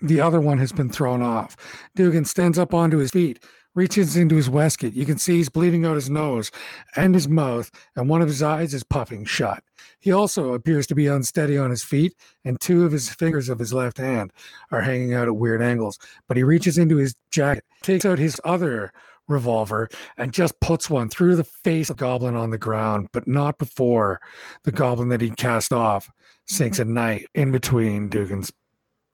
the 0.00 0.20
other 0.20 0.40
one 0.40 0.58
has 0.58 0.72
been 0.72 0.88
thrown 0.88 1.22
off. 1.22 1.56
Dugan 1.94 2.24
stands 2.24 2.58
up 2.58 2.72
onto 2.72 2.96
his 2.96 3.10
feet, 3.10 3.44
reaches 3.74 4.16
into 4.16 4.36
his 4.36 4.50
waistcoat. 4.50 4.92
You 4.94 5.06
can 5.06 5.18
see 5.18 5.36
he's 5.36 5.48
bleeding 5.48 5.86
out 5.86 5.94
his 5.94 6.10
nose 6.10 6.50
and 6.96 7.14
his 7.14 7.28
mouth, 7.28 7.70
and 7.94 8.08
one 8.08 8.22
of 8.22 8.28
his 8.28 8.42
eyes 8.42 8.74
is 8.74 8.82
puffing 8.82 9.24
shut. 9.24 9.62
He 10.00 10.12
also 10.12 10.54
appears 10.54 10.86
to 10.88 10.94
be 10.94 11.06
unsteady 11.06 11.56
on 11.58 11.70
his 11.70 11.84
feet, 11.84 12.14
and 12.44 12.60
two 12.60 12.84
of 12.84 12.92
his 12.92 13.08
fingers 13.08 13.48
of 13.48 13.58
his 13.58 13.72
left 13.72 13.98
hand 13.98 14.32
are 14.70 14.82
hanging 14.82 15.14
out 15.14 15.28
at 15.28 15.36
weird 15.36 15.62
angles. 15.62 15.98
But 16.26 16.36
he 16.36 16.42
reaches 16.42 16.78
into 16.78 16.96
his 16.96 17.14
jacket, 17.30 17.64
takes 17.82 18.04
out 18.04 18.18
his 18.18 18.40
other 18.44 18.92
revolver, 19.28 19.88
and 20.16 20.32
just 20.32 20.58
puts 20.60 20.88
one 20.88 21.08
through 21.08 21.36
the 21.36 21.44
face 21.44 21.90
of 21.90 21.96
the 21.96 22.00
goblin 22.00 22.34
on 22.34 22.50
the 22.50 22.58
ground, 22.58 23.08
but 23.12 23.28
not 23.28 23.58
before 23.58 24.20
the 24.64 24.72
goblin 24.72 25.08
that 25.10 25.20
he 25.20 25.30
cast 25.30 25.72
off 25.72 26.10
sinks 26.46 26.78
a 26.78 26.84
knife 26.84 27.26
in 27.34 27.52
between 27.52 28.08
Dugan's 28.08 28.52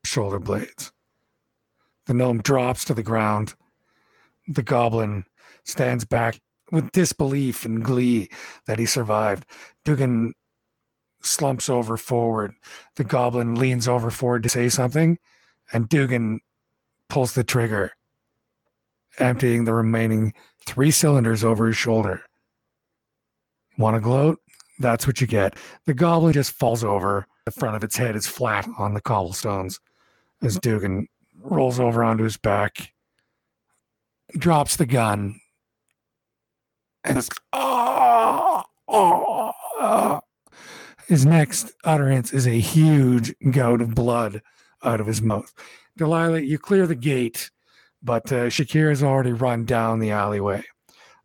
shoulder 0.05 0.39
blades. 0.39 0.93
The 2.07 2.15
gnome 2.15 2.43
drops 2.43 2.85
to 2.87 2.95
the 2.95 3.03
ground. 3.03 3.55
The 4.49 4.63
goblin 4.63 5.25
stands 5.65 6.05
back 6.05 6.41
with 6.71 6.93
disbelief 6.93 7.65
and 7.65 7.85
glee 7.85 8.29
that 8.67 8.79
he 8.79 8.87
survived. 8.87 9.47
Dugan 9.85 10.35
slumps 11.23 11.69
over 11.69 11.97
forward. 11.97 12.55
The 12.97 13.05
goblin 13.05 13.55
leans 13.55 13.89
over 13.89 14.11
forward 14.11 14.43
to 14.43 14.49
say 14.49 14.69
something, 14.69 15.19
and 15.73 15.89
Dugan 15.89 16.41
pulls 17.09 17.35
the 17.35 17.45
trigger, 17.45 17.93
emptying 19.19 19.65
the 19.65 19.75
remaining 19.75 20.35
three 20.67 20.91
cylinders 20.91 21.45
over 21.45 21.67
his 21.67 21.77
shoulder. 21.77 22.23
Want 23.79 23.97
to 23.97 24.01
gloat? 24.01 24.41
That's 24.79 25.07
what 25.07 25.21
you 25.21 25.27
get. 25.27 25.57
The 25.87 25.95
goblin 25.95 26.33
just 26.33 26.53
falls 26.53 26.85
over. 26.85 27.27
The 27.45 27.51
front 27.51 27.77
of 27.77 27.85
its 27.85 27.97
head 27.97 28.17
is 28.17 28.27
flat 28.27 28.67
on 28.79 28.95
the 28.95 29.01
cobblestones 29.01 29.79
as 30.43 30.59
Dugan 30.59 31.09
rolls 31.41 31.79
over 31.79 32.03
onto 32.03 32.25
his 32.25 32.37
back, 32.37 32.94
drops 34.37 34.77
the 34.77 34.87
gun, 34.87 35.41
and 37.05 37.19
it's, 37.19 37.29
oh, 37.53 38.63
oh, 38.89 39.53
oh. 39.81 40.21
His 41.07 41.27
next 41.27 41.73
utterance 41.85 42.33
is 42.33 42.47
a 42.47 42.59
huge 42.59 43.35
gout 43.51 43.83
of 43.83 43.95
blood 43.95 44.41
out 44.83 45.01
of 45.01 45.07
his 45.07 45.21
mouth. 45.21 45.53
Delilah, 45.99 46.41
you 46.41 46.59
clear 46.59 46.87
the 46.87 46.95
gate, 46.95 47.51
but 48.03 48.33
uh, 48.33 48.47
Shakir 48.47 48.89
has 48.89 49.03
already 49.03 49.33
run 49.33 49.65
down 49.65 49.99
the 49.99 50.13
alleyway. 50.13 50.65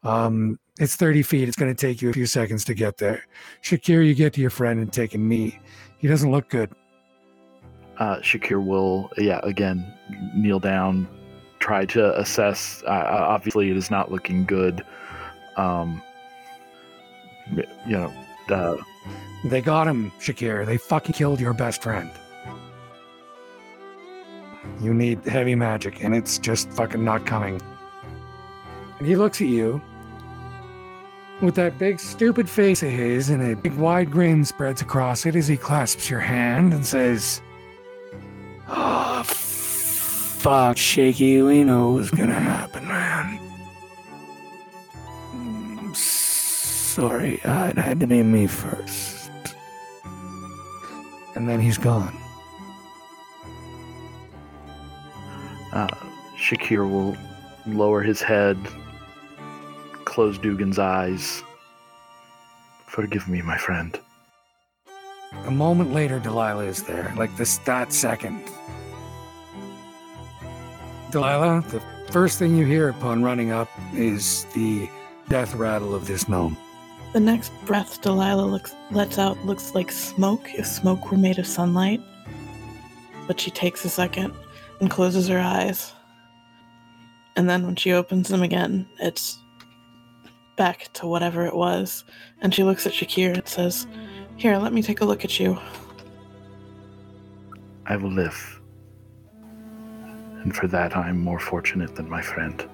Um, 0.04 0.60
it's 0.80 0.96
30 0.96 1.24
feet. 1.24 1.48
It's 1.48 1.58
going 1.58 1.74
to 1.74 1.88
take 1.88 2.02
you 2.02 2.10
a 2.10 2.14
few 2.14 2.26
seconds 2.26 2.66
to 2.66 2.74
get 2.74 2.98
there. 2.98 3.24
Shakir, 3.64 4.06
you 4.06 4.14
get 4.14 4.34
to 4.34 4.42
your 4.42 4.50
friend 4.50 4.80
and 4.80 4.92
take 4.92 5.14
a 5.14 5.18
knee. 5.18 5.60
He 5.98 6.08
doesn't 6.08 6.32
look 6.32 6.50
good. 6.50 6.72
Uh, 7.98 8.18
Shakir 8.18 8.66
will, 8.66 9.10
yeah, 9.18 9.40
again, 9.44 9.94
kneel 10.36 10.60
down, 10.60 11.08
try 11.60 11.86
to 11.86 12.18
assess. 12.20 12.84
Uh, 12.86 13.06
obviously, 13.10 13.70
it 13.70 13.78
is 13.78 13.92
not 13.92 14.12
looking 14.12 14.46
good. 14.46 14.84
Um, 15.58 16.02
you 17.56 17.98
know, 17.98 18.14
uh, 18.50 18.78
They 19.46 19.62
got 19.62 19.88
him, 19.88 20.12
Shakir. 20.20 20.66
They 20.66 20.78
fucking 20.78 21.14
killed 21.14 21.40
your 21.40 21.54
best 21.54 21.82
friend. 21.84 22.10
You 24.82 24.94
need 24.94 25.24
heavy 25.26 25.56
magic, 25.56 26.04
and 26.04 26.16
it's 26.16 26.38
just 26.38 26.70
fucking 26.72 27.04
not 27.04 27.26
coming. 27.26 27.62
And 28.98 29.08
he 29.08 29.16
looks 29.16 29.42
at 29.42 29.48
you 29.48 29.82
with 31.42 31.56
that 31.56 31.78
big 31.78 32.00
stupid 32.00 32.50
face 32.50 32.84
of 32.84 32.90
his, 32.90 33.30
and 33.30 33.42
a 33.42 33.56
big 33.56 33.74
wide 33.76 34.12
grin 34.12 34.44
spreads 34.46 34.82
across 34.82 35.26
it 35.26 35.36
as 35.36 35.48
he 35.48 35.58
clasps 35.58 36.10
your 36.10 36.20
hand 36.20 36.74
and 36.74 36.86
says, 36.86 37.42
Oh, 38.68 39.24
fuck, 40.40 40.78
Shaky. 40.78 41.42
We 41.42 41.64
know 41.64 41.92
what's 41.92 42.10
gonna 42.12 42.34
happen, 42.40 42.88
man. 42.88 43.40
Mm, 45.36 45.96
Sorry, 45.96 47.42
uh, 47.44 47.68
it 47.68 47.78
had 47.78 48.00
to 48.00 48.08
be 48.08 48.24
me 48.24 48.48
first. 48.48 49.30
And 51.36 51.48
then 51.48 51.60
he's 51.62 51.78
gone. 51.78 52.16
uh, 55.72 55.88
Shakir 56.38 56.90
will 56.90 57.16
lower 57.68 58.02
his 58.02 58.22
head, 58.22 58.58
close 60.06 60.38
Dugan's 60.38 60.80
eyes. 60.80 61.44
Forgive 62.88 63.28
me, 63.30 63.42
my 63.44 63.58
friend. 63.58 63.98
A 65.46 65.52
moment 65.52 65.94
later, 65.94 66.18
Delilah 66.20 66.66
is 66.66 66.82
there, 66.84 67.14
like 67.16 67.36
this 67.38 67.60
that 67.60 67.94
second. 67.94 68.42
Delilah, 71.12 71.64
the 71.70 71.82
first 72.12 72.38
thing 72.38 72.56
you 72.56 72.66
hear 72.66 72.90
upon 72.90 73.24
running 73.24 73.52
up 73.52 73.70
is 73.94 74.46
the 74.54 74.88
death 75.28 75.56
rattle 75.56 75.96
of 75.96 76.06
this 76.06 76.30
gnome. 76.30 76.56
The 77.14 77.20
next 77.20 77.52
breath 77.66 78.00
Delilah 78.02 78.46
looks, 78.46 78.76
lets 78.92 79.18
out 79.18 79.44
looks 79.44 79.74
like 79.74 79.92
smoke 79.92 80.48
if 80.54 80.68
smoke 80.68 81.10
were 81.10 81.18
made 81.18 81.40
of 81.40 81.48
sunlight. 81.48 82.00
But 83.26 83.40
she 83.40 83.50
takes 83.50 83.84
a 83.86 83.90
second 83.90 84.34
and 84.80 84.92
closes 84.92 85.28
her 85.28 85.40
eyes. 85.40 85.94
And 87.36 87.50
then 87.50 87.66
when 87.66 87.76
she 87.76 87.92
opens 87.92 88.28
them 88.28 88.44
again, 88.44 88.88
it's 89.00 89.40
back 90.58 90.90
to 90.94 91.08
whatever 91.08 91.46
it 91.46 91.56
was. 91.56 92.04
And 92.42 92.54
she 92.54 92.64
looks 92.64 92.86
at 92.86 92.94
Shakir 92.94 93.34
and 93.34 93.48
says, 93.48 93.88
Here, 94.36 94.58
let 94.58 94.74
me 94.74 94.84
take 94.84 95.02
a 95.02 95.06
look 95.06 95.26
at 95.26 95.40
you. 95.40 95.58
I 97.88 97.96
will 97.96 98.12
live. 98.12 98.59
And 100.44 100.56
for 100.56 100.68
that, 100.68 100.96
I 100.96 101.10
am 101.10 101.20
more 101.20 101.40
fortunate 101.40 101.96
than 101.96 102.10
my 102.10 102.22
friend. 102.22 102.68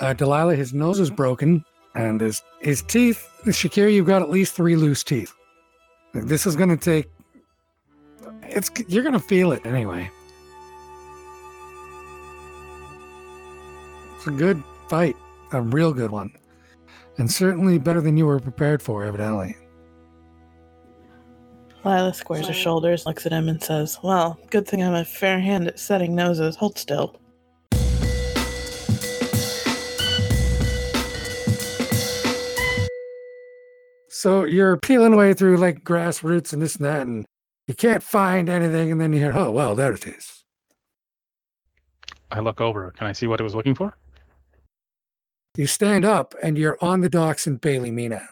Uh, 0.00 0.12
Delilah, 0.12 0.56
his 0.56 0.72
nose 0.72 1.00
is 1.00 1.10
broken, 1.10 1.64
and 1.94 2.20
his 2.20 2.42
his 2.60 2.82
teeth. 2.82 3.28
Shakir, 3.46 3.92
you've 3.92 4.06
got 4.06 4.22
at 4.22 4.30
least 4.30 4.54
three 4.54 4.76
loose 4.76 5.04
teeth. 5.04 5.32
This 6.12 6.46
is 6.46 6.56
going 6.56 6.70
to 6.70 6.76
take 6.76 7.10
it's 8.48 8.70
you're 8.88 9.02
gonna 9.02 9.18
feel 9.18 9.52
it 9.52 9.64
anyway. 9.66 10.10
It's 14.16 14.26
a 14.26 14.30
good 14.30 14.62
fight, 14.88 15.16
a 15.52 15.60
real 15.60 15.92
good 15.92 16.10
one, 16.10 16.32
and 17.18 17.30
certainly 17.30 17.78
better 17.78 18.00
than 18.00 18.16
you 18.16 18.26
were 18.26 18.40
prepared 18.40 18.80
for, 18.80 19.04
evidently. 19.04 19.56
Lila 21.84 22.14
squares 22.14 22.46
her 22.46 22.54
shoulders, 22.54 23.04
looks 23.04 23.26
at 23.26 23.32
him, 23.32 23.48
and 23.48 23.62
says, 23.62 23.98
Well, 24.02 24.38
good 24.50 24.66
thing 24.66 24.82
I'm 24.82 24.94
a 24.94 25.04
fair 25.04 25.38
hand 25.38 25.68
at 25.68 25.78
setting 25.78 26.14
noses. 26.14 26.56
Hold 26.56 26.78
still. 26.78 27.20
So 34.08 34.44
you're 34.44 34.78
peeling 34.78 35.12
away 35.12 35.34
through 35.34 35.58
like 35.58 35.84
grassroots 35.84 36.54
and 36.54 36.62
this 36.62 36.76
and 36.76 36.86
that, 36.86 37.06
and 37.06 37.26
you 37.68 37.74
can't 37.74 38.02
find 38.02 38.48
anything, 38.48 38.90
and 38.90 38.98
then 38.98 39.12
you 39.12 39.18
hear, 39.18 39.36
oh, 39.36 39.50
well, 39.50 39.74
there 39.74 39.92
it 39.92 40.06
is. 40.06 40.44
I 42.30 42.40
look 42.40 42.60
over. 42.60 42.90
Can 42.96 43.06
I 43.06 43.12
see 43.12 43.26
what 43.26 43.40
it 43.40 43.44
was 43.44 43.54
looking 43.54 43.74
for? 43.74 43.98
You 45.56 45.66
stand 45.66 46.06
up, 46.06 46.34
and 46.42 46.56
you're 46.56 46.78
on 46.80 47.02
the 47.02 47.10
docks 47.10 47.46
in 47.46 47.56
Bailey 47.56 47.90
Mina. 47.90 48.28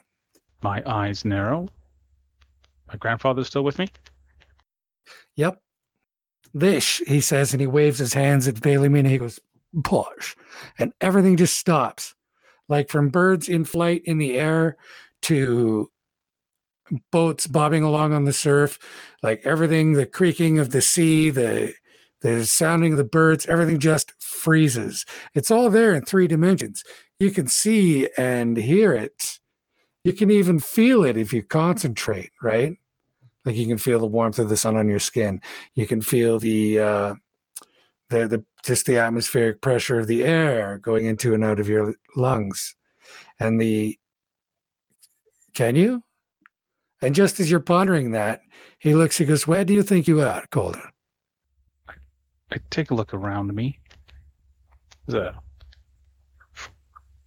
My 0.62 0.82
eyes 0.86 1.26
narrow. 1.26 1.68
My 2.92 2.98
grandfather's 2.98 3.48
still 3.48 3.64
with 3.64 3.78
me? 3.78 3.88
Yep. 5.36 5.60
This, 6.54 6.98
he 6.98 7.20
says, 7.20 7.54
and 7.54 7.60
he 7.60 7.66
waves 7.66 7.98
his 7.98 8.12
hands 8.12 8.46
at 8.46 8.60
Bailey 8.60 8.90
Mina. 8.90 9.08
He 9.08 9.18
goes, 9.18 9.40
push. 9.82 10.36
And 10.78 10.92
everything 11.00 11.36
just 11.36 11.58
stops. 11.58 12.14
Like 12.68 12.90
from 12.90 13.08
birds 13.08 13.48
in 13.48 13.64
flight 13.64 14.02
in 14.04 14.18
the 14.18 14.38
air 14.38 14.76
to 15.22 15.90
boats 17.10 17.46
bobbing 17.46 17.82
along 17.82 18.12
on 18.12 18.24
the 18.24 18.32
surf, 18.32 18.78
like 19.22 19.40
everything, 19.44 19.94
the 19.94 20.06
creaking 20.06 20.58
of 20.58 20.70
the 20.70 20.82
sea, 20.82 21.30
the 21.30 21.74
the 22.20 22.46
sounding 22.46 22.92
of 22.92 22.98
the 22.98 23.04
birds, 23.04 23.46
everything 23.46 23.80
just 23.80 24.12
freezes. 24.22 25.04
It's 25.34 25.50
all 25.50 25.70
there 25.70 25.92
in 25.92 26.04
three 26.04 26.28
dimensions. 26.28 26.84
You 27.18 27.32
can 27.32 27.48
see 27.48 28.08
and 28.16 28.56
hear 28.56 28.92
it. 28.92 29.40
You 30.04 30.12
can 30.12 30.30
even 30.30 30.60
feel 30.60 31.04
it 31.04 31.16
if 31.16 31.32
you 31.32 31.42
concentrate, 31.42 32.30
right? 32.40 32.76
Like 33.44 33.56
you 33.56 33.66
can 33.66 33.78
feel 33.78 33.98
the 33.98 34.06
warmth 34.06 34.38
of 34.38 34.48
the 34.48 34.56
sun 34.56 34.76
on 34.76 34.88
your 34.88 35.00
skin. 35.00 35.40
You 35.74 35.86
can 35.86 36.00
feel 36.00 36.38
the 36.38 36.78
uh 36.78 37.14
the 38.10 38.28
the 38.28 38.44
just 38.64 38.86
the 38.86 38.98
atmospheric 38.98 39.60
pressure 39.60 39.98
of 39.98 40.06
the 40.06 40.24
air 40.24 40.78
going 40.78 41.06
into 41.06 41.34
and 41.34 41.44
out 41.44 41.58
of 41.58 41.68
your 41.68 41.94
lungs. 42.16 42.76
And 43.40 43.60
the 43.60 43.98
can 45.54 45.76
you? 45.76 46.02
And 47.02 47.14
just 47.14 47.40
as 47.40 47.50
you're 47.50 47.60
pondering 47.60 48.12
that, 48.12 48.42
he 48.78 48.94
looks, 48.94 49.18
he 49.18 49.24
goes, 49.24 49.46
Where 49.46 49.64
do 49.64 49.74
you 49.74 49.82
think 49.82 50.06
you 50.06 50.20
are, 50.22 50.44
Calder? 50.50 50.90
I 51.88 52.58
take 52.70 52.90
a 52.90 52.94
look 52.94 53.12
around 53.12 53.52
me. 53.52 53.78
A 55.08 55.34
f- 56.54 56.70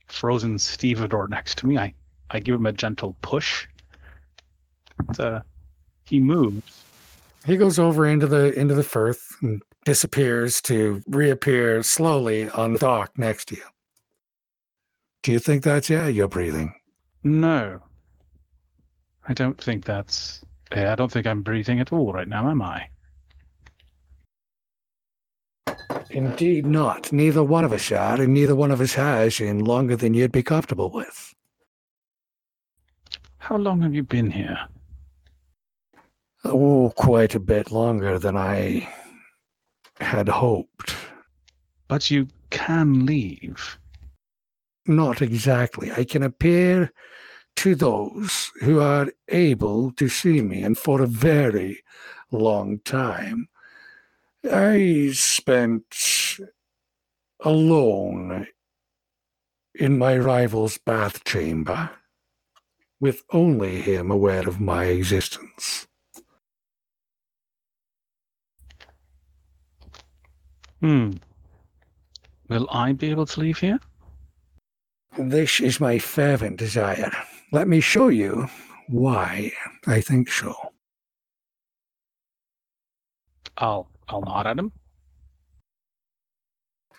frozen 0.07 0.57
stevedore 0.57 1.27
next 1.27 1.57
to 1.59 1.67
me. 1.67 1.77
I, 1.77 1.93
I 2.31 2.39
give 2.39 2.55
him 2.55 2.65
a 2.65 2.71
gentle 2.71 3.17
push. 3.21 3.67
But, 5.05 5.19
uh, 5.19 5.41
he 6.05 6.19
moves. 6.19 6.83
He 7.45 7.57
goes 7.57 7.77
over 7.77 8.05
into 8.05 8.27
the 8.27 8.57
into 8.59 8.73
the 8.73 8.83
firth 8.83 9.35
and 9.41 9.61
disappears 9.83 10.61
to 10.63 11.03
reappear 11.07 11.83
slowly 11.83 12.49
on 12.49 12.73
the 12.73 12.79
dock 12.79 13.17
next 13.17 13.49
to 13.49 13.55
you. 13.55 13.63
Do 15.23 15.31
you 15.31 15.39
think 15.39 15.63
that's 15.63 15.89
yeah, 15.89 16.07
you're 16.07 16.27
breathing? 16.27 16.73
No. 17.23 17.81
I 19.27 19.33
don't 19.33 19.61
think 19.61 19.85
that's. 19.85 20.41
I 20.71 20.95
don't 20.95 21.11
think 21.11 21.27
I'm 21.27 21.41
breathing 21.41 21.79
at 21.79 21.91
all 21.91 22.13
right 22.13 22.27
now, 22.27 22.49
am 22.49 22.61
I? 22.61 22.89
Indeed 26.09 26.65
not. 26.65 27.11
Neither 27.11 27.43
one 27.43 27.65
of 27.65 27.73
us 27.73 27.91
are, 27.91 28.21
and 28.21 28.33
neither 28.33 28.55
one 28.55 28.71
of 28.71 28.81
us 28.81 28.93
has 28.93 29.39
in 29.39 29.63
longer 29.65 29.95
than 29.95 30.13
you'd 30.13 30.31
be 30.31 30.43
comfortable 30.43 30.89
with. 30.89 31.33
How 33.37 33.57
long 33.57 33.81
have 33.81 33.93
you 33.93 34.03
been 34.03 34.31
here? 34.31 34.57
Oh, 36.47 36.93
quite 36.95 37.33
a 37.33 37.39
bit 37.39 37.71
longer 37.71 38.19
than 38.19 38.37
I 38.37 38.87
had 39.99 40.29
hoped. 40.29 40.95
But 41.87 42.11
you 42.11 42.27
can 42.51 43.07
leave. 43.07 43.79
Not 44.85 45.23
exactly. 45.23 45.91
I 45.91 46.03
can 46.03 46.21
appear 46.21 46.93
to 47.55 47.73
those 47.73 48.51
who 48.61 48.79
are 48.79 49.07
able 49.29 49.91
to 49.93 50.07
see 50.07 50.41
me, 50.41 50.61
and 50.61 50.77
for 50.77 51.01
a 51.01 51.07
very 51.07 51.81
long 52.31 52.77
time. 52.79 53.47
I 54.43 55.11
spent 55.13 56.37
alone 57.39 58.45
in 59.73 59.97
my 59.97 60.15
rival's 60.15 60.77
bath 60.77 61.23
chamber, 61.23 61.89
with 62.99 63.23
only 63.31 63.81
him 63.81 64.11
aware 64.11 64.47
of 64.47 64.61
my 64.61 64.85
existence. 64.85 65.87
Hmm. 70.85 71.13
Will 72.47 72.67
I 72.69 72.91
be 72.93 73.09
able 73.09 73.25
to 73.25 73.39
leave 73.39 73.57
here? 73.57 73.79
This 75.17 75.59
is 75.59 75.79
my 75.79 75.97
fervent 75.97 76.57
desire. 76.57 77.11
Let 77.51 77.67
me 77.67 77.79
show 77.79 78.09
you 78.09 78.47
why 78.87 79.51
I 79.87 79.99
think 79.99 80.29
so. 80.29 80.53
I'll 83.57 83.89
I'll 84.07 84.21
nod 84.21 84.45
at 84.45 84.59
him. 84.59 84.73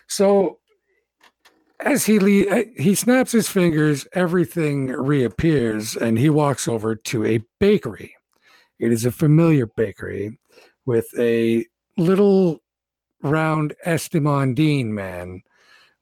So, 0.09 0.59
as 1.79 2.05
he 2.05 2.19
le- 2.19 2.59
uh, 2.59 2.63
he 2.75 2.93
snaps 2.93 3.31
his 3.31 3.47
fingers, 3.47 4.05
everything 4.11 4.87
reappears, 4.87 5.95
and 5.95 6.19
he 6.19 6.29
walks 6.29 6.67
over 6.67 6.93
to 6.93 7.23
a 7.23 7.39
bakery. 7.61 8.15
It 8.79 8.91
is 8.91 9.05
a 9.05 9.13
familiar 9.13 9.65
bakery 9.65 10.39
with 10.85 11.07
a 11.17 11.65
little 11.95 12.61
round 13.21 13.73
Estimondine 13.85 14.87
man 14.87 15.41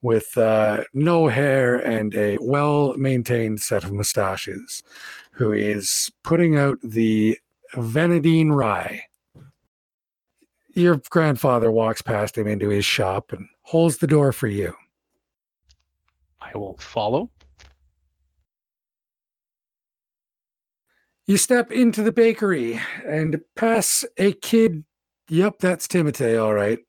with 0.02 0.38
uh, 0.38 0.84
no 0.94 1.28
hair 1.28 1.76
and 1.78 2.14
a 2.16 2.38
well 2.40 2.96
maintained 2.96 3.60
set 3.60 3.84
of 3.84 3.92
mustaches, 3.92 4.84
who 5.32 5.52
is 5.52 6.12
putting 6.24 6.58
out 6.58 6.78
the 6.84 7.38
Venadine 7.74 8.52
rye. 8.56 9.04
Your 10.74 11.02
grandfather 11.10 11.72
walks 11.72 12.02
past 12.02 12.38
him 12.38 12.48
into 12.48 12.70
his 12.70 12.86
shop 12.86 13.32
and 13.32 13.48
holds 13.64 13.98
the 13.98 14.08
door 14.08 14.32
for 14.32 14.48
you. 14.48 14.74
I 16.40 16.56
will 16.58 16.78
follow. 16.78 17.32
You 21.26 21.38
step 21.38 21.72
into 21.72 22.04
the 22.04 22.12
bakery 22.12 22.80
and 23.04 23.42
pass 23.56 24.06
a 24.18 24.34
kid. 24.34 24.84
Yep, 25.30 25.58
that's 25.60 25.88
Timotei, 25.88 26.42
all 26.42 26.54
right. 26.54 26.80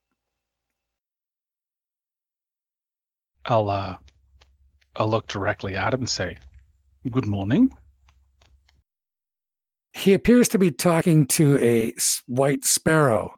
I'll 3.47 3.71
uh 3.71 3.97
I'll 4.97 5.09
look 5.09 5.27
directly 5.29 5.77
at 5.77 5.95
him 5.95 6.01
and 6.01 6.11
say, 6.11 6.37
Good 7.11 7.27
morning. 7.27 7.71
He 9.93 10.13
appears 10.13 10.49
to 10.49 10.59
be 10.59 10.71
talking 10.71 11.27
to 11.29 11.59
a 11.59 11.95
white 12.27 12.65
sparrow 12.65 13.35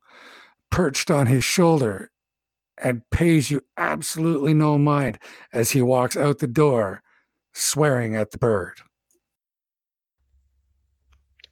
perched 0.71 1.11
on 1.11 1.27
his 1.27 1.45
shoulder 1.45 2.11
and 2.79 3.09
pays 3.11 3.51
you 3.51 3.63
absolutely 3.77 4.55
no 4.55 4.79
mind 4.79 5.19
as 5.53 5.71
he 5.71 5.83
walks 5.83 6.17
out 6.17 6.39
the 6.39 6.47
door, 6.47 7.03
swearing 7.53 8.17
at 8.17 8.31
the 8.31 8.39
bird. 8.39 8.81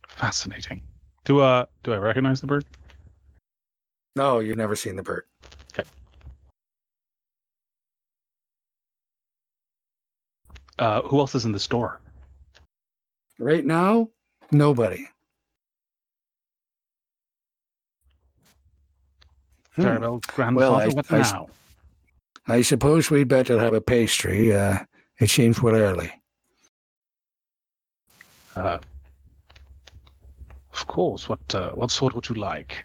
Fascinating. 0.08 0.82
Do 1.24 1.40
uh 1.40 1.66
do 1.82 1.92
I 1.92 1.98
recognize 1.98 2.40
the 2.40 2.46
bird? 2.46 2.64
No, 4.14 4.38
you've 4.38 4.56
never 4.56 4.76
seen 4.76 4.96
the 4.96 5.02
bird. 5.02 5.24
Uh 10.78 11.02
who 11.02 11.18
else 11.20 11.34
is 11.34 11.44
in 11.44 11.52
the 11.52 11.60
store? 11.60 12.00
Right 13.38 13.64
now, 13.64 14.08
nobody. 14.50 15.06
Hmm. 19.74 20.02
Well. 20.54 20.74
I- 20.76 20.88
what 20.88 21.12
I 21.12 21.18
now? 21.18 21.48
I 22.48 22.62
suppose 22.62 23.10
we'd 23.10 23.28
better 23.28 23.58
have 23.58 23.74
a 23.74 23.80
pastry. 23.80 24.54
Uh, 24.54 24.78
it 25.18 25.28
seems 25.30 25.60
we're 25.60 25.74
early. 25.82 26.12
Uh, 28.54 28.78
of 30.72 30.86
course. 30.86 31.28
What 31.28 31.54
uh, 31.54 31.72
what 31.72 31.90
sort 31.90 32.14
would 32.14 32.28
you 32.28 32.36
like? 32.36 32.84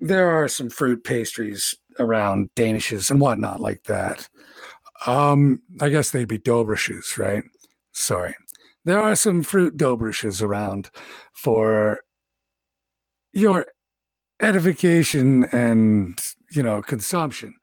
There 0.00 0.30
are 0.30 0.48
some 0.48 0.70
fruit 0.70 1.04
pastries 1.04 1.74
around, 1.98 2.50
Danishes 2.56 3.10
and 3.10 3.20
whatnot 3.20 3.60
like 3.60 3.84
that. 3.84 4.28
Um, 5.06 5.60
I 5.80 5.88
guess 5.88 6.10
they'd 6.10 6.28
be 6.28 6.38
Dobrishes, 6.38 7.18
right? 7.18 7.44
Sorry. 7.92 8.34
there 8.84 9.00
are 9.00 9.14
some 9.16 9.42
fruit 9.42 9.76
dobrushes 9.76 10.40
around 10.42 10.90
for 11.32 12.00
your 13.32 13.66
edification 14.40 15.44
and 15.52 16.18
you 16.50 16.62
know 16.62 16.80
consumption 16.82 17.54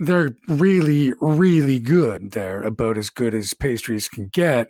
they're 0.00 0.34
really 0.48 1.12
really 1.20 1.78
good 1.78 2.30
they're 2.32 2.62
about 2.62 2.96
as 2.96 3.10
good 3.10 3.34
as 3.34 3.54
pastries 3.54 4.08
can 4.08 4.28
get 4.28 4.68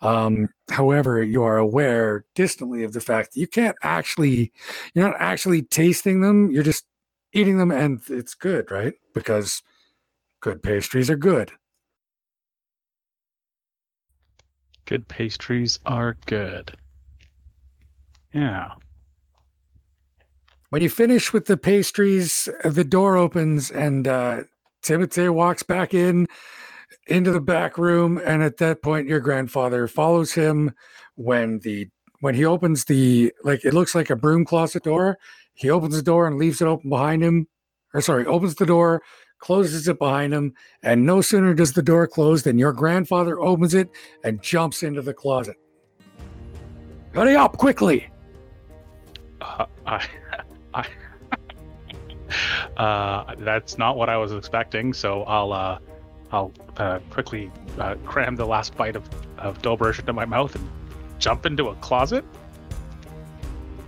um, 0.00 0.48
however 0.70 1.22
you 1.22 1.42
are 1.42 1.56
aware 1.56 2.24
distantly 2.34 2.82
of 2.82 2.92
the 2.92 3.00
fact 3.00 3.32
that 3.32 3.40
you 3.40 3.46
can't 3.46 3.76
actually 3.82 4.52
you're 4.94 5.06
not 5.06 5.16
actually 5.18 5.62
tasting 5.62 6.20
them 6.20 6.50
you're 6.50 6.62
just 6.62 6.84
eating 7.32 7.58
them 7.58 7.70
and 7.70 8.00
it's 8.08 8.34
good 8.34 8.70
right 8.70 8.94
because 9.14 9.62
good 10.40 10.62
pastries 10.62 11.08
are 11.08 11.16
good 11.16 11.52
Good 14.86 15.08
pastries 15.08 15.78
are 15.86 16.16
good. 16.26 16.76
Yeah. 18.34 18.72
When 20.68 20.82
you 20.82 20.90
finish 20.90 21.32
with 21.32 21.46
the 21.46 21.56
pastries, 21.56 22.48
the 22.64 22.84
door 22.84 23.16
opens 23.16 23.70
and 23.70 24.06
uh, 24.06 24.42
Timothy 24.84 25.28
walks 25.30 25.62
back 25.62 25.94
in 25.94 26.28
into 27.06 27.32
the 27.32 27.40
back 27.40 27.78
room, 27.78 28.20
and 28.24 28.42
at 28.42 28.58
that 28.58 28.82
point, 28.82 29.08
your 29.08 29.20
grandfather 29.20 29.88
follows 29.88 30.32
him. 30.32 30.72
When 31.16 31.58
the 31.60 31.88
when 32.20 32.34
he 32.34 32.44
opens 32.44 32.84
the 32.84 33.32
like, 33.42 33.64
it 33.64 33.74
looks 33.74 33.94
like 33.94 34.10
a 34.10 34.16
broom 34.16 34.44
closet 34.44 34.84
door. 34.84 35.18
He 35.54 35.70
opens 35.70 35.96
the 35.96 36.02
door 36.02 36.26
and 36.26 36.36
leaves 36.36 36.60
it 36.60 36.66
open 36.66 36.90
behind 36.90 37.22
him, 37.22 37.48
or 37.92 38.00
sorry, 38.00 38.26
opens 38.26 38.56
the 38.56 38.66
door, 38.66 39.02
closes 39.38 39.88
it 39.88 39.98
behind 39.98 40.34
him, 40.34 40.52
and 40.82 41.06
no 41.06 41.20
sooner 41.20 41.54
does 41.54 41.72
the 41.72 41.82
door 41.82 42.06
close 42.06 42.42
than 42.42 42.58
your 42.58 42.72
grandfather 42.72 43.40
opens 43.40 43.74
it 43.74 43.88
and 44.24 44.42
jumps 44.42 44.82
into 44.82 45.02
the 45.02 45.14
closet. 45.14 45.56
Hurry 47.12 47.36
up, 47.36 47.56
quickly! 47.56 48.10
Uh, 49.40 49.66
I, 49.86 50.04
uh, 52.76 53.34
that's 53.38 53.78
not 53.78 53.96
what 53.96 54.08
I 54.08 54.16
was 54.16 54.32
expecting. 54.32 54.92
So 54.92 55.22
I'll, 55.24 55.52
uh, 55.52 55.78
I'll 56.32 56.52
uh, 56.76 56.98
quickly 57.10 57.50
uh, 57.78 57.96
cram 58.04 58.36
the 58.36 58.46
last 58.46 58.76
bite 58.76 58.96
of 58.96 59.08
of 59.44 59.60
Dobrush 59.62 59.98
into 59.98 60.12
my 60.12 60.24
mouth 60.24 60.54
and 60.54 60.68
jump 61.18 61.46
into 61.46 61.68
a 61.68 61.74
closet. 61.76 62.24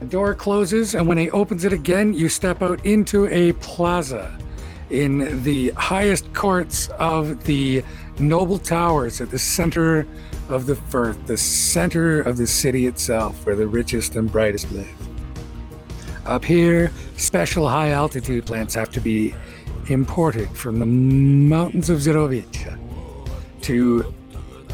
The 0.01 0.07
door 0.07 0.35
closes, 0.35 0.95
and 0.95 1.09
when 1.09 1.17
he 1.17 1.31
opens 1.31 1.65
it 1.65 1.73
again, 1.73 2.13
you 2.13 2.29
step 2.29 2.63
out 2.63 2.85
into 2.85 3.27
a 3.29 3.53
plaza 3.55 4.39
in 4.91 5.43
the 5.43 5.71
highest 5.71 6.33
courts 6.35 6.89
of 6.99 7.43
the 7.45 7.83
noble 8.19 8.59
towers 8.59 9.21
at 9.21 9.31
the 9.31 9.39
center 9.39 10.07
of 10.49 10.67
the 10.67 10.77
Firth, 10.77 11.27
the 11.27 11.37
center 11.37 12.21
of 12.21 12.37
the 12.37 12.47
city 12.47 12.87
itself, 12.87 13.45
where 13.47 13.57
the 13.57 13.67
richest 13.67 14.15
and 14.17 14.31
brightest 14.31 14.71
live. 14.71 15.16
Up 16.27 16.45
here, 16.45 16.91
special 17.17 17.69
high 17.69 17.91
altitude 17.91 18.47
plants 18.47 18.75
have 18.75 18.91
to 18.91 19.01
be 19.01 19.33
imported 19.89 20.49
from 20.51 20.81
the 20.81 20.87
mountains 20.87 21.89
of 21.89 21.99
Zerovic 22.01 22.77
to, 23.63 24.13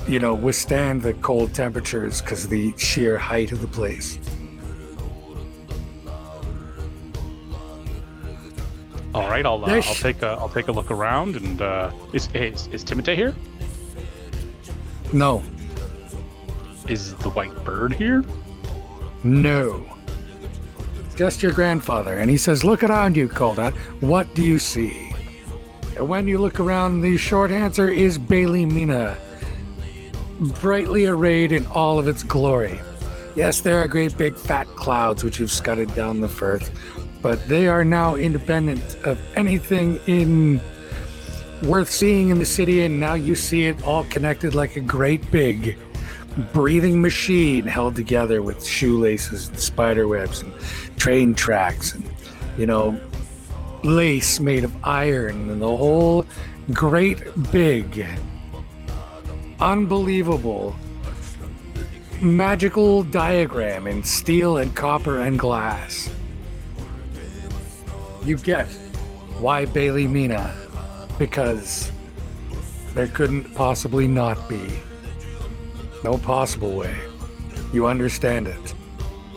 you 0.09 0.19
know, 0.19 0.33
withstand 0.33 1.03
the 1.03 1.13
cold 1.15 1.53
temperatures 1.53 2.23
because 2.23 2.45
of 2.45 2.51
the 2.51 2.73
sheer 2.79 3.19
height 3.19 3.53
of 3.53 3.61
the 3.61 3.67
place. 3.67 4.19
All 9.15 9.29
right, 9.29 9.45
I'll 9.45 9.63
uh, 9.63 9.69
I'll 9.69 9.83
take 9.83 10.23
a 10.23 10.29
I'll 10.29 10.49
take 10.49 10.69
a 10.69 10.73
look 10.73 10.91
around 10.91 11.37
and 11.37 11.61
uh, 11.61 11.91
is 12.15 12.31
is 12.33 12.69
is 12.69 12.83
Timotei 12.83 13.15
here? 13.15 13.35
No, 15.13 15.43
Is 16.89 17.15
the 17.17 17.29
white 17.29 17.55
bird 17.63 17.93
here? 17.93 18.25
No. 19.23 19.85
Just 21.17 21.43
your 21.43 21.53
grandfather. 21.53 22.19
And 22.19 22.31
he 22.31 22.37
says, 22.37 22.65
Look 22.65 22.83
around 22.83 23.17
you, 23.17 23.29
Calder. 23.29 23.71
What 24.01 24.35
do 24.35 24.43
you 24.43 24.59
see? 24.59 25.13
And 25.97 26.09
when 26.09 26.27
you 26.27 26.39
look 26.39 26.59
around, 26.59 27.03
the 27.03 27.17
short 27.19 27.51
answer 27.51 27.89
is 27.89 28.17
Bailey 28.17 28.65
Mina, 28.65 29.17
brightly 30.61 31.07
arrayed 31.07 31.53
in 31.53 31.67
all 31.67 31.99
of 31.99 32.09
its 32.09 32.23
glory. 32.23 32.81
Yes, 33.35 33.61
there 33.61 33.79
are 33.79 33.89
great 33.89 34.17
big 34.17 34.37
fat 34.37 34.67
clouds 34.69 35.23
which 35.23 35.39
have 35.39 35.51
scudded 35.51 35.95
down 35.95 36.21
the 36.21 36.29
Firth, 36.29 36.71
but 37.21 37.47
they 37.47 37.67
are 37.67 37.85
now 37.85 38.15
independent 38.15 38.97
of 39.05 39.19
anything 39.37 40.01
in 40.07 40.61
worth 41.63 41.91
seeing 41.91 42.31
in 42.31 42.39
the 42.39 42.47
city, 42.47 42.85
and 42.85 42.99
now 42.99 43.15
you 43.15 43.35
see 43.35 43.67
it 43.67 43.83
all 43.85 44.05
connected 44.05 44.55
like 44.55 44.77
a 44.77 44.81
great 44.81 45.31
big 45.31 45.79
breathing 46.53 47.01
machine 47.01 47.67
held 47.67 47.95
together 47.95 48.43
with 48.43 48.65
shoelaces 48.65 49.49
and 49.49 49.59
spider 49.59 50.09
webs 50.09 50.41
and 50.41 50.53
train 51.03 51.35
tracks 51.35 51.95
and 51.95 52.09
you 52.57 52.65
know 52.65 52.97
lace 53.83 54.39
made 54.39 54.63
of 54.63 54.73
iron 54.85 55.51
and 55.51 55.61
the 55.61 55.77
whole 55.77 56.25
great 56.73 57.19
big 57.51 58.07
unbelievable 59.59 60.77
magical 62.21 63.03
diagram 63.03 63.89
in 63.89 64.05
steel 64.05 64.59
and 64.59 64.77
copper 64.77 65.19
and 65.23 65.41
glass 65.41 66.09
you 68.25 68.37
get 68.37 68.69
why 69.41 69.65
Bailey 69.65 70.07
Mina 70.07 70.55
because 71.19 71.91
there 72.95 73.09
couldn't 73.09 73.53
possibly 73.57 74.07
not 74.07 74.49
be 74.49 74.69
no 76.05 76.19
possible 76.19 76.77
way. 76.77 76.97
You 77.73 77.87
understand 77.87 78.47
it. 78.47 78.75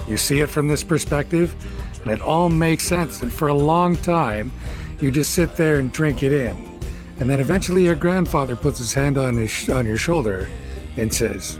You 0.07 0.17
see 0.17 0.39
it 0.41 0.49
from 0.49 0.67
this 0.67 0.83
perspective, 0.83 1.55
and 2.03 2.11
it 2.11 2.21
all 2.21 2.49
makes 2.49 2.83
sense. 2.83 3.21
And 3.21 3.31
for 3.31 3.47
a 3.47 3.53
long 3.53 3.95
time, 3.97 4.51
you 4.99 5.11
just 5.11 5.33
sit 5.33 5.55
there 5.55 5.79
and 5.79 5.91
drink 5.91 6.23
it 6.23 6.31
in. 6.31 6.79
And 7.19 7.29
then 7.29 7.39
eventually, 7.39 7.85
your 7.85 7.95
grandfather 7.95 8.55
puts 8.55 8.77
his 8.77 8.93
hand 8.93 9.17
on 9.17 9.37
his 9.37 9.69
on 9.69 9.85
your 9.85 9.97
shoulder 9.97 10.49
and 10.97 11.13
says, 11.13 11.59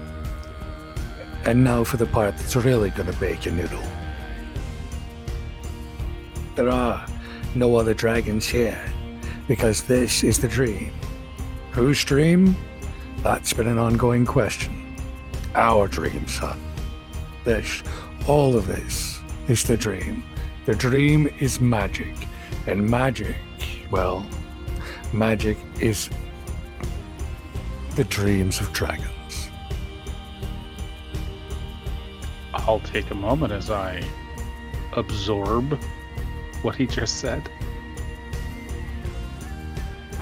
"And 1.45 1.63
now 1.63 1.83
for 1.83 1.97
the 1.97 2.05
part 2.05 2.37
that's 2.37 2.55
really 2.55 2.89
going 2.91 3.11
to 3.11 3.19
bake 3.19 3.45
your 3.45 3.55
noodle." 3.55 3.83
There 6.55 6.69
are 6.69 7.05
no 7.55 7.75
other 7.75 7.93
dragons 7.93 8.47
here, 8.47 8.79
because 9.47 9.83
this 9.83 10.23
is 10.23 10.39
the 10.39 10.47
dream. 10.47 10.91
Whose 11.71 12.03
dream? 12.03 12.55
That's 13.23 13.53
been 13.53 13.67
an 13.67 13.77
ongoing 13.77 14.25
question 14.25 14.85
our 15.55 15.87
dream, 15.87 16.27
son. 16.27 16.59
This, 17.43 17.81
all 18.27 18.55
of 18.55 18.67
this, 18.67 19.19
is 19.47 19.63
the 19.63 19.77
dream. 19.77 20.23
The 20.65 20.75
dream 20.75 21.27
is 21.39 21.61
magic, 21.61 22.15
and 22.65 22.89
magic, 22.89 23.35
well, 23.91 24.25
magic 25.13 25.57
is 25.79 26.09
the 27.95 28.03
dreams 28.05 28.59
of 28.59 28.73
dragons. 28.73 29.49
I'll 32.53 32.79
take 32.79 33.11
a 33.11 33.15
moment 33.15 33.53
as 33.53 33.69
I 33.69 34.03
absorb 34.93 35.79
what 36.63 36.75
he 36.75 36.87
just 36.87 37.17
said. 37.17 37.47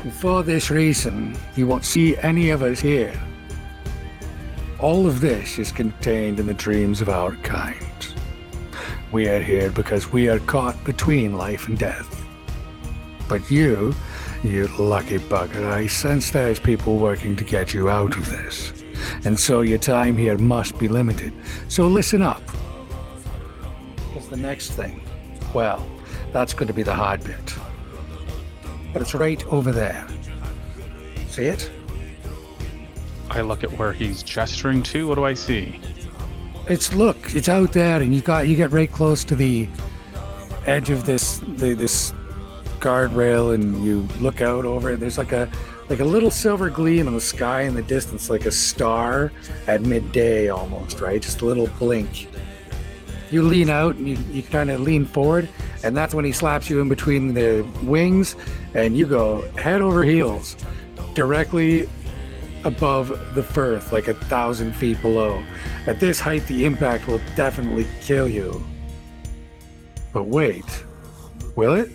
And 0.04 0.14
for 0.14 0.44
this 0.44 0.70
reason, 0.70 1.38
you 1.56 1.68
won't 1.68 1.86
see 1.86 2.18
any 2.18 2.50
of 2.50 2.62
us 2.62 2.82
here. 2.82 3.18
All 4.84 5.08
of 5.08 5.22
this 5.22 5.60
is 5.60 5.72
contained 5.72 6.42
in 6.42 6.46
the 6.46 6.54
dreams 6.54 7.00
of 7.00 7.08
our 7.08 7.38
kind. 7.38 8.14
We 9.14 9.30
are 9.30 9.40
here 9.40 9.72
because 9.72 10.12
we 10.12 10.28
are 10.28 10.40
caught 10.40 10.84
between 10.84 11.38
life 11.38 11.70
and 11.70 11.80
death. 11.80 12.26
But 13.30 13.50
you, 13.50 13.96
you 14.44 14.68
lucky 14.78 15.20
bugger, 15.20 15.72
I 15.72 15.88
sense 15.88 16.32
there's 16.32 16.60
people 16.60 16.98
working 16.98 17.38
to 17.38 17.46
get 17.46 17.74
you 17.74 17.90
out 17.90 18.18
of 18.18 18.30
this. 18.30 18.74
And 19.24 19.40
so 19.40 19.62
your 19.62 19.78
time 19.78 20.18
here 20.18 20.38
must 20.38 20.78
be 20.78 20.90
limited. 20.90 21.32
So 21.70 21.88
listen 21.88 22.22
up. 22.22 22.42
What's 24.12 24.28
the 24.28 24.36
next 24.36 24.72
thing? 24.72 25.02
Well, 25.54 25.88
that's 26.34 26.54
going 26.54 26.68
to 26.68 26.74
be 26.74 26.84
the 26.84 26.94
hard 26.94 27.24
bit. 27.24 27.56
But 28.92 29.02
it's 29.02 29.14
right 29.14 29.46
over 29.48 29.72
there. 29.72 30.06
See 31.30 31.46
it? 31.46 31.72
I 33.34 33.42
look 33.42 33.64
at 33.64 33.72
where 33.80 33.94
he's 33.94 34.22
gesturing 34.22 34.84
to. 34.84 35.08
What 35.08 35.16
do 35.16 35.26
I 35.26 35.34
see? 35.34 35.80
It's 36.68 36.94
look, 36.94 37.36
it's 37.36 37.50
out 37.50 37.74
there, 37.74 38.00
and 38.00 38.14
you 38.14 38.22
got 38.22 38.48
you 38.48 38.56
get 38.56 38.72
right 38.72 38.92
close 38.92 39.24
to 39.26 39.36
the 39.36 39.68
edge 40.66 40.92
of 40.92 41.06
this 41.06 41.40
the, 41.40 41.74
this 41.74 42.14
guardrail, 42.80 43.56
and 43.56 43.84
you 43.84 44.08
look 44.20 44.42
out 44.42 44.66
over 44.66 44.92
it. 44.92 45.00
There's 45.00 45.18
like 45.18 45.32
a 45.32 45.50
like 45.90 46.00
a 46.00 46.06
little 46.06 46.30
silver 46.30 46.70
gleam 46.70 47.08
in 47.08 47.16
the 47.16 47.22
sky 47.22 47.62
in 47.62 47.74
the 47.74 47.82
distance, 47.82 48.30
like 48.30 48.46
a 48.46 48.52
star 48.52 49.32
at 49.68 49.82
midday 49.82 50.50
almost, 50.50 51.02
right? 51.02 51.22
Just 51.22 51.42
a 51.42 51.46
little 51.46 51.68
blink. 51.80 52.30
You 53.32 53.42
lean 53.42 53.70
out 53.70 53.96
and 53.96 54.08
you, 54.08 54.18
you 54.32 54.44
kind 54.44 54.70
of 54.70 54.80
lean 54.80 55.06
forward, 55.06 55.50
and 55.84 55.98
that's 55.98 56.14
when 56.14 56.24
he 56.24 56.32
slaps 56.32 56.70
you 56.70 56.82
in 56.82 56.88
between 56.88 57.34
the 57.34 57.68
wings, 57.82 58.36
and 58.76 58.96
you 58.96 59.08
go 59.08 59.42
head 59.58 59.82
over 59.82 60.04
heels 60.04 60.56
directly 61.16 61.90
above 62.64 63.36
the 63.36 63.44
Firth, 63.44 63.92
like 63.92 64.08
a 64.08 64.14
thousand 64.14 64.74
feet 64.74 65.02
below. 65.02 65.44
At 65.88 66.00
this 66.00 66.20
height, 66.20 66.46
the 66.48 66.66
impact 66.66 67.08
will 67.08 67.22
definitely 67.36 67.88
kill 68.02 68.28
you. 68.28 68.64
But 70.14 70.28
wait, 70.28 70.66
will 71.56 71.74
it? 71.74 71.92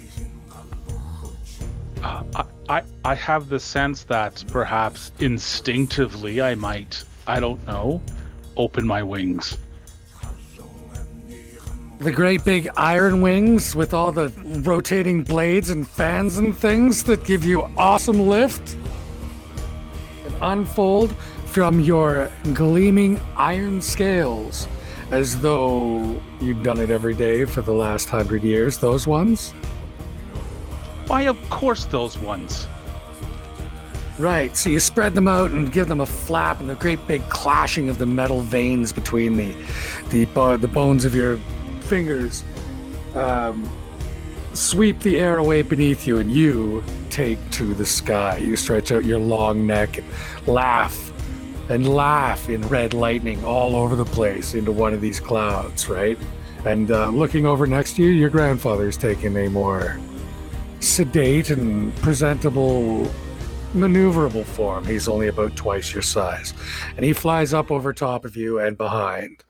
Uh, 2.02 2.22
I, 2.34 2.44
I, 2.68 2.82
I 3.04 3.14
have 3.14 3.48
the 3.48 3.60
sense 3.60 4.04
that 4.04 4.44
perhaps 4.48 5.12
instinctively 5.20 6.42
I 6.42 6.54
might, 6.54 7.04
I 7.26 7.40
don't 7.40 7.64
know, 7.66 8.02
open 8.56 8.86
my 8.86 9.02
wings. 9.02 9.56
The 12.00 12.12
great 12.12 12.44
big 12.44 12.68
iron 12.76 13.22
wings 13.22 13.74
with 13.74 13.92
all 13.92 14.12
the 14.12 14.28
rotating 14.62 15.24
blades 15.24 15.70
and 15.70 15.88
fans 15.88 16.38
and 16.38 16.56
things 16.56 17.02
that 17.04 17.24
give 17.24 17.44
you 17.44 17.62
awesome 17.76 18.28
lift 18.28 18.76
unfold 20.42 21.14
from 21.46 21.80
your 21.80 22.30
gleaming 22.54 23.20
iron 23.36 23.80
scales 23.80 24.68
as 25.10 25.40
though 25.40 26.20
you've 26.40 26.62
done 26.62 26.78
it 26.78 26.90
every 26.90 27.14
day 27.14 27.44
for 27.44 27.62
the 27.62 27.72
last 27.72 28.08
hundred 28.08 28.42
years. 28.42 28.78
Those 28.78 29.06
ones? 29.06 29.52
Why, 31.06 31.22
of 31.22 31.38
course, 31.48 31.86
those 31.86 32.18
ones. 32.18 32.66
Right, 34.18 34.56
so 34.56 34.68
you 34.68 34.80
spread 34.80 35.14
them 35.14 35.28
out 35.28 35.52
and 35.52 35.72
give 35.72 35.86
them 35.86 36.00
a 36.00 36.06
flap, 36.06 36.60
and 36.60 36.68
the 36.68 36.74
great 36.74 37.06
big 37.06 37.26
clashing 37.28 37.88
of 37.88 37.98
the 37.98 38.06
metal 38.06 38.40
veins 38.40 38.92
between 38.92 39.36
the 39.36 39.54
the, 40.10 40.24
the 40.56 40.68
bones 40.68 41.04
of 41.04 41.14
your 41.14 41.38
fingers 41.82 42.42
um, 43.14 43.70
sweep 44.58 44.98
the 45.00 45.18
air 45.18 45.38
away 45.38 45.62
beneath 45.62 46.06
you, 46.06 46.18
and 46.18 46.30
you 46.30 46.82
take 47.10 47.38
to 47.52 47.74
the 47.74 47.86
sky. 47.86 48.38
You 48.38 48.56
stretch 48.56 48.90
out 48.92 49.04
your 49.04 49.18
long 49.18 49.66
neck 49.66 49.98
and 49.98 50.06
laugh 50.46 51.12
and 51.70 51.94
laugh 51.94 52.48
in 52.48 52.62
red 52.68 52.94
lightning 52.94 53.44
all 53.44 53.76
over 53.76 53.94
the 53.94 54.04
place 54.04 54.54
into 54.54 54.72
one 54.72 54.94
of 54.94 55.00
these 55.00 55.20
clouds, 55.20 55.88
right? 55.88 56.18
And 56.64 56.90
uh, 56.90 57.08
looking 57.08 57.46
over 57.46 57.66
next 57.66 57.96
to 57.96 58.02
you, 58.02 58.10
your 58.10 58.30
grandfather's 58.30 58.96
taking 58.96 59.36
a 59.36 59.48
more 59.48 60.00
sedate 60.80 61.50
and 61.50 61.94
presentable 61.96 63.08
maneuverable 63.74 64.44
form. 64.44 64.84
He's 64.86 65.08
only 65.08 65.28
about 65.28 65.54
twice 65.56 65.92
your 65.92 66.02
size. 66.02 66.54
And 66.96 67.04
he 67.04 67.12
flies 67.12 67.52
up 67.52 67.70
over 67.70 67.92
top 67.92 68.24
of 68.24 68.36
you 68.36 68.58
and 68.58 68.76
behind. 68.76 69.44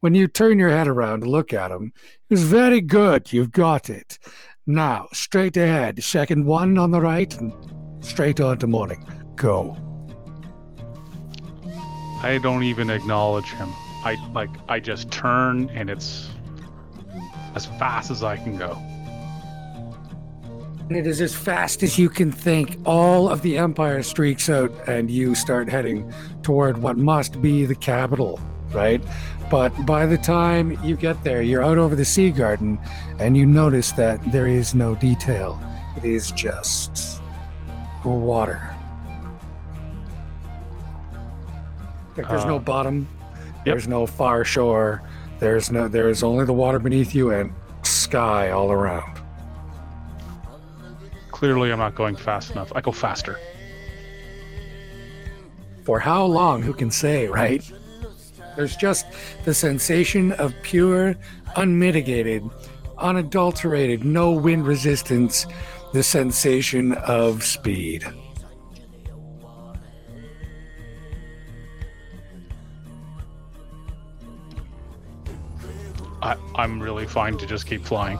When 0.00 0.14
you 0.14 0.28
turn 0.28 0.58
your 0.58 0.70
head 0.70 0.88
around 0.88 1.20
to 1.20 1.30
look 1.30 1.52
at 1.52 1.70
him, 1.70 1.92
he's 2.28 2.42
very 2.44 2.80
good. 2.80 3.32
You've 3.32 3.52
got 3.52 3.90
it. 3.90 4.18
Now, 4.66 5.08
straight 5.12 5.56
ahead, 5.56 6.02
second 6.02 6.44
one 6.44 6.76
on 6.78 6.90
the 6.90 7.00
right, 7.00 7.32
and 7.38 7.52
straight 8.04 8.40
on 8.40 8.58
to 8.58 8.66
morning. 8.66 9.04
Go. 9.36 9.76
I 12.22 12.38
don't 12.42 12.62
even 12.62 12.90
acknowledge 12.90 13.50
him. 13.50 13.68
I 14.04 14.16
like 14.32 14.50
I 14.68 14.80
just 14.80 15.10
turn 15.10 15.68
and 15.70 15.90
it's 15.90 16.30
as 17.54 17.66
fast 17.66 18.10
as 18.10 18.22
I 18.22 18.36
can 18.36 18.56
go. 18.56 18.72
And 20.88 20.96
it 20.96 21.06
is 21.06 21.20
as 21.20 21.34
fast 21.34 21.82
as 21.82 21.98
you 21.98 22.08
can 22.08 22.30
think. 22.30 22.78
All 22.84 23.28
of 23.28 23.42
the 23.42 23.58
Empire 23.58 24.04
streaks 24.04 24.48
out, 24.48 24.70
and 24.86 25.10
you 25.10 25.34
start 25.34 25.68
heading 25.68 26.12
toward 26.42 26.78
what 26.78 26.96
must 26.96 27.42
be 27.42 27.64
the 27.64 27.74
capital, 27.74 28.38
right? 28.70 29.02
But 29.50 29.70
by 29.86 30.06
the 30.06 30.18
time 30.18 30.76
you 30.82 30.96
get 30.96 31.22
there, 31.22 31.40
you're 31.40 31.62
out 31.62 31.78
over 31.78 31.94
the 31.94 32.04
sea 32.04 32.30
garden, 32.30 32.78
and 33.20 33.36
you 33.36 33.46
notice 33.46 33.92
that 33.92 34.20
there 34.32 34.48
is 34.48 34.74
no 34.74 34.94
detail. 34.96 35.60
It 35.96 36.04
is 36.04 36.32
just 36.32 37.22
water. 38.04 38.74
Like 42.16 42.28
there's 42.28 42.44
no 42.44 42.56
Uh, 42.56 42.60
bottom. 42.60 43.08
There's 43.64 43.86
no 43.88 44.06
far 44.06 44.44
shore. 44.44 45.02
There's 45.38 45.70
no. 45.70 45.86
There 45.88 46.08
is 46.08 46.22
only 46.22 46.44
the 46.44 46.52
water 46.52 46.78
beneath 46.78 47.14
you 47.14 47.30
and 47.30 47.52
sky 47.82 48.50
all 48.50 48.72
around. 48.72 49.20
Clearly, 51.30 51.70
I'm 51.70 51.78
not 51.78 51.94
going 51.94 52.16
fast 52.16 52.52
enough. 52.52 52.72
I 52.74 52.80
go 52.80 52.92
faster. 52.92 53.38
For 55.84 56.00
how 56.00 56.24
long? 56.24 56.62
Who 56.62 56.72
can 56.72 56.90
say, 56.90 57.26
right? 57.28 57.62
There's 58.56 58.74
just 58.74 59.06
the 59.44 59.52
sensation 59.52 60.32
of 60.32 60.54
pure, 60.62 61.14
unmitigated, 61.56 62.42
unadulterated, 62.98 64.04
no 64.04 64.32
wind 64.32 64.66
resistance, 64.66 65.46
the 65.92 66.02
sensation 66.02 66.92
of 66.92 67.44
speed. 67.44 68.04
I, 76.22 76.36
I'm 76.54 76.80
really 76.80 77.06
fine 77.06 77.36
to 77.36 77.46
just 77.46 77.66
keep 77.66 77.84
flying. 77.84 78.18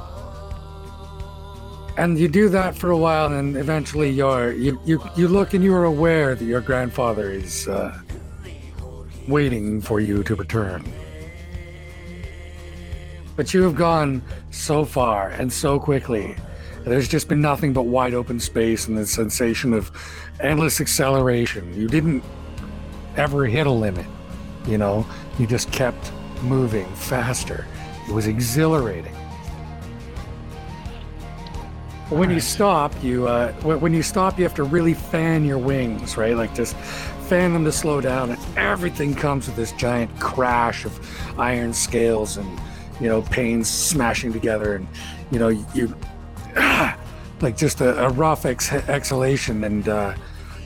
And 1.96 2.18
you 2.18 2.28
do 2.28 2.50
that 2.50 2.76
for 2.76 2.90
a 2.90 2.96
while, 2.96 3.32
and 3.32 3.56
eventually 3.56 4.10
you're 4.10 4.52
you 4.52 4.78
you, 4.84 5.02
you 5.16 5.28
look 5.28 5.54
and 5.54 5.64
you 5.64 5.74
are 5.74 5.84
aware 5.84 6.34
that 6.34 6.44
your 6.44 6.60
grandfather 6.60 7.30
is 7.30 7.66
uh, 7.68 7.98
waiting 9.28 9.80
for 9.80 10.00
you 10.00 10.22
to 10.24 10.34
return. 10.34 10.84
But 13.36 13.52
you 13.52 13.62
have 13.62 13.76
gone 13.76 14.22
so 14.50 14.84
far 14.84 15.28
and 15.28 15.52
so 15.52 15.78
quickly. 15.78 16.36
There's 16.84 17.08
just 17.08 17.28
been 17.28 17.40
nothing 17.40 17.72
but 17.72 17.82
wide 17.82 18.14
open 18.14 18.40
space 18.40 18.86
and 18.86 18.96
the 18.96 19.06
sensation 19.06 19.72
of 19.72 19.90
endless 20.40 20.80
acceleration. 20.80 21.74
You 21.74 21.88
didn't 21.88 22.22
ever 23.16 23.44
hit 23.44 23.66
a 23.66 23.70
limit, 23.70 24.06
you 24.66 24.78
know. 24.78 25.06
You 25.38 25.46
just 25.46 25.70
kept 25.72 26.12
moving 26.42 26.86
faster. 26.94 27.66
It 28.08 28.12
was 28.12 28.26
exhilarating. 28.26 29.14
When 32.08 32.30
you 32.30 32.38
stop, 32.38 32.94
you 33.02 33.26
uh, 33.26 33.52
when 33.62 33.92
you 33.92 34.02
stop, 34.02 34.38
you 34.38 34.44
have 34.44 34.54
to 34.54 34.62
really 34.62 34.94
fan 34.94 35.44
your 35.44 35.58
wings, 35.58 36.16
right? 36.16 36.36
Like 36.36 36.54
just 36.54 36.76
them 37.28 37.64
to 37.64 37.72
slow 37.72 38.00
down, 38.00 38.30
and 38.30 38.38
everything 38.56 39.14
comes 39.14 39.46
with 39.46 39.56
this 39.56 39.72
giant 39.72 40.18
crash 40.20 40.84
of 40.84 40.98
iron 41.38 41.72
scales 41.72 42.36
and 42.36 42.60
you 43.00 43.08
know 43.08 43.22
panes 43.22 43.68
smashing 43.68 44.32
together, 44.32 44.76
and 44.76 44.88
you 45.30 45.38
know 45.38 45.48
you 45.48 45.94
like 47.40 47.56
just 47.56 47.80
a, 47.80 48.06
a 48.06 48.10
rough 48.10 48.46
ex- 48.46 48.72
exhalation, 48.72 49.64
and 49.64 49.88
uh, 49.88 50.14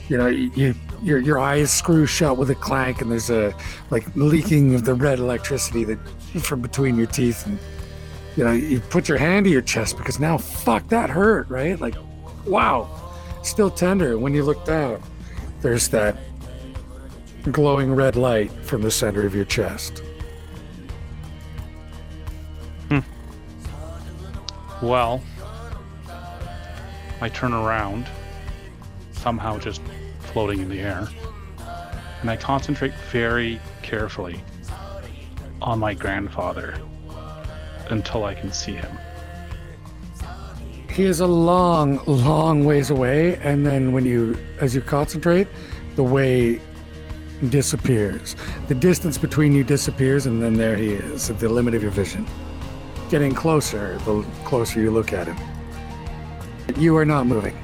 you 0.09 0.17
know 0.17 0.27
you 0.27 0.73
your 1.01 1.19
your 1.19 1.39
eyes 1.39 1.71
screw 1.71 2.05
shut 2.05 2.37
with 2.37 2.49
a 2.49 2.55
clank, 2.55 3.01
and 3.01 3.11
there's 3.11 3.29
a 3.29 3.53
like 3.89 4.05
leaking 4.15 4.75
of 4.75 4.85
the 4.85 4.93
red 4.93 5.19
electricity 5.19 5.83
that 5.83 5.99
from 6.41 6.61
between 6.61 6.95
your 6.95 7.07
teeth, 7.07 7.45
and 7.45 7.59
you 8.35 8.45
know, 8.45 8.51
you 8.51 8.79
put 8.79 9.09
your 9.09 9.17
hand 9.17 9.45
to 9.45 9.51
your 9.51 9.61
chest 9.61 9.97
because 9.97 10.19
now, 10.19 10.37
fuck, 10.37 10.87
that 10.87 11.09
hurt, 11.09 11.49
right? 11.49 11.79
Like, 11.79 11.95
wow, 12.45 12.89
still 13.43 13.69
tender. 13.69 14.17
When 14.17 14.33
you 14.33 14.43
look 14.43 14.65
down, 14.65 15.01
there's 15.61 15.89
that 15.89 16.17
glowing 17.49 17.93
red 17.93 18.15
light 18.15 18.51
from 18.63 18.81
the 18.81 18.91
center 18.91 19.25
of 19.25 19.33
your 19.33 19.45
chest. 19.45 20.03
Hmm. 22.89 22.99
Well, 24.81 25.23
I 27.21 27.29
turn 27.29 27.53
around, 27.53 28.07
somehow 29.11 29.57
just 29.57 29.81
floating 30.19 30.59
in 30.59 30.69
the 30.69 30.79
air, 30.79 31.07
and 32.21 32.29
I 32.29 32.37
concentrate 32.37 32.93
very 33.11 33.59
carefully 33.81 34.43
on 35.61 35.79
my 35.79 35.93
grandfather 35.93 36.79
until 37.89 38.23
I 38.23 38.33
can 38.33 38.51
see 38.51 38.73
him. 38.73 38.97
He 40.89 41.03
is 41.03 41.19
a 41.21 41.27
long, 41.27 42.01
long 42.05 42.65
ways 42.65 42.89
away, 42.89 43.37
and 43.37 43.65
then 43.65 43.93
when 43.93 44.05
you, 44.05 44.37
as 44.59 44.75
you 44.75 44.81
concentrate, 44.81 45.47
the 45.95 46.03
way 46.03 46.59
disappears. 47.49 48.35
The 48.67 48.75
distance 48.75 49.17
between 49.17 49.53
you 49.53 49.63
disappears, 49.63 50.25
and 50.25 50.41
then 50.41 50.53
there 50.53 50.75
he 50.75 50.93
is 50.93 51.29
at 51.29 51.39
the 51.39 51.49
limit 51.49 51.73
of 51.73 51.81
your 51.81 51.91
vision. 51.91 52.25
Getting 53.09 53.33
closer, 53.33 53.97
the 53.99 54.23
closer 54.45 54.79
you 54.79 54.91
look 54.91 55.13
at 55.13 55.27
him. 55.27 55.37
You 56.77 56.95
are 56.97 57.05
not 57.05 57.25
moving. 57.27 57.57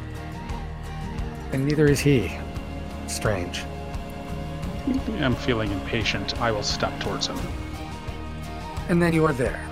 And 1.51 1.65
neither 1.65 1.87
is 1.87 1.99
he. 1.99 2.37
Strange. 3.07 3.63
I'm 5.19 5.35
feeling 5.35 5.71
impatient. 5.71 6.39
I 6.41 6.51
will 6.51 6.63
step 6.63 6.99
towards 6.99 7.27
him. 7.27 7.37
And 8.89 9.01
then 9.01 9.13
you 9.13 9.25
are 9.25 9.33
there. 9.33 9.63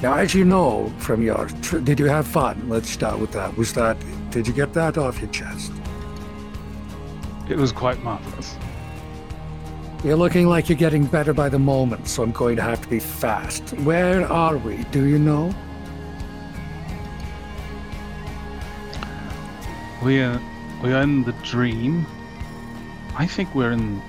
Now, 0.00 0.14
as 0.14 0.34
you 0.34 0.44
know 0.44 0.92
from 0.98 1.22
your, 1.22 1.46
tr- 1.60 1.78
did 1.78 2.00
you 2.00 2.06
have 2.06 2.26
fun? 2.26 2.68
Let's 2.68 2.88
start 2.88 3.18
with 3.18 3.32
that. 3.32 3.54
Was 3.56 3.74
that, 3.74 3.96
did 4.30 4.46
you 4.46 4.52
get 4.54 4.72
that 4.72 4.96
off 4.96 5.20
your 5.20 5.30
chest? 5.30 5.72
It 7.50 7.56
was 7.56 7.72
quite 7.72 8.00
marvelous. 8.04 8.56
You're 10.04 10.16
looking 10.16 10.46
like 10.46 10.68
you're 10.68 10.78
getting 10.78 11.04
better 11.04 11.34
by 11.34 11.48
the 11.48 11.58
moment, 11.58 12.06
so 12.06 12.22
I'm 12.22 12.30
going 12.30 12.54
to 12.56 12.62
have 12.62 12.80
to 12.80 12.88
be 12.88 13.00
fast. 13.00 13.70
Where 13.80 14.24
are 14.30 14.56
we? 14.56 14.84
Do 14.92 15.04
you 15.04 15.18
know? 15.18 15.52
We, 20.04 20.22
uh, 20.22 20.38
We 20.82 20.92
are 20.92 21.02
in 21.02 21.24
the 21.24 21.32
dream. 21.42 22.06
I 23.16 23.26
think 23.26 23.52
we're 23.54 23.72
in 23.72 24.00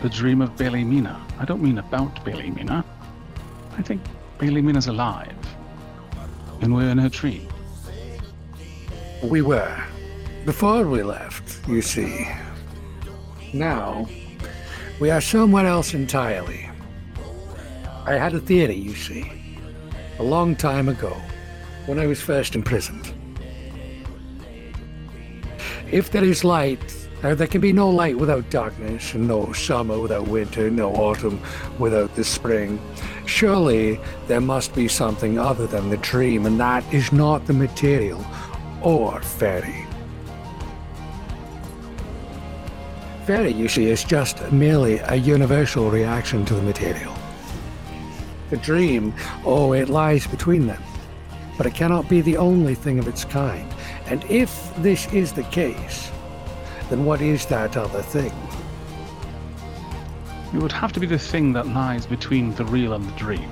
the 0.00 0.08
dream 0.08 0.40
of 0.40 0.56
Bailey 0.56 0.84
Mina. 0.84 1.20
I 1.40 1.44
don't 1.44 1.62
mean 1.62 1.78
about 1.78 2.24
Bailey 2.24 2.50
Mina. 2.50 2.84
I 3.76 3.82
think 3.82 4.00
Bailey 4.38 4.62
Mina's 4.62 4.86
alive. 4.86 5.34
And 6.62 6.72
we're 6.72 6.88
in 6.88 6.98
her 6.98 7.08
dream. 7.08 7.48
We 9.22 9.42
were. 9.42 9.82
Before 10.44 10.86
we 10.86 11.02
left, 11.02 11.66
you 11.68 11.82
see. 11.82 12.28
Now, 13.54 14.08
we 14.98 15.10
are 15.12 15.20
somewhere 15.20 15.64
else 15.64 15.94
entirely. 15.94 16.68
I 18.04 18.14
had 18.14 18.34
a 18.34 18.40
theory, 18.40 18.74
you 18.74 18.96
see, 18.96 19.30
a 20.18 20.24
long 20.24 20.56
time 20.56 20.88
ago, 20.88 21.16
when 21.86 22.00
I 22.00 22.08
was 22.08 22.20
first 22.20 22.56
imprisoned. 22.56 23.12
If 25.88 26.10
there 26.10 26.24
is 26.24 26.42
light, 26.42 26.82
uh, 27.22 27.36
there 27.36 27.46
can 27.46 27.60
be 27.60 27.72
no 27.72 27.88
light 27.88 28.18
without 28.18 28.50
darkness, 28.50 29.14
and 29.14 29.28
no 29.28 29.52
summer 29.52 30.00
without 30.00 30.26
winter, 30.26 30.68
no 30.68 30.92
autumn 30.92 31.40
without 31.78 32.12
the 32.16 32.24
spring. 32.24 32.80
Surely 33.24 34.00
there 34.26 34.40
must 34.40 34.74
be 34.74 34.88
something 34.88 35.38
other 35.38 35.68
than 35.68 35.90
the 35.90 35.96
dream, 35.98 36.44
and 36.44 36.58
that 36.58 36.82
is 36.92 37.12
not 37.12 37.46
the 37.46 37.52
material 37.52 38.26
or 38.82 39.22
fairy. 39.22 39.86
You 43.26 43.68
see, 43.68 43.86
is 43.86 44.04
just 44.04 44.52
merely 44.52 44.98
a 44.98 45.14
universal 45.14 45.90
reaction 45.90 46.44
to 46.44 46.54
the 46.54 46.62
material. 46.62 47.14
The 48.50 48.58
dream, 48.58 49.14
oh, 49.46 49.72
it 49.72 49.88
lies 49.88 50.26
between 50.26 50.66
them. 50.66 50.82
But 51.56 51.66
it 51.66 51.74
cannot 51.74 52.06
be 52.06 52.20
the 52.20 52.36
only 52.36 52.74
thing 52.74 52.98
of 52.98 53.08
its 53.08 53.24
kind. 53.24 53.72
And 54.06 54.22
if 54.30 54.74
this 54.76 55.10
is 55.10 55.32
the 55.32 55.44
case, 55.44 56.10
then 56.90 57.06
what 57.06 57.22
is 57.22 57.46
that 57.46 57.78
other 57.78 58.02
thing? 58.02 58.32
It 60.52 60.60
would 60.60 60.72
have 60.72 60.92
to 60.92 61.00
be 61.00 61.06
the 61.06 61.18
thing 61.18 61.54
that 61.54 61.66
lies 61.66 62.04
between 62.04 62.54
the 62.56 62.66
real 62.66 62.92
and 62.92 63.04
the 63.08 63.12
dream. 63.12 63.48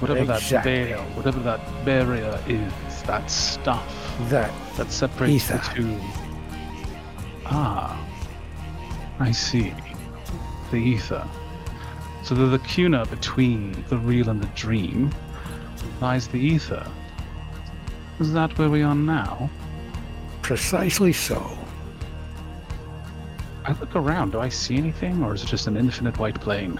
Whatever 0.00 0.34
Exactly. 0.34 0.56
that 0.56 0.64
veil, 0.64 1.02
whatever 1.14 1.40
that 1.40 1.60
barrier 1.86 2.38
is, 2.46 3.02
that 3.04 3.30
stuff 3.30 3.86
That 4.28 4.52
that 4.76 4.90
separates 4.92 5.48
the 5.48 5.58
two. 5.74 5.98
Ah, 7.46 8.03
I 9.18 9.32
see. 9.32 9.74
The 10.70 10.76
ether. 10.76 11.26
So 12.22 12.34
the 12.34 12.46
lacuna 12.46 13.06
between 13.06 13.84
the 13.88 13.98
real 13.98 14.28
and 14.30 14.42
the 14.42 14.48
dream 14.48 15.10
lies 16.00 16.28
the 16.28 16.38
ether. 16.38 16.86
Is 18.20 18.32
that 18.32 18.56
where 18.58 18.70
we 18.70 18.82
are 18.82 18.94
now? 18.94 19.50
precisely 20.44 21.10
so. 21.10 21.58
I 23.64 23.72
look 23.80 23.96
around. 23.96 24.32
Do 24.32 24.40
I 24.40 24.50
see 24.50 24.76
anything, 24.76 25.24
or 25.24 25.34
is 25.34 25.42
it 25.42 25.46
just 25.46 25.66
an 25.66 25.78
infinite 25.78 26.18
white 26.18 26.38
plane? 26.38 26.78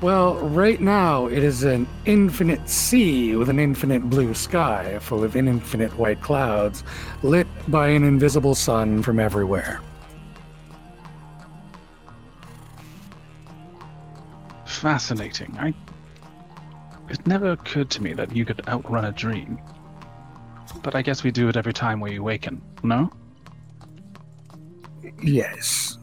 Well, 0.00 0.36
right 0.36 0.80
now 0.80 1.26
it 1.26 1.44
is 1.44 1.64
an 1.64 1.86
infinite 2.06 2.66
sea 2.66 3.36
with 3.36 3.50
an 3.50 3.58
infinite 3.58 4.08
blue 4.08 4.32
sky 4.32 4.98
full 5.00 5.22
of 5.22 5.36
infinite 5.36 5.96
white 5.98 6.22
clouds, 6.22 6.82
lit 7.22 7.46
by 7.68 7.88
an 7.88 8.04
invisible 8.04 8.54
sun 8.54 9.02
from 9.02 9.20
everywhere. 9.20 9.82
Fascinating. 14.84 15.56
I. 15.58 15.72
It 17.08 17.26
never 17.26 17.52
occurred 17.52 17.88
to 17.92 18.02
me 18.02 18.12
that 18.12 18.36
you 18.36 18.44
could 18.44 18.68
outrun 18.68 19.06
a 19.06 19.12
dream. 19.12 19.58
But 20.82 20.94
I 20.94 21.00
guess 21.00 21.24
we 21.24 21.30
do 21.30 21.48
it 21.48 21.56
every 21.56 21.72
time 21.72 22.00
we 22.00 22.16
awaken, 22.16 22.60
no? 22.82 23.10
Yes. 25.22 25.96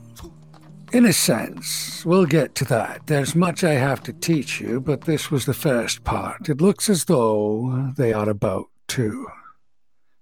In 0.93 1.05
a 1.05 1.13
sense, 1.13 2.03
we'll 2.07 2.25
get 2.25 2.55
to 2.55 2.65
that. 2.65 3.05
There's 3.05 3.35
much 3.35 3.63
I 3.63 3.73
have 3.73 4.01
to 4.01 4.13
teach 4.13 4.59
you, 4.59 4.81
but 4.81 5.01
this 5.01 5.29
was 5.29 5.45
the 5.45 5.53
first 5.53 6.03
part. 6.03 6.49
It 6.49 6.59
looks 6.59 6.89
as 6.89 7.05
though 7.05 7.91
they 7.97 8.13
are 8.13 8.29
about 8.29 8.65
to 8.87 9.27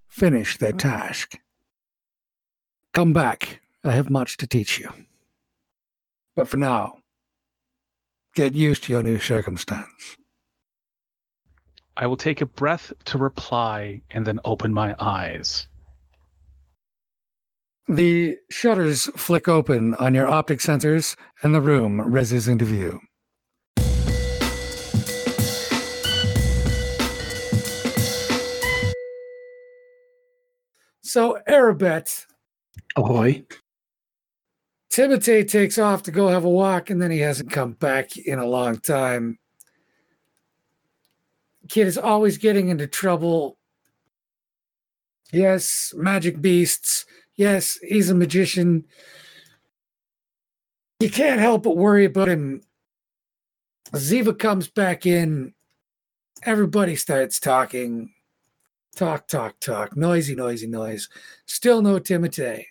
finish 0.10 0.58
their 0.58 0.74
task. 0.74 1.40
Come 2.94 3.14
back. 3.14 3.62
I 3.86 3.92
have 3.92 4.10
much 4.10 4.36
to 4.36 4.48
teach 4.48 4.80
you. 4.80 4.90
But 6.36 6.50
for 6.50 6.58
now, 6.58 6.99
get 8.40 8.56
used 8.56 8.86
to 8.86 8.94
your 8.94 9.04
new 9.04 9.20
circumstance. 9.20 10.16
I 11.98 12.08
will 12.08 12.16
take 12.16 12.40
a 12.40 12.46
breath 12.46 12.94
to 13.04 13.18
reply 13.18 14.02
and 14.12 14.26
then 14.26 14.40
open 14.46 14.74
my 14.74 14.96
eyes. 14.98 15.68
The 17.90 18.38
shutters 18.50 19.08
flick 19.18 19.50
open 19.50 19.94
on 19.96 20.16
your 20.16 20.30
optic 20.30 20.60
sensors, 20.60 21.18
and 21.44 21.54
the 21.54 21.60
room 21.60 22.00
rises 22.00 22.48
into 22.48 22.64
view. 22.64 23.02
So, 31.02 31.40
Arabet, 31.46 32.26
Ahoy. 32.96 33.44
Timotei 35.00 35.48
takes 35.48 35.78
off 35.78 36.04
to 36.04 36.12
go 36.12 36.28
have 36.28 36.44
a 36.44 36.50
walk, 36.50 36.90
and 36.90 37.02
then 37.02 37.10
he 37.10 37.20
hasn't 37.20 37.52
come 37.52 37.72
back 37.72 38.18
in 38.18 38.38
a 38.38 38.46
long 38.46 38.80
time. 38.80 39.40
Kid 41.70 41.88
is 41.88 41.98
always 41.98 42.38
getting 42.38 42.68
into 42.68 42.86
trouble. 42.86 43.58
Yes, 45.32 45.94
magic 45.96 46.42
beasts. 46.42 47.06
Yes, 47.38 47.80
he's 47.82 48.10
a 48.10 48.14
magician. 48.16 48.84
You 51.00 51.10
can't 51.10 51.40
help 51.40 51.64
but 51.64 51.78
worry 51.78 52.04
about 52.04 52.28
him. 52.28 52.62
Ziva 53.94 54.38
comes 54.38 54.68
back 54.68 55.06
in. 55.06 55.54
Everybody 56.44 56.98
starts 56.98 57.40
talking. 57.40 58.12
Talk, 58.98 59.30
talk, 59.30 59.62
talk. 59.62 59.96
Noisy, 59.96 60.36
noisy, 60.36 60.68
noise. 60.68 61.08
Still 61.46 61.82
no 61.82 62.00
Timotei. 62.00 62.66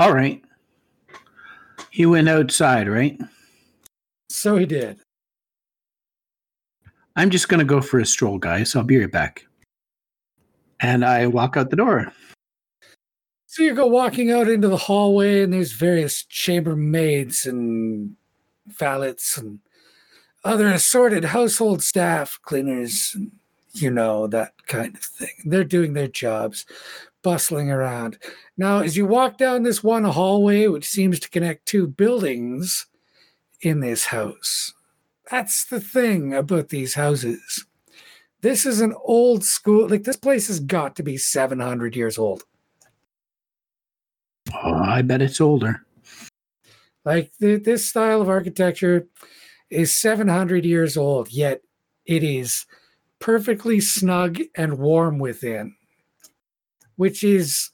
All 0.00 0.14
right. 0.14 0.42
He 1.90 2.06
went 2.06 2.26
outside, 2.26 2.88
right? 2.88 3.20
So 4.30 4.56
he 4.56 4.64
did. 4.64 4.98
I'm 7.16 7.28
just 7.28 7.50
going 7.50 7.58
to 7.58 7.66
go 7.66 7.82
for 7.82 8.00
a 8.00 8.06
stroll, 8.06 8.38
guys. 8.38 8.74
I'll 8.74 8.82
be 8.82 8.98
right 8.98 9.12
back. 9.12 9.44
And 10.80 11.04
I 11.04 11.26
walk 11.26 11.58
out 11.58 11.68
the 11.68 11.76
door. 11.76 12.10
So 13.46 13.62
you 13.62 13.74
go 13.74 13.88
walking 13.88 14.30
out 14.30 14.48
into 14.48 14.68
the 14.68 14.78
hallway, 14.78 15.42
and 15.42 15.52
there's 15.52 15.72
various 15.72 16.24
chambermaids 16.24 17.44
and 17.44 18.16
valets 18.68 19.36
and 19.36 19.58
other 20.44 20.68
assorted 20.68 21.24
household 21.24 21.82
staff, 21.82 22.38
cleaners, 22.40 23.18
you 23.72 23.90
know, 23.90 24.26
that 24.28 24.54
kind 24.66 24.94
of 24.94 25.02
thing. 25.02 25.34
They're 25.44 25.62
doing 25.62 25.92
their 25.92 26.08
jobs, 26.08 26.64
bustling 27.22 27.70
around. 27.70 28.18
Now, 28.56 28.80
as 28.80 28.96
you 28.96 29.06
walk 29.06 29.38
down 29.38 29.62
this 29.62 29.82
one 29.82 30.04
hallway, 30.04 30.66
which 30.66 30.86
seems 30.86 31.20
to 31.20 31.30
connect 31.30 31.66
two 31.66 31.86
buildings 31.86 32.86
in 33.60 33.80
this 33.80 34.06
house, 34.06 34.74
that's 35.30 35.64
the 35.64 35.80
thing 35.80 36.34
about 36.34 36.68
these 36.68 36.94
houses. 36.94 37.66
This 38.40 38.64
is 38.64 38.80
an 38.80 38.94
old 39.04 39.44
school, 39.44 39.88
like, 39.88 40.04
this 40.04 40.16
place 40.16 40.48
has 40.48 40.60
got 40.60 40.96
to 40.96 41.02
be 41.02 41.16
700 41.16 41.94
years 41.94 42.18
old. 42.18 42.44
Oh, 44.54 44.74
I 44.74 45.02
bet 45.02 45.22
it's 45.22 45.40
older. 45.40 45.84
Like 47.04 47.32
th- 47.40 47.64
this 47.64 47.88
style 47.88 48.20
of 48.20 48.28
architecture 48.28 49.06
is 49.70 49.94
700 49.94 50.64
years 50.64 50.96
old, 50.96 51.32
yet 51.32 51.62
it 52.04 52.22
is 52.22 52.66
perfectly 53.18 53.80
snug 53.80 54.38
and 54.54 54.78
warm 54.78 55.18
within, 55.18 55.76
which 57.00 57.24
is 57.24 57.70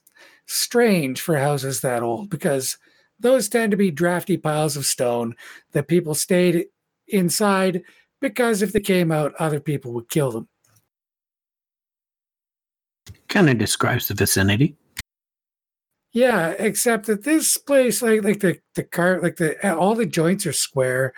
strange 0.47 1.21
for 1.21 1.37
houses 1.37 1.81
that 1.81 2.01
old 2.01 2.31
because 2.31 2.79
those 3.19 3.49
tend 3.49 3.73
to 3.73 3.77
be 3.77 3.91
drafty 3.91 4.37
piles 4.37 4.77
of 4.77 4.87
stone 4.87 5.35
that 5.73 5.89
people 5.89 6.15
stayed 6.15 6.67
inside 7.09 7.83
because 8.21 8.63
if 8.63 8.73
they 8.73 8.79
came 8.79 9.11
out, 9.11 9.35
other 9.41 9.59
people 9.59 9.93
would 9.93 10.09
kill 10.09 10.31
them. 10.31 10.47
Kind 13.27 13.51
of 13.51 13.59
describes 13.59 14.07
the 14.07 14.15
vicinity. 14.15 14.77
Yeah, 16.13 16.51
except 16.61 17.07
that 17.07 17.25
this 17.25 17.57
place, 17.57 18.03
like 18.03 18.23
like 18.23 18.39
the 18.39 18.61
the 18.77 18.85
car, 18.85 19.21
like 19.21 19.39
the 19.39 19.77
all 19.77 19.97
the 19.97 20.07
joints 20.07 20.47
are 20.47 20.53
square, 20.53 21.15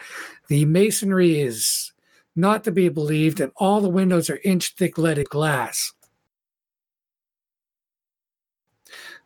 the 0.48 0.64
masonry 0.64 1.43
is 1.43 1.93
not 2.35 2.64
to 2.64 2.72
be 2.72 2.89
believed, 2.89 3.39
and 3.39 3.52
all 3.56 3.82
the 3.82 3.90
windows 3.90 4.30
are 4.30 4.40
inch 4.44 4.76
thick 4.76 4.97
leaded 4.97 5.28
glass. 5.28 5.93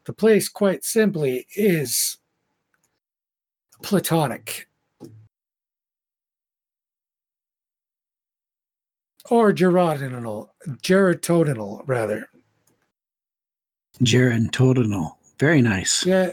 The 0.05 0.13
place, 0.13 0.49
quite 0.49 0.85
simply, 0.85 1.47
is 1.57 2.19
platonic. 3.83 4.69
or 9.31 9.53
gerotinal, 9.53 10.49
gerotoninal, 10.83 11.83
rather. 11.87 12.29
Gerontodinal. 14.03 15.13
Very 15.39 15.63
nice. 15.63 16.05
Yeah, 16.05 16.33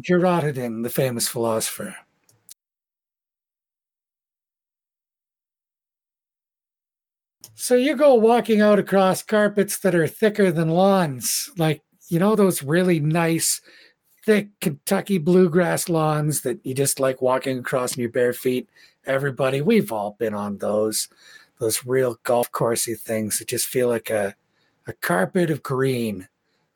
Girotodin, 0.00 0.82
the 0.82 0.90
famous 0.90 1.26
philosopher. 1.26 1.96
So 7.54 7.74
you 7.74 7.96
go 7.96 8.14
walking 8.14 8.60
out 8.60 8.78
across 8.78 9.22
carpets 9.22 9.78
that 9.80 9.94
are 9.94 10.06
thicker 10.06 10.52
than 10.52 10.68
lawns, 10.68 11.50
like, 11.56 11.82
you 12.08 12.18
know, 12.18 12.34
those 12.34 12.62
really 12.62 13.00
nice, 13.00 13.60
thick 14.24 14.48
Kentucky 14.60 15.18
bluegrass 15.18 15.88
lawns 15.88 16.42
that 16.42 16.58
you 16.64 16.74
just 16.74 17.00
like 17.00 17.22
walking 17.22 17.58
across 17.58 17.94
in 17.96 18.00
your 18.00 18.10
bare 18.10 18.32
feet. 18.32 18.68
Everybody, 19.06 19.60
we've 19.60 19.92
all 19.92 20.16
been 20.18 20.34
on 20.34 20.58
those, 20.58 21.08
those 21.60 21.86
real 21.86 22.18
golf 22.24 22.50
coursey 22.52 22.98
things 22.98 23.38
that 23.38 23.48
just 23.48 23.66
feel 23.66 23.88
like 23.88 24.10
a, 24.10 24.34
a 24.86 24.92
carpet 24.92 25.50
of 25.50 25.62
green, 25.62 26.28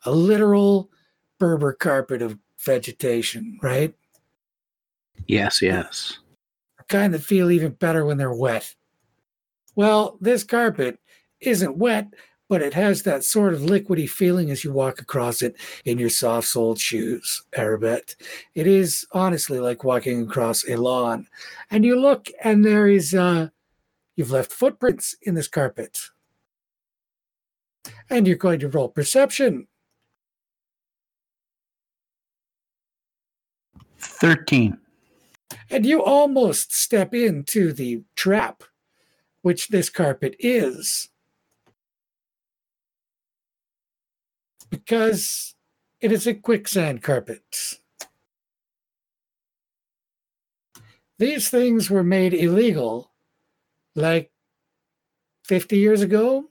a 0.04 0.10
literal 0.12 0.90
Berber 1.38 1.72
carpet 1.72 2.22
of 2.22 2.38
vegetation, 2.60 3.58
right? 3.62 3.94
Yes, 5.26 5.60
yes. 5.60 6.18
kind 6.88 7.12
that 7.14 7.22
feel 7.22 7.50
even 7.50 7.72
better 7.72 8.04
when 8.04 8.18
they're 8.18 8.32
wet. 8.32 8.74
Well, 9.74 10.18
this 10.20 10.44
carpet 10.44 10.98
isn't 11.40 11.76
wet, 11.76 12.08
but 12.52 12.60
it 12.60 12.74
has 12.74 13.04
that 13.04 13.24
sort 13.24 13.54
of 13.54 13.60
liquidy 13.60 14.06
feeling 14.06 14.50
as 14.50 14.62
you 14.62 14.70
walk 14.70 15.00
across 15.00 15.40
it 15.40 15.56
in 15.86 15.96
your 15.96 16.10
soft 16.10 16.46
soled 16.46 16.78
shoes, 16.78 17.42
Arabette. 17.56 18.14
It 18.54 18.66
is 18.66 19.06
honestly 19.12 19.58
like 19.58 19.84
walking 19.84 20.20
across 20.24 20.62
a 20.68 20.76
lawn. 20.76 21.28
And 21.70 21.82
you 21.82 21.98
look, 21.98 22.26
and 22.44 22.62
there 22.62 22.86
is, 22.86 23.14
uh, 23.14 23.48
you've 24.16 24.32
left 24.32 24.52
footprints 24.52 25.16
in 25.22 25.34
this 25.34 25.48
carpet. 25.48 25.98
And 28.10 28.26
you're 28.26 28.36
going 28.36 28.60
to 28.60 28.68
roll 28.68 28.90
perception. 28.90 29.66
13. 33.96 34.76
And 35.70 35.86
you 35.86 36.04
almost 36.04 36.74
step 36.74 37.14
into 37.14 37.72
the 37.72 38.02
trap, 38.14 38.62
which 39.40 39.68
this 39.68 39.88
carpet 39.88 40.36
is. 40.38 41.08
Because 44.72 45.54
it 46.00 46.10
is 46.10 46.26
a 46.26 46.34
quicksand 46.34 47.02
carpet. 47.02 47.42
These 51.18 51.50
things 51.50 51.90
were 51.90 52.02
made 52.02 52.32
illegal 52.32 53.12
like 53.94 54.32
50 55.44 55.76
years 55.76 56.00
ago. 56.00 56.48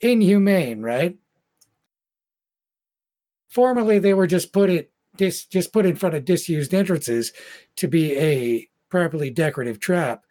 Inhumane, 0.00 0.82
right? 0.82 1.16
Formerly, 3.48 3.98
they 3.98 4.14
were 4.14 4.26
just 4.26 4.52
put 4.52 4.68
it 4.68 4.92
dis, 5.16 5.46
just 5.46 5.72
put 5.72 5.86
in 5.86 5.96
front 5.96 6.14
of 6.14 6.24
disused 6.24 6.74
entrances 6.74 7.32
to 7.76 7.88
be 7.88 8.16
a 8.18 8.68
properly 8.90 9.30
decorative 9.30 9.80
trap. 9.80 10.24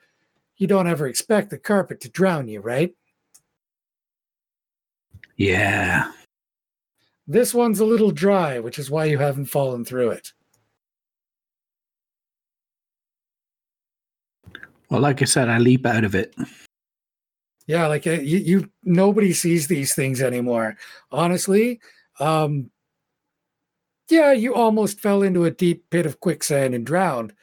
You 0.58 0.68
don't 0.68 0.88
ever 0.88 1.08
expect 1.08 1.50
the 1.50 1.58
carpet 1.58 2.00
to 2.02 2.10
drown 2.10 2.48
you, 2.48 2.62
right? 2.62 2.94
Yeah. 5.36 6.12
This 7.28 7.54
one's 7.54 7.80
a 7.80 7.86
little 7.86 8.12
dry, 8.12 8.60
which 8.60 8.80
is 8.80 8.90
why 8.90 9.06
you 9.06 9.18
haven't 9.18 9.46
fallen 9.46 9.86
through 9.86 10.12
it. 10.12 10.34
Well, 14.90 15.02
like 15.02 15.22
I 15.22 15.26
said, 15.26 15.48
I 15.48 15.58
leap 15.58 15.86
out 15.86 16.04
of 16.04 16.16
it. 16.16 16.36
Yeah, 17.66 17.88
like 17.88 18.06
uh, 18.06 18.12
you, 18.12 18.38
you 18.40 18.70
nobody 18.84 19.32
sees 19.32 19.68
these 19.68 19.96
things 19.96 20.22
anymore. 20.22 20.76
Honestly, 21.12 21.80
um, 22.20 22.70
yeah, 24.10 24.34
you 24.34 24.54
almost 24.54 25.00
fell 25.00 25.22
into 25.24 25.46
a 25.46 25.52
deep 25.52 25.90
pit 25.90 26.06
of 26.06 26.20
quicksand 26.20 26.76
and 26.76 26.86
drowned. 26.86 27.34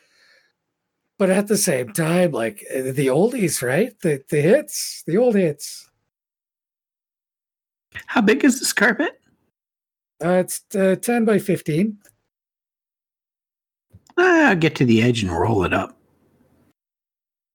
But 1.18 1.30
at 1.30 1.48
the 1.48 1.56
same 1.56 1.92
time, 1.94 2.32
like 2.32 2.62
uh, 2.70 2.92
the 2.92 3.06
oldies, 3.06 3.62
right? 3.62 3.98
The 4.02 4.22
the 4.28 4.42
hits, 4.42 5.02
the 5.06 5.16
old 5.16 5.34
hits. 5.34 5.88
How 8.06 8.20
big 8.20 8.44
is 8.44 8.60
this 8.60 8.74
carpet? 8.74 9.17
Uh, 10.24 10.30
it's 10.30 10.62
uh, 10.74 10.96
ten 10.96 11.24
by 11.24 11.38
fifteen. 11.38 11.98
I'll 14.16 14.56
get 14.56 14.74
to 14.76 14.84
the 14.84 15.02
edge 15.02 15.22
and 15.22 15.30
roll 15.30 15.64
it 15.64 15.72
up. 15.72 15.96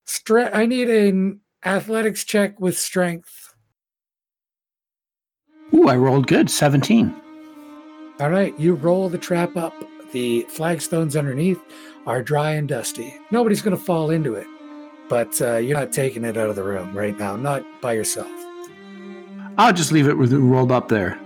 Stre- 0.07 0.53
I 0.53 0.65
need 0.65 0.89
an 0.89 1.41
athletics 1.65 2.23
check 2.23 2.59
with 2.59 2.77
strength. 2.77 3.53
Ooh, 5.73 5.87
I 5.89 5.95
rolled 5.95 6.27
good. 6.27 6.49
17. 6.49 7.13
All 8.19 8.29
right, 8.29 8.57
you 8.59 8.75
roll 8.75 9.09
the 9.09 9.17
trap 9.17 9.57
up. 9.57 9.73
The 10.11 10.45
flagstones 10.49 11.15
underneath 11.17 11.59
are 12.05 12.21
dry 12.21 12.51
and 12.51 12.67
dusty. 12.67 13.13
Nobody's 13.31 13.61
going 13.61 13.75
to 13.75 13.83
fall 13.83 14.11
into 14.11 14.35
it, 14.35 14.45
but 15.09 15.41
uh, 15.41 15.57
you're 15.57 15.77
not 15.77 15.91
taking 15.91 16.23
it 16.23 16.37
out 16.37 16.49
of 16.49 16.55
the 16.55 16.63
room 16.63 16.95
right 16.95 17.17
now, 17.17 17.35
not 17.35 17.65
by 17.81 17.93
yourself. 17.93 18.29
I'll 19.57 19.73
just 19.73 19.91
leave 19.91 20.07
it 20.07 20.13
rolled 20.13 20.71
up 20.71 20.89
there. 20.89 21.19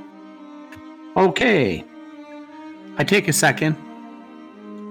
Okay. 1.18 1.84
I 2.98 3.04
take 3.04 3.28
a 3.28 3.34
second. 3.34 3.76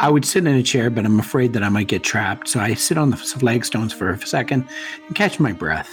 I 0.00 0.10
would 0.10 0.24
sit 0.24 0.46
in 0.46 0.54
a 0.54 0.62
chair, 0.62 0.90
but 0.90 1.06
I'm 1.06 1.18
afraid 1.20 1.52
that 1.54 1.62
I 1.62 1.68
might 1.68 1.86
get 1.86 2.02
trapped. 2.02 2.48
So 2.48 2.60
I 2.60 2.74
sit 2.74 2.98
on 2.98 3.10
the 3.10 3.16
flagstones 3.16 3.92
for 3.94 4.10
a 4.10 4.18
second 4.26 4.68
and 5.06 5.16
catch 5.16 5.38
my 5.40 5.52
breath. 5.52 5.88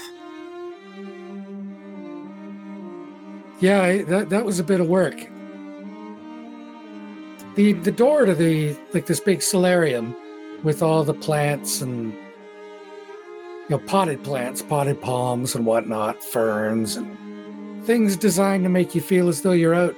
Yeah, 3.60 3.81
I- 3.81 4.01
that 4.03 4.30
that 4.30 4.43
was 4.43 4.60
a 4.60 4.64
bit 4.64 4.81
of 4.81 4.88
work. 4.88 5.15
The 7.55 7.73
the 7.73 7.91
door 7.91 8.26
to 8.26 8.34
the 8.34 8.76
like 8.93 9.05
this 9.05 9.19
big 9.19 9.41
solarium 9.41 10.15
with 10.64 10.81
all 10.81 11.03
the 11.03 11.14
plants 11.14 11.81
and 11.81 12.11
you 12.11 13.69
know 13.69 13.77
potted 13.77 14.23
plants, 14.23 14.61
potted 14.64 14.99
palms 14.99 15.55
and 15.55 15.65
whatnot, 15.65 16.22
ferns 16.23 16.97
and 16.97 17.85
things 17.85 18.18
designed 18.18 18.64
to 18.64 18.69
make 18.69 18.95
you 18.95 19.01
feel 19.01 19.30
as 19.30 19.41
though 19.43 19.51
you're 19.51 19.76
out 19.76 19.95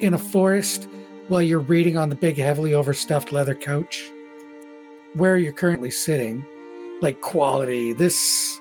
in 0.00 0.14
a 0.14 0.18
forest 0.18 0.88
while 1.28 1.42
you're 1.42 1.58
reading 1.58 1.96
on 1.96 2.08
the 2.08 2.14
big 2.14 2.36
heavily 2.36 2.74
overstuffed 2.74 3.32
leather 3.32 3.54
couch 3.54 4.10
where 5.14 5.36
you're 5.36 5.52
currently 5.52 5.90
sitting. 5.90 6.44
Like 7.00 7.20
quality, 7.20 7.92
this 7.92 8.60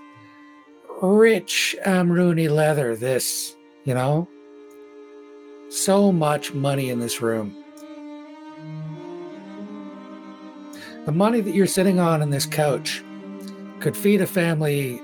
rich 1.01 1.75
Amruni 1.85 2.49
leather, 2.49 2.95
this, 2.95 3.55
you 3.83 3.93
know? 3.93 4.27
So 5.69 6.11
much 6.11 6.53
money 6.53 6.89
in 6.89 6.99
this 6.99 7.21
room. 7.21 7.55
The 11.05 11.11
money 11.11 11.41
that 11.41 11.55
you're 11.55 11.67
sitting 11.67 11.99
on 11.99 12.21
in 12.21 12.29
this 12.29 12.45
couch 12.45 13.03
could 13.79 13.95
feed 13.95 14.21
a 14.21 14.27
family 14.27 15.01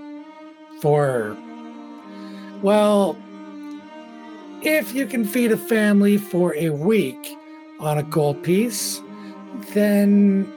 for, 0.81 1.37
well, 2.61 3.17
if 4.65 4.93
you 4.93 5.05
can 5.05 5.25
feed 5.25 5.51
a 5.51 5.57
family 5.57 6.17
for 6.17 6.55
a 6.55 6.69
week 6.69 7.37
on 7.79 7.97
a 7.97 8.03
gold 8.03 8.41
piece, 8.43 9.01
then 9.73 10.51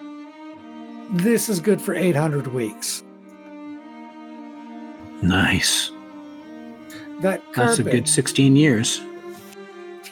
this 1.11 1.49
is 1.49 1.61
good 1.61 1.81
for 1.81 1.95
800 1.95 2.49
weeks. 2.49 3.03
Nice. 5.23 5.91
That 7.21 7.43
carpet. 7.53 7.55
That's 7.55 7.79
a 7.79 7.83
good 7.83 8.09
16 8.09 8.57
years. 8.57 9.01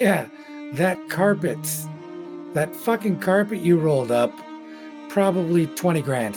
Yeah, 0.01 0.27
that 0.73 0.99
carpet, 1.09 1.59
that 2.55 2.75
fucking 2.75 3.21
carpet 3.21 3.61
you 3.61 3.79
rolled 3.79 4.11
up, 4.11 4.33
probably 5.09 5.66
20 5.69 6.03
grand. 6.03 6.37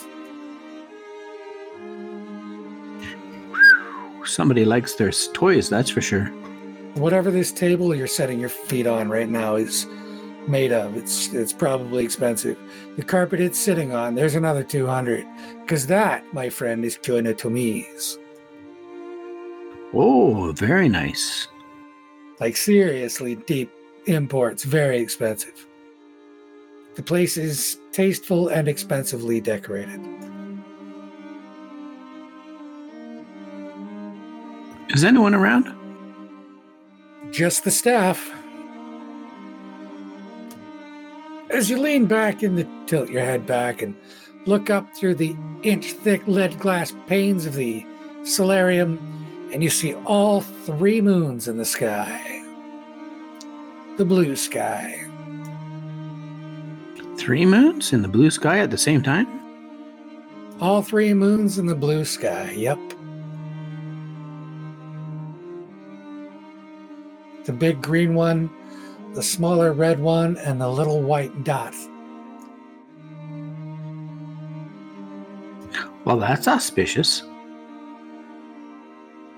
Somebody 4.26 4.66
likes 4.66 4.94
their 4.96 5.12
toys, 5.12 5.70
that's 5.70 5.90
for 5.90 6.02
sure. 6.02 6.32
Whatever 6.98 7.30
this 7.30 7.52
table 7.52 7.94
you're 7.94 8.08
setting 8.08 8.40
your 8.40 8.50
feet 8.50 8.88
on 8.88 9.08
right 9.08 9.30
now 9.30 9.56
is 9.56 9.86
made 10.48 10.72
of, 10.72 10.98
it's 10.98 11.32
it's 11.32 11.54
probably 11.54 12.04
expensive. 12.04 12.58
The 12.96 13.04
carpet 13.04 13.40
it's 13.40 13.60
sitting 13.60 13.94
on, 13.94 14.16
there's 14.16 14.34
another 14.34 14.64
200. 14.64 15.26
Because 15.62 15.86
that, 15.88 16.24
my 16.34 16.50
friend, 16.50 16.84
is 16.84 16.98
Joina 16.98 17.36
Tomise. 17.36 18.18
Oh, 19.94 20.52
very 20.54 20.90
nice. 20.90 21.48
Like 22.40 22.58
seriously 22.58 23.36
deep 23.36 23.72
imports, 24.08 24.64
very 24.64 24.98
expensive. 24.98 25.68
The 26.96 27.04
place 27.04 27.38
is 27.38 27.80
tasteful 27.92 28.48
and 28.48 28.68
expensively 28.68 29.40
decorated. 29.40 30.02
Is 34.90 35.04
anyone 35.04 35.36
around? 35.36 35.78
Just 37.32 37.64
the 37.64 37.72
staff. 37.72 38.34
As 41.50 41.70
you 41.70 41.80
lean 41.80 42.06
back 42.06 42.44
and 42.44 42.58
the, 42.58 42.68
tilt 42.88 43.10
your 43.10 43.22
head 43.22 43.46
back 43.46 43.82
and 43.82 43.96
look 44.46 44.70
up 44.70 44.96
through 44.96 45.16
the 45.16 45.36
inch 45.64 45.94
thick 45.94 46.26
lead 46.28 46.60
glass 46.60 46.94
panes 47.08 47.46
of 47.46 47.54
the 47.54 47.86
solarium, 48.24 48.98
and 49.54 49.64
you 49.64 49.70
see 49.70 49.94
all 50.06 50.42
three 50.42 51.02
moons 51.02 51.48
in 51.48 51.58
the 51.58 51.66
sky. 51.66 52.44
The 53.98 54.06
blue 54.06 54.36
sky. 54.36 55.04
Three 57.18 57.46
moons 57.46 57.94
in 57.94 58.02
the 58.02 58.08
blue 58.08 58.30
sky 58.30 58.60
at 58.60 58.72
the 58.72 58.78
same 58.78 59.02
time? 59.02 59.28
All 60.60 60.82
three 60.82 61.14
moons 61.14 61.60
in 61.60 61.66
the 61.66 61.76
blue 61.76 62.06
sky, 62.06 62.52
yep. 62.52 62.80
The 67.48 67.54
big 67.54 67.82
green 67.82 68.14
one, 68.14 68.50
the 69.14 69.24
smaller 69.24 69.72
red 69.72 70.02
one, 70.02 70.36
and 70.40 70.60
the 70.60 70.68
little 70.68 71.02
white 71.02 71.46
dot. 71.46 71.74
Well, 76.04 76.18
that's 76.18 76.46
auspicious. 76.46 77.24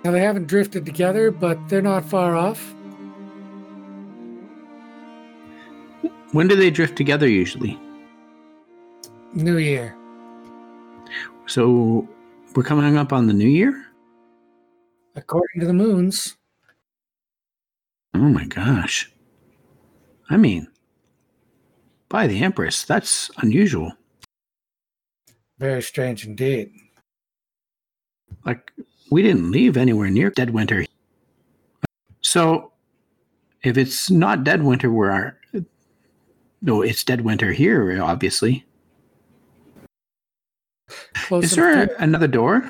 Now, 0.04 0.10
they 0.10 0.22
haven't 0.22 0.48
drifted 0.48 0.88
together, 0.88 1.30
but 1.30 1.60
they're 1.70 1.84
not 1.84 2.04
far 2.04 2.36
off. 2.36 2.74
When 6.32 6.48
do 6.48 6.56
they 6.56 6.72
drift 6.72 6.96
together 6.96 7.28
usually? 7.28 7.80
New 9.36 9.58
Year. 9.58 9.96
So 11.46 12.10
we're 12.56 12.64
coming 12.64 12.98
up 12.98 13.14
on 13.14 13.28
the 13.28 13.34
new 13.34 13.48
year? 13.48 13.86
According 15.16 15.60
to 15.60 15.68
the 15.68 15.74
moons. 15.74 16.39
Oh 18.14 18.20
my 18.30 18.46
gosh. 18.46 19.12
I 20.30 20.38
mean, 20.38 20.68
by 22.10 22.28
the 22.28 22.42
Empress, 22.44 22.84
that's 22.84 23.30
unusual. 23.38 23.94
Very 25.58 25.82
strange 25.82 26.26
indeed. 26.26 26.72
Like, 28.46 28.72
we 29.12 29.22
didn't 29.22 29.52
leave 29.52 29.76
anywhere 29.78 30.10
near 30.10 30.30
Dead 30.30 30.52
Winter. 30.52 30.86
So, 32.22 32.72
if 33.64 33.78
it's 33.78 34.10
not 34.10 34.44
Dead 34.44 34.64
Winter, 34.64 34.92
where 34.92 35.12
our. 35.12 35.40
No, 36.62 36.82
it's 36.82 37.04
Dead 37.04 37.22
Winter 37.22 37.52
here, 37.54 38.02
obviously. 38.02 38.66
Close 41.14 41.46
Is 41.46 41.56
there 41.56 41.84
a- 41.84 42.02
another 42.02 42.28
door? 42.28 42.70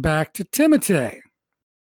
Back 0.00 0.32
to 0.34 0.44
Timotei, 0.44 1.20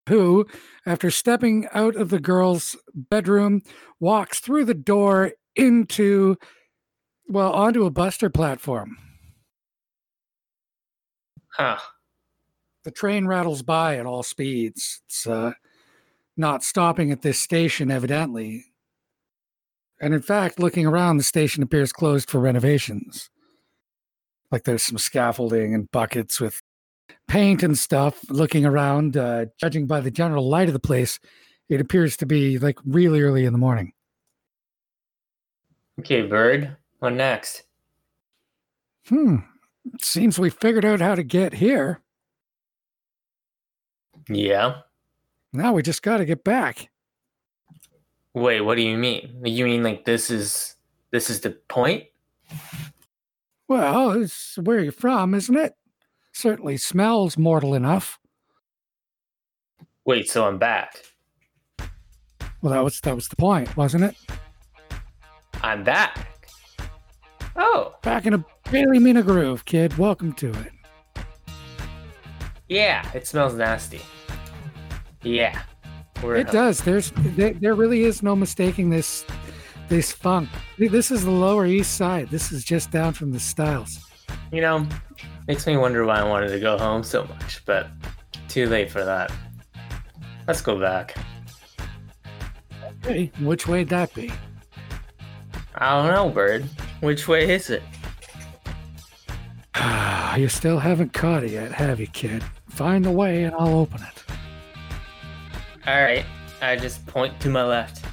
who, 0.07 0.45
after 0.85 1.11
stepping 1.11 1.67
out 1.73 1.95
of 1.95 2.09
the 2.09 2.19
girl's 2.19 2.75
bedroom, 2.93 3.61
walks 3.99 4.39
through 4.39 4.65
the 4.65 4.73
door 4.73 5.33
into, 5.55 6.35
well, 7.27 7.51
onto 7.51 7.85
a 7.85 7.91
buster 7.91 8.29
platform. 8.29 8.97
Huh. 11.53 11.79
The 12.83 12.91
train 12.91 13.27
rattles 13.27 13.61
by 13.61 13.97
at 13.97 14.05
all 14.05 14.23
speeds. 14.23 15.01
It's 15.05 15.27
uh, 15.27 15.53
not 16.37 16.63
stopping 16.63 17.11
at 17.11 17.21
this 17.21 17.39
station, 17.39 17.91
evidently. 17.91 18.65
And 20.01 20.13
in 20.13 20.21
fact, 20.21 20.59
looking 20.59 20.85
around, 20.85 21.17
the 21.17 21.23
station 21.23 21.61
appears 21.61 21.91
closed 21.91 22.29
for 22.29 22.39
renovations. 22.39 23.29
Like 24.51 24.63
there's 24.63 24.83
some 24.83 24.97
scaffolding 24.97 25.75
and 25.75 25.91
buckets 25.91 26.39
with 26.39 26.58
paint 27.29 27.63
and 27.63 27.77
stuff. 27.77 28.29
Looking 28.29 28.65
around, 28.65 29.15
uh, 29.15 29.45
judging 29.57 29.87
by 29.87 30.01
the 30.01 30.11
general 30.11 30.49
light 30.49 30.67
of 30.67 30.73
the 30.73 30.79
place, 30.79 31.19
it 31.69 31.79
appears 31.79 32.17
to 32.17 32.25
be 32.25 32.59
like 32.59 32.77
really 32.85 33.21
early 33.21 33.45
in 33.45 33.53
the 33.53 33.59
morning. 33.59 33.93
Okay, 35.99 36.23
Bird. 36.23 36.75
What 36.99 37.13
next? 37.13 37.63
Hmm. 39.07 39.37
Seems 40.01 40.37
we 40.37 40.49
figured 40.49 40.85
out 40.85 40.99
how 40.99 41.15
to 41.15 41.23
get 41.23 41.53
here. 41.53 42.01
Yeah. 44.27 44.81
Now 45.53 45.73
we 45.73 45.81
just 45.81 46.03
got 46.03 46.17
to 46.17 46.25
get 46.25 46.43
back. 46.43 46.89
Wait, 48.33 48.61
what 48.61 48.75
do 48.75 48.83
you 48.83 48.97
mean? 48.97 49.41
You 49.43 49.65
mean 49.65 49.83
like 49.83 50.05
this 50.05 50.29
is 50.29 50.75
this 51.11 51.29
is 51.29 51.39
the 51.41 51.51
point? 51.51 52.03
Well, 53.67 54.11
it's 54.11 54.57
where 54.57 54.79
you're 54.79 54.91
from, 54.91 55.33
isn't 55.33 55.55
it? 55.55 55.73
Certainly 56.39 56.77
smells 56.77 57.37
mortal 57.37 57.73
enough. 57.73 58.17
Wait, 60.05 60.29
so 60.29 60.47
I'm 60.47 60.57
back. 60.57 60.95
Well, 62.61 62.71
that 62.71 62.81
was 62.81 63.01
that 63.01 63.13
was 63.13 63.27
the 63.27 63.35
point, 63.35 63.75
wasn't 63.75 64.05
it? 64.05 64.15
I'm 65.61 65.83
back. 65.83 66.29
Oh, 67.57 67.93
Back 68.03 68.25
in 68.25 68.33
a 68.35 68.45
Bailey 68.71 68.99
Mina 68.99 69.21
groove, 69.21 69.65
kid. 69.65 69.97
Welcome 69.97 70.31
to 70.35 70.51
it. 70.51 71.25
yeah, 72.69 73.05
it 73.13 73.27
smells 73.27 73.55
nasty. 73.55 73.99
Yeah. 75.23 75.61
It 76.23 76.47
does. 76.51 76.79
There's 76.79 77.11
there, 77.17 77.51
there 77.51 77.73
really 77.75 78.03
is 78.03 78.23
no 78.23 78.33
mistaking 78.33 78.89
this 78.91 79.25
this 79.89 80.13
funk. 80.13 80.47
This 80.77 81.11
is 81.11 81.25
the 81.25 81.31
Lower 81.31 81.65
East 81.65 81.97
Side. 81.97 82.29
This 82.29 82.53
is 82.53 82.63
just 82.63 82.91
down 82.91 83.11
from 83.11 83.33
the 83.33 83.41
Styles. 83.41 83.99
You 84.53 84.61
know, 84.61 84.87
makes 85.49 85.65
me 85.65 85.75
wonder 85.75 86.05
why 86.05 86.19
I 86.19 86.23
wanted 86.23 86.49
to 86.49 86.59
go 86.59 86.77
home 86.77 87.03
so 87.03 87.23
much, 87.23 87.65
but 87.65 87.87
too 88.47 88.67
late 88.67 88.91
for 88.91 89.03
that. 89.03 89.31
Let's 90.47 90.61
go 90.61 90.79
back. 90.79 91.15
Hey, 93.01 93.31
which 93.39 93.67
way'd 93.67 93.89
that 93.89 94.13
be? 94.13 94.31
I 95.73 95.95
don't 95.95 96.13
know, 96.13 96.29
Bird. 96.29 96.65
Which 96.99 97.27
way 97.27 97.49
is 97.49 97.71
it? 97.71 97.81
you 100.37 100.47
still 100.49 100.77
haven't 100.77 101.13
caught 101.13 101.43
it 101.43 101.49
yet, 101.49 101.71
have 101.71 101.99
you, 101.99 102.05
kid? 102.05 102.43
Find 102.67 103.03
the 103.03 103.09
way 103.11 103.45
and 103.45 103.55
I'll 103.55 103.79
open 103.79 104.03
it. 104.03 104.23
All 105.87 105.99
right, 105.99 106.25
I 106.61 106.75
just 106.75 107.03
point 107.07 107.39
to 107.39 107.49
my 107.49 107.63
left. 107.63 108.05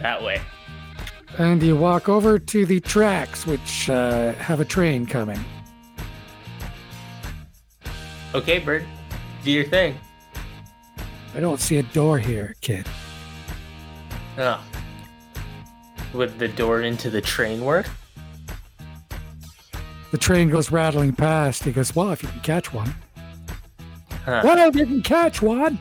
That 0.00 0.20
way. 0.24 0.40
And 1.38 1.62
you 1.62 1.76
walk 1.76 2.08
over 2.08 2.40
to 2.40 2.66
the 2.66 2.80
tracks, 2.80 3.46
which 3.46 3.88
uh, 3.88 4.32
have 4.32 4.58
a 4.58 4.64
train 4.64 5.06
coming. 5.06 5.38
Okay, 8.34 8.58
Bird. 8.58 8.84
Do 9.44 9.50
your 9.52 9.64
thing. 9.64 9.96
I 11.34 11.40
don't 11.40 11.60
see 11.60 11.78
a 11.78 11.82
door 11.82 12.18
here, 12.18 12.56
kid. 12.60 12.86
Oh. 14.38 14.62
Would 16.12 16.38
the 16.38 16.48
door 16.48 16.82
into 16.82 17.10
the 17.10 17.20
train 17.20 17.64
work? 17.64 17.86
The 20.10 20.18
train 20.18 20.48
goes 20.48 20.70
rattling 20.70 21.12
past. 21.12 21.64
He 21.64 21.72
goes, 21.72 21.94
Well, 21.94 22.10
if 22.10 22.22
you 22.22 22.28
can 22.28 22.40
catch 22.40 22.72
one. 22.72 22.94
Huh. 24.24 24.42
Well, 24.44 24.68
if 24.68 24.76
you 24.76 24.86
can 24.86 25.02
catch 25.02 25.42
one. 25.42 25.78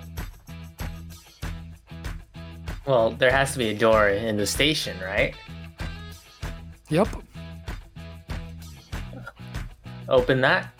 Well, 2.85 3.11
there 3.11 3.31
has 3.31 3.53
to 3.53 3.57
be 3.57 3.69
a 3.69 3.77
door 3.77 4.09
in 4.09 4.35
the 4.35 4.45
station, 4.45 4.99
right? 4.99 5.34
Yep. 6.89 7.07
Open 10.09 10.41
that. 10.41 10.72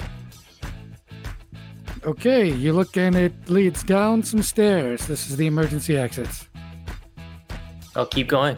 Okay, 2.06 2.52
you 2.52 2.74
look 2.74 2.98
and 2.98 3.16
it 3.16 3.50
leads 3.50 3.82
down 3.82 4.24
some 4.24 4.44
stairs. 4.44 5.08
This 5.08 5.30
is 5.30 5.38
the 5.38 5.48
emergency 5.48 5.98
exits. 5.98 6.50
I'll 7.96 8.06
keep 8.06 8.28
going. 8.28 8.58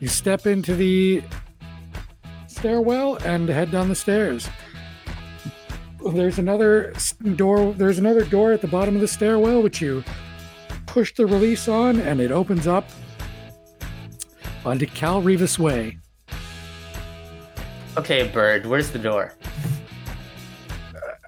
You 0.00 0.08
step 0.08 0.46
into 0.46 0.74
the 0.74 1.22
stairwell 2.48 3.16
and 3.24 3.48
head 3.48 3.70
down 3.70 3.88
the 3.88 3.94
stairs. 3.94 4.48
There's 6.12 6.38
another 6.38 6.94
door. 7.36 7.74
There's 7.74 7.98
another 7.98 8.24
door 8.24 8.52
at 8.52 8.60
the 8.60 8.68
bottom 8.68 8.96
of 8.96 9.02
the 9.02 9.08
stairwell, 9.08 9.62
which 9.62 9.80
you 9.80 10.02
push 10.86 11.14
the 11.14 11.26
release 11.26 11.68
on, 11.68 12.00
and 12.00 12.20
it 12.20 12.32
opens 12.32 12.66
up 12.66 12.88
onto 14.64 14.86
Cal 14.86 15.22
Revis 15.22 15.58
Way. 15.58 15.98
Okay, 17.96 18.26
Bird, 18.28 18.66
where's 18.66 18.90
the 18.90 18.98
door? 18.98 19.34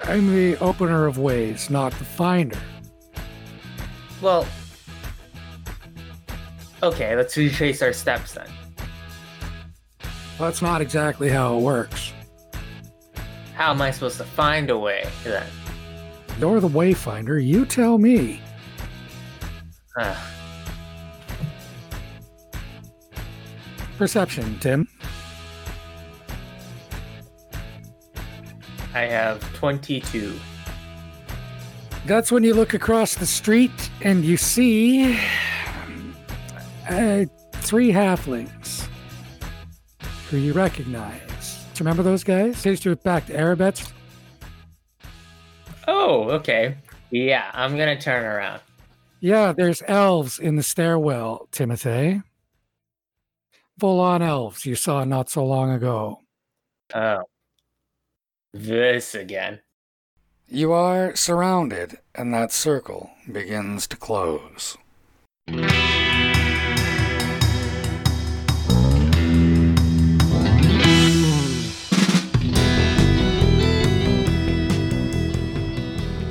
I'm 0.04 0.34
the 0.34 0.56
opener 0.58 1.06
of 1.06 1.18
ways, 1.18 1.70
not 1.70 1.92
the 1.92 2.04
finder. 2.04 2.58
Well, 4.20 4.46
okay, 6.82 7.16
let's 7.16 7.36
retrace 7.36 7.82
our 7.82 7.92
steps 7.92 8.34
then. 8.34 8.48
That's 10.38 10.62
not 10.62 10.80
exactly 10.80 11.28
how 11.28 11.56
it 11.56 11.62
works. 11.62 12.12
How 13.54 13.70
am 13.70 13.80
I 13.80 13.90
supposed 13.90 14.16
to 14.18 14.24
find 14.24 14.70
a 14.70 14.78
way 14.78 15.08
then? 15.24 15.46
You're 16.40 16.60
the 16.60 16.68
wayfinder. 16.68 17.44
You 17.44 17.64
tell 17.64 17.98
me. 17.98 18.40
Huh. 19.96 20.14
Perception, 23.98 24.58
Tim. 24.58 24.88
I 28.94 29.02
have 29.02 29.40
22. 29.54 30.38
That's 32.06 32.32
when 32.32 32.42
you 32.42 32.52
look 32.54 32.74
across 32.74 33.14
the 33.14 33.26
street 33.26 33.70
and 34.02 34.24
you 34.24 34.36
see 34.36 35.18
uh, 36.88 37.24
three 37.54 37.90
halflings. 37.92 38.86
who 40.28 40.36
you 40.38 40.52
recognize. 40.52 41.20
Do 41.74 41.78
you 41.78 41.78
remember 41.80 42.02
those 42.02 42.24
guys? 42.24 42.62
Takes 42.62 42.84
you 42.84 42.96
back 42.96 43.26
to 43.26 43.34
Arabets. 43.34 43.92
Oh, 45.88 46.30
okay. 46.30 46.76
Yeah, 47.10 47.50
I'm 47.54 47.76
gonna 47.76 48.00
turn 48.00 48.24
around. 48.24 48.60
Yeah, 49.20 49.52
there's 49.52 49.82
elves 49.86 50.38
in 50.38 50.56
the 50.56 50.62
stairwell, 50.62 51.48
Timothy. 51.52 52.22
Full 53.78 54.00
on 54.00 54.22
elves 54.22 54.66
you 54.66 54.74
saw 54.74 55.04
not 55.04 55.30
so 55.30 55.44
long 55.44 55.70
ago. 55.70 56.18
Oh. 56.94 57.22
This 58.54 59.14
again. 59.14 59.60
You 60.46 60.72
are 60.72 61.16
surrounded, 61.16 62.00
and 62.14 62.34
that 62.34 62.52
circle 62.52 63.10
begins 63.30 63.86
to 63.86 63.96
close. 63.96 64.76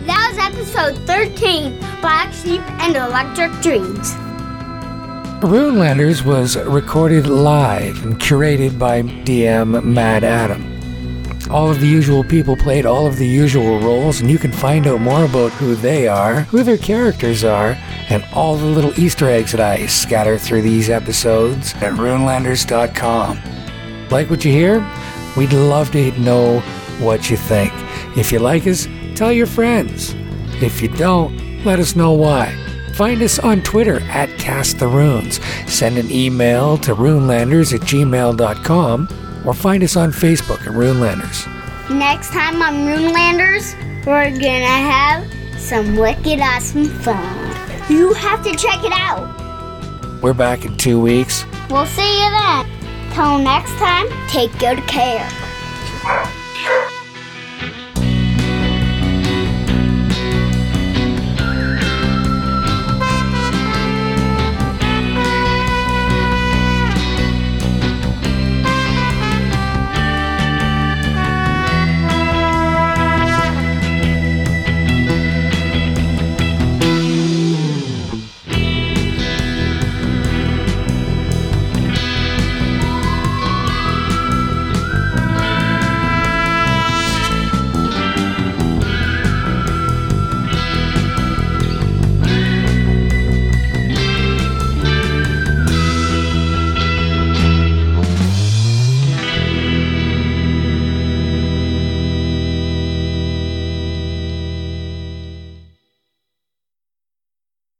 That 0.06 0.30
was 0.30 0.38
episode 0.38 0.95
13 1.07 1.80
Black 2.02 2.31
Sheep 2.34 2.61
and 2.81 2.95
Electric 2.95 3.52
Dreams. 3.64 4.14
Runelanders 5.41 6.23
was 6.23 6.56
recorded 6.56 7.26
live 7.26 8.06
and 8.06 8.19
curated 8.19 8.77
by 8.77 9.02
DM 9.02 9.84
Mad 9.84 10.23
Adam. 10.23 10.70
All 11.49 11.69
of 11.69 11.80
the 11.80 11.88
usual 11.88 12.23
people 12.23 12.55
played 12.55 12.85
all 12.85 13.07
of 13.07 13.18
the 13.18 13.27
usual 13.27 13.80
roles, 13.80 14.22
and 14.22 14.30
you 14.30 14.38
can 14.38 14.51
find 14.51 14.88
out 14.88 15.01
more 15.01 15.26
about 15.26 15.51
who 15.53 15.76
they 15.76 16.07
are, 16.07 16.41
who 16.41 16.63
their 16.63 16.77
characters 16.77 17.43
are, 17.43 17.77
and 18.09 18.23
all 18.34 18.55
the 18.55 18.65
little 18.65 18.97
Easter 18.99 19.27
eggs 19.27 19.51
that 19.51 19.61
I 19.61 19.85
scatter 19.88 20.38
through 20.38 20.61
these 20.61 20.89
episodes 20.89 21.73
at 21.76 21.93
runelanders.com. 21.93 23.39
Like 24.09 24.30
what 24.30 24.45
you 24.45 24.51
hear? 24.51 24.85
We'd 25.35 25.53
love 25.53 25.91
to 25.91 26.11
know 26.19 26.59
what 26.99 27.30
you 27.30 27.38
think. 27.38 27.73
If 28.18 28.31
you 28.31 28.39
like 28.39 28.68
us, 28.68 28.88
tell 29.15 29.31
your 29.31 29.47
friends. 29.47 30.13
If 30.61 30.81
you 30.81 30.89
don't, 30.89 31.63
let 31.65 31.80
us 31.80 31.95
know 31.95 32.11
why. 32.11 32.55
Find 32.93 33.22
us 33.22 33.39
on 33.39 33.61
Twitter 33.61 34.01
at 34.01 34.30
Cast 34.38 34.80
the 34.80 34.88
Runes. 34.88 35.39
Send 35.65 35.97
an 35.97 36.11
email 36.11 36.77
to 36.80 36.93
runelanders 36.93 37.73
at 37.73 37.81
gmail.com 37.81 39.07
or 39.45 39.53
find 39.53 39.84
us 39.84 39.95
on 39.95 40.11
Facebook 40.11 40.61
at 40.61 40.73
Runelanders. 40.73 41.47
Next 41.89 42.31
time 42.31 42.61
on 42.61 42.85
Runelanders, 42.85 43.76
we're 44.05 44.31
gonna 44.31 44.65
have 44.65 45.26
some 45.59 45.95
wicked 45.95 46.39
awesome 46.39 46.85
fun. 46.85 47.51
You 47.89 48.13
have 48.13 48.43
to 48.43 48.51
check 48.55 48.84
it 48.84 48.93
out. 48.93 49.41
We're 50.22 50.34
back 50.34 50.65
in 50.65 50.77
two 50.77 51.01
weeks. 51.01 51.45
We'll 51.69 51.85
see 51.85 52.23
you 52.23 52.30
then. 52.30 52.65
Till 53.13 53.39
next 53.39 53.72
time, 53.77 54.07
take 54.27 54.57
good 54.59 54.80
care. 54.88 55.27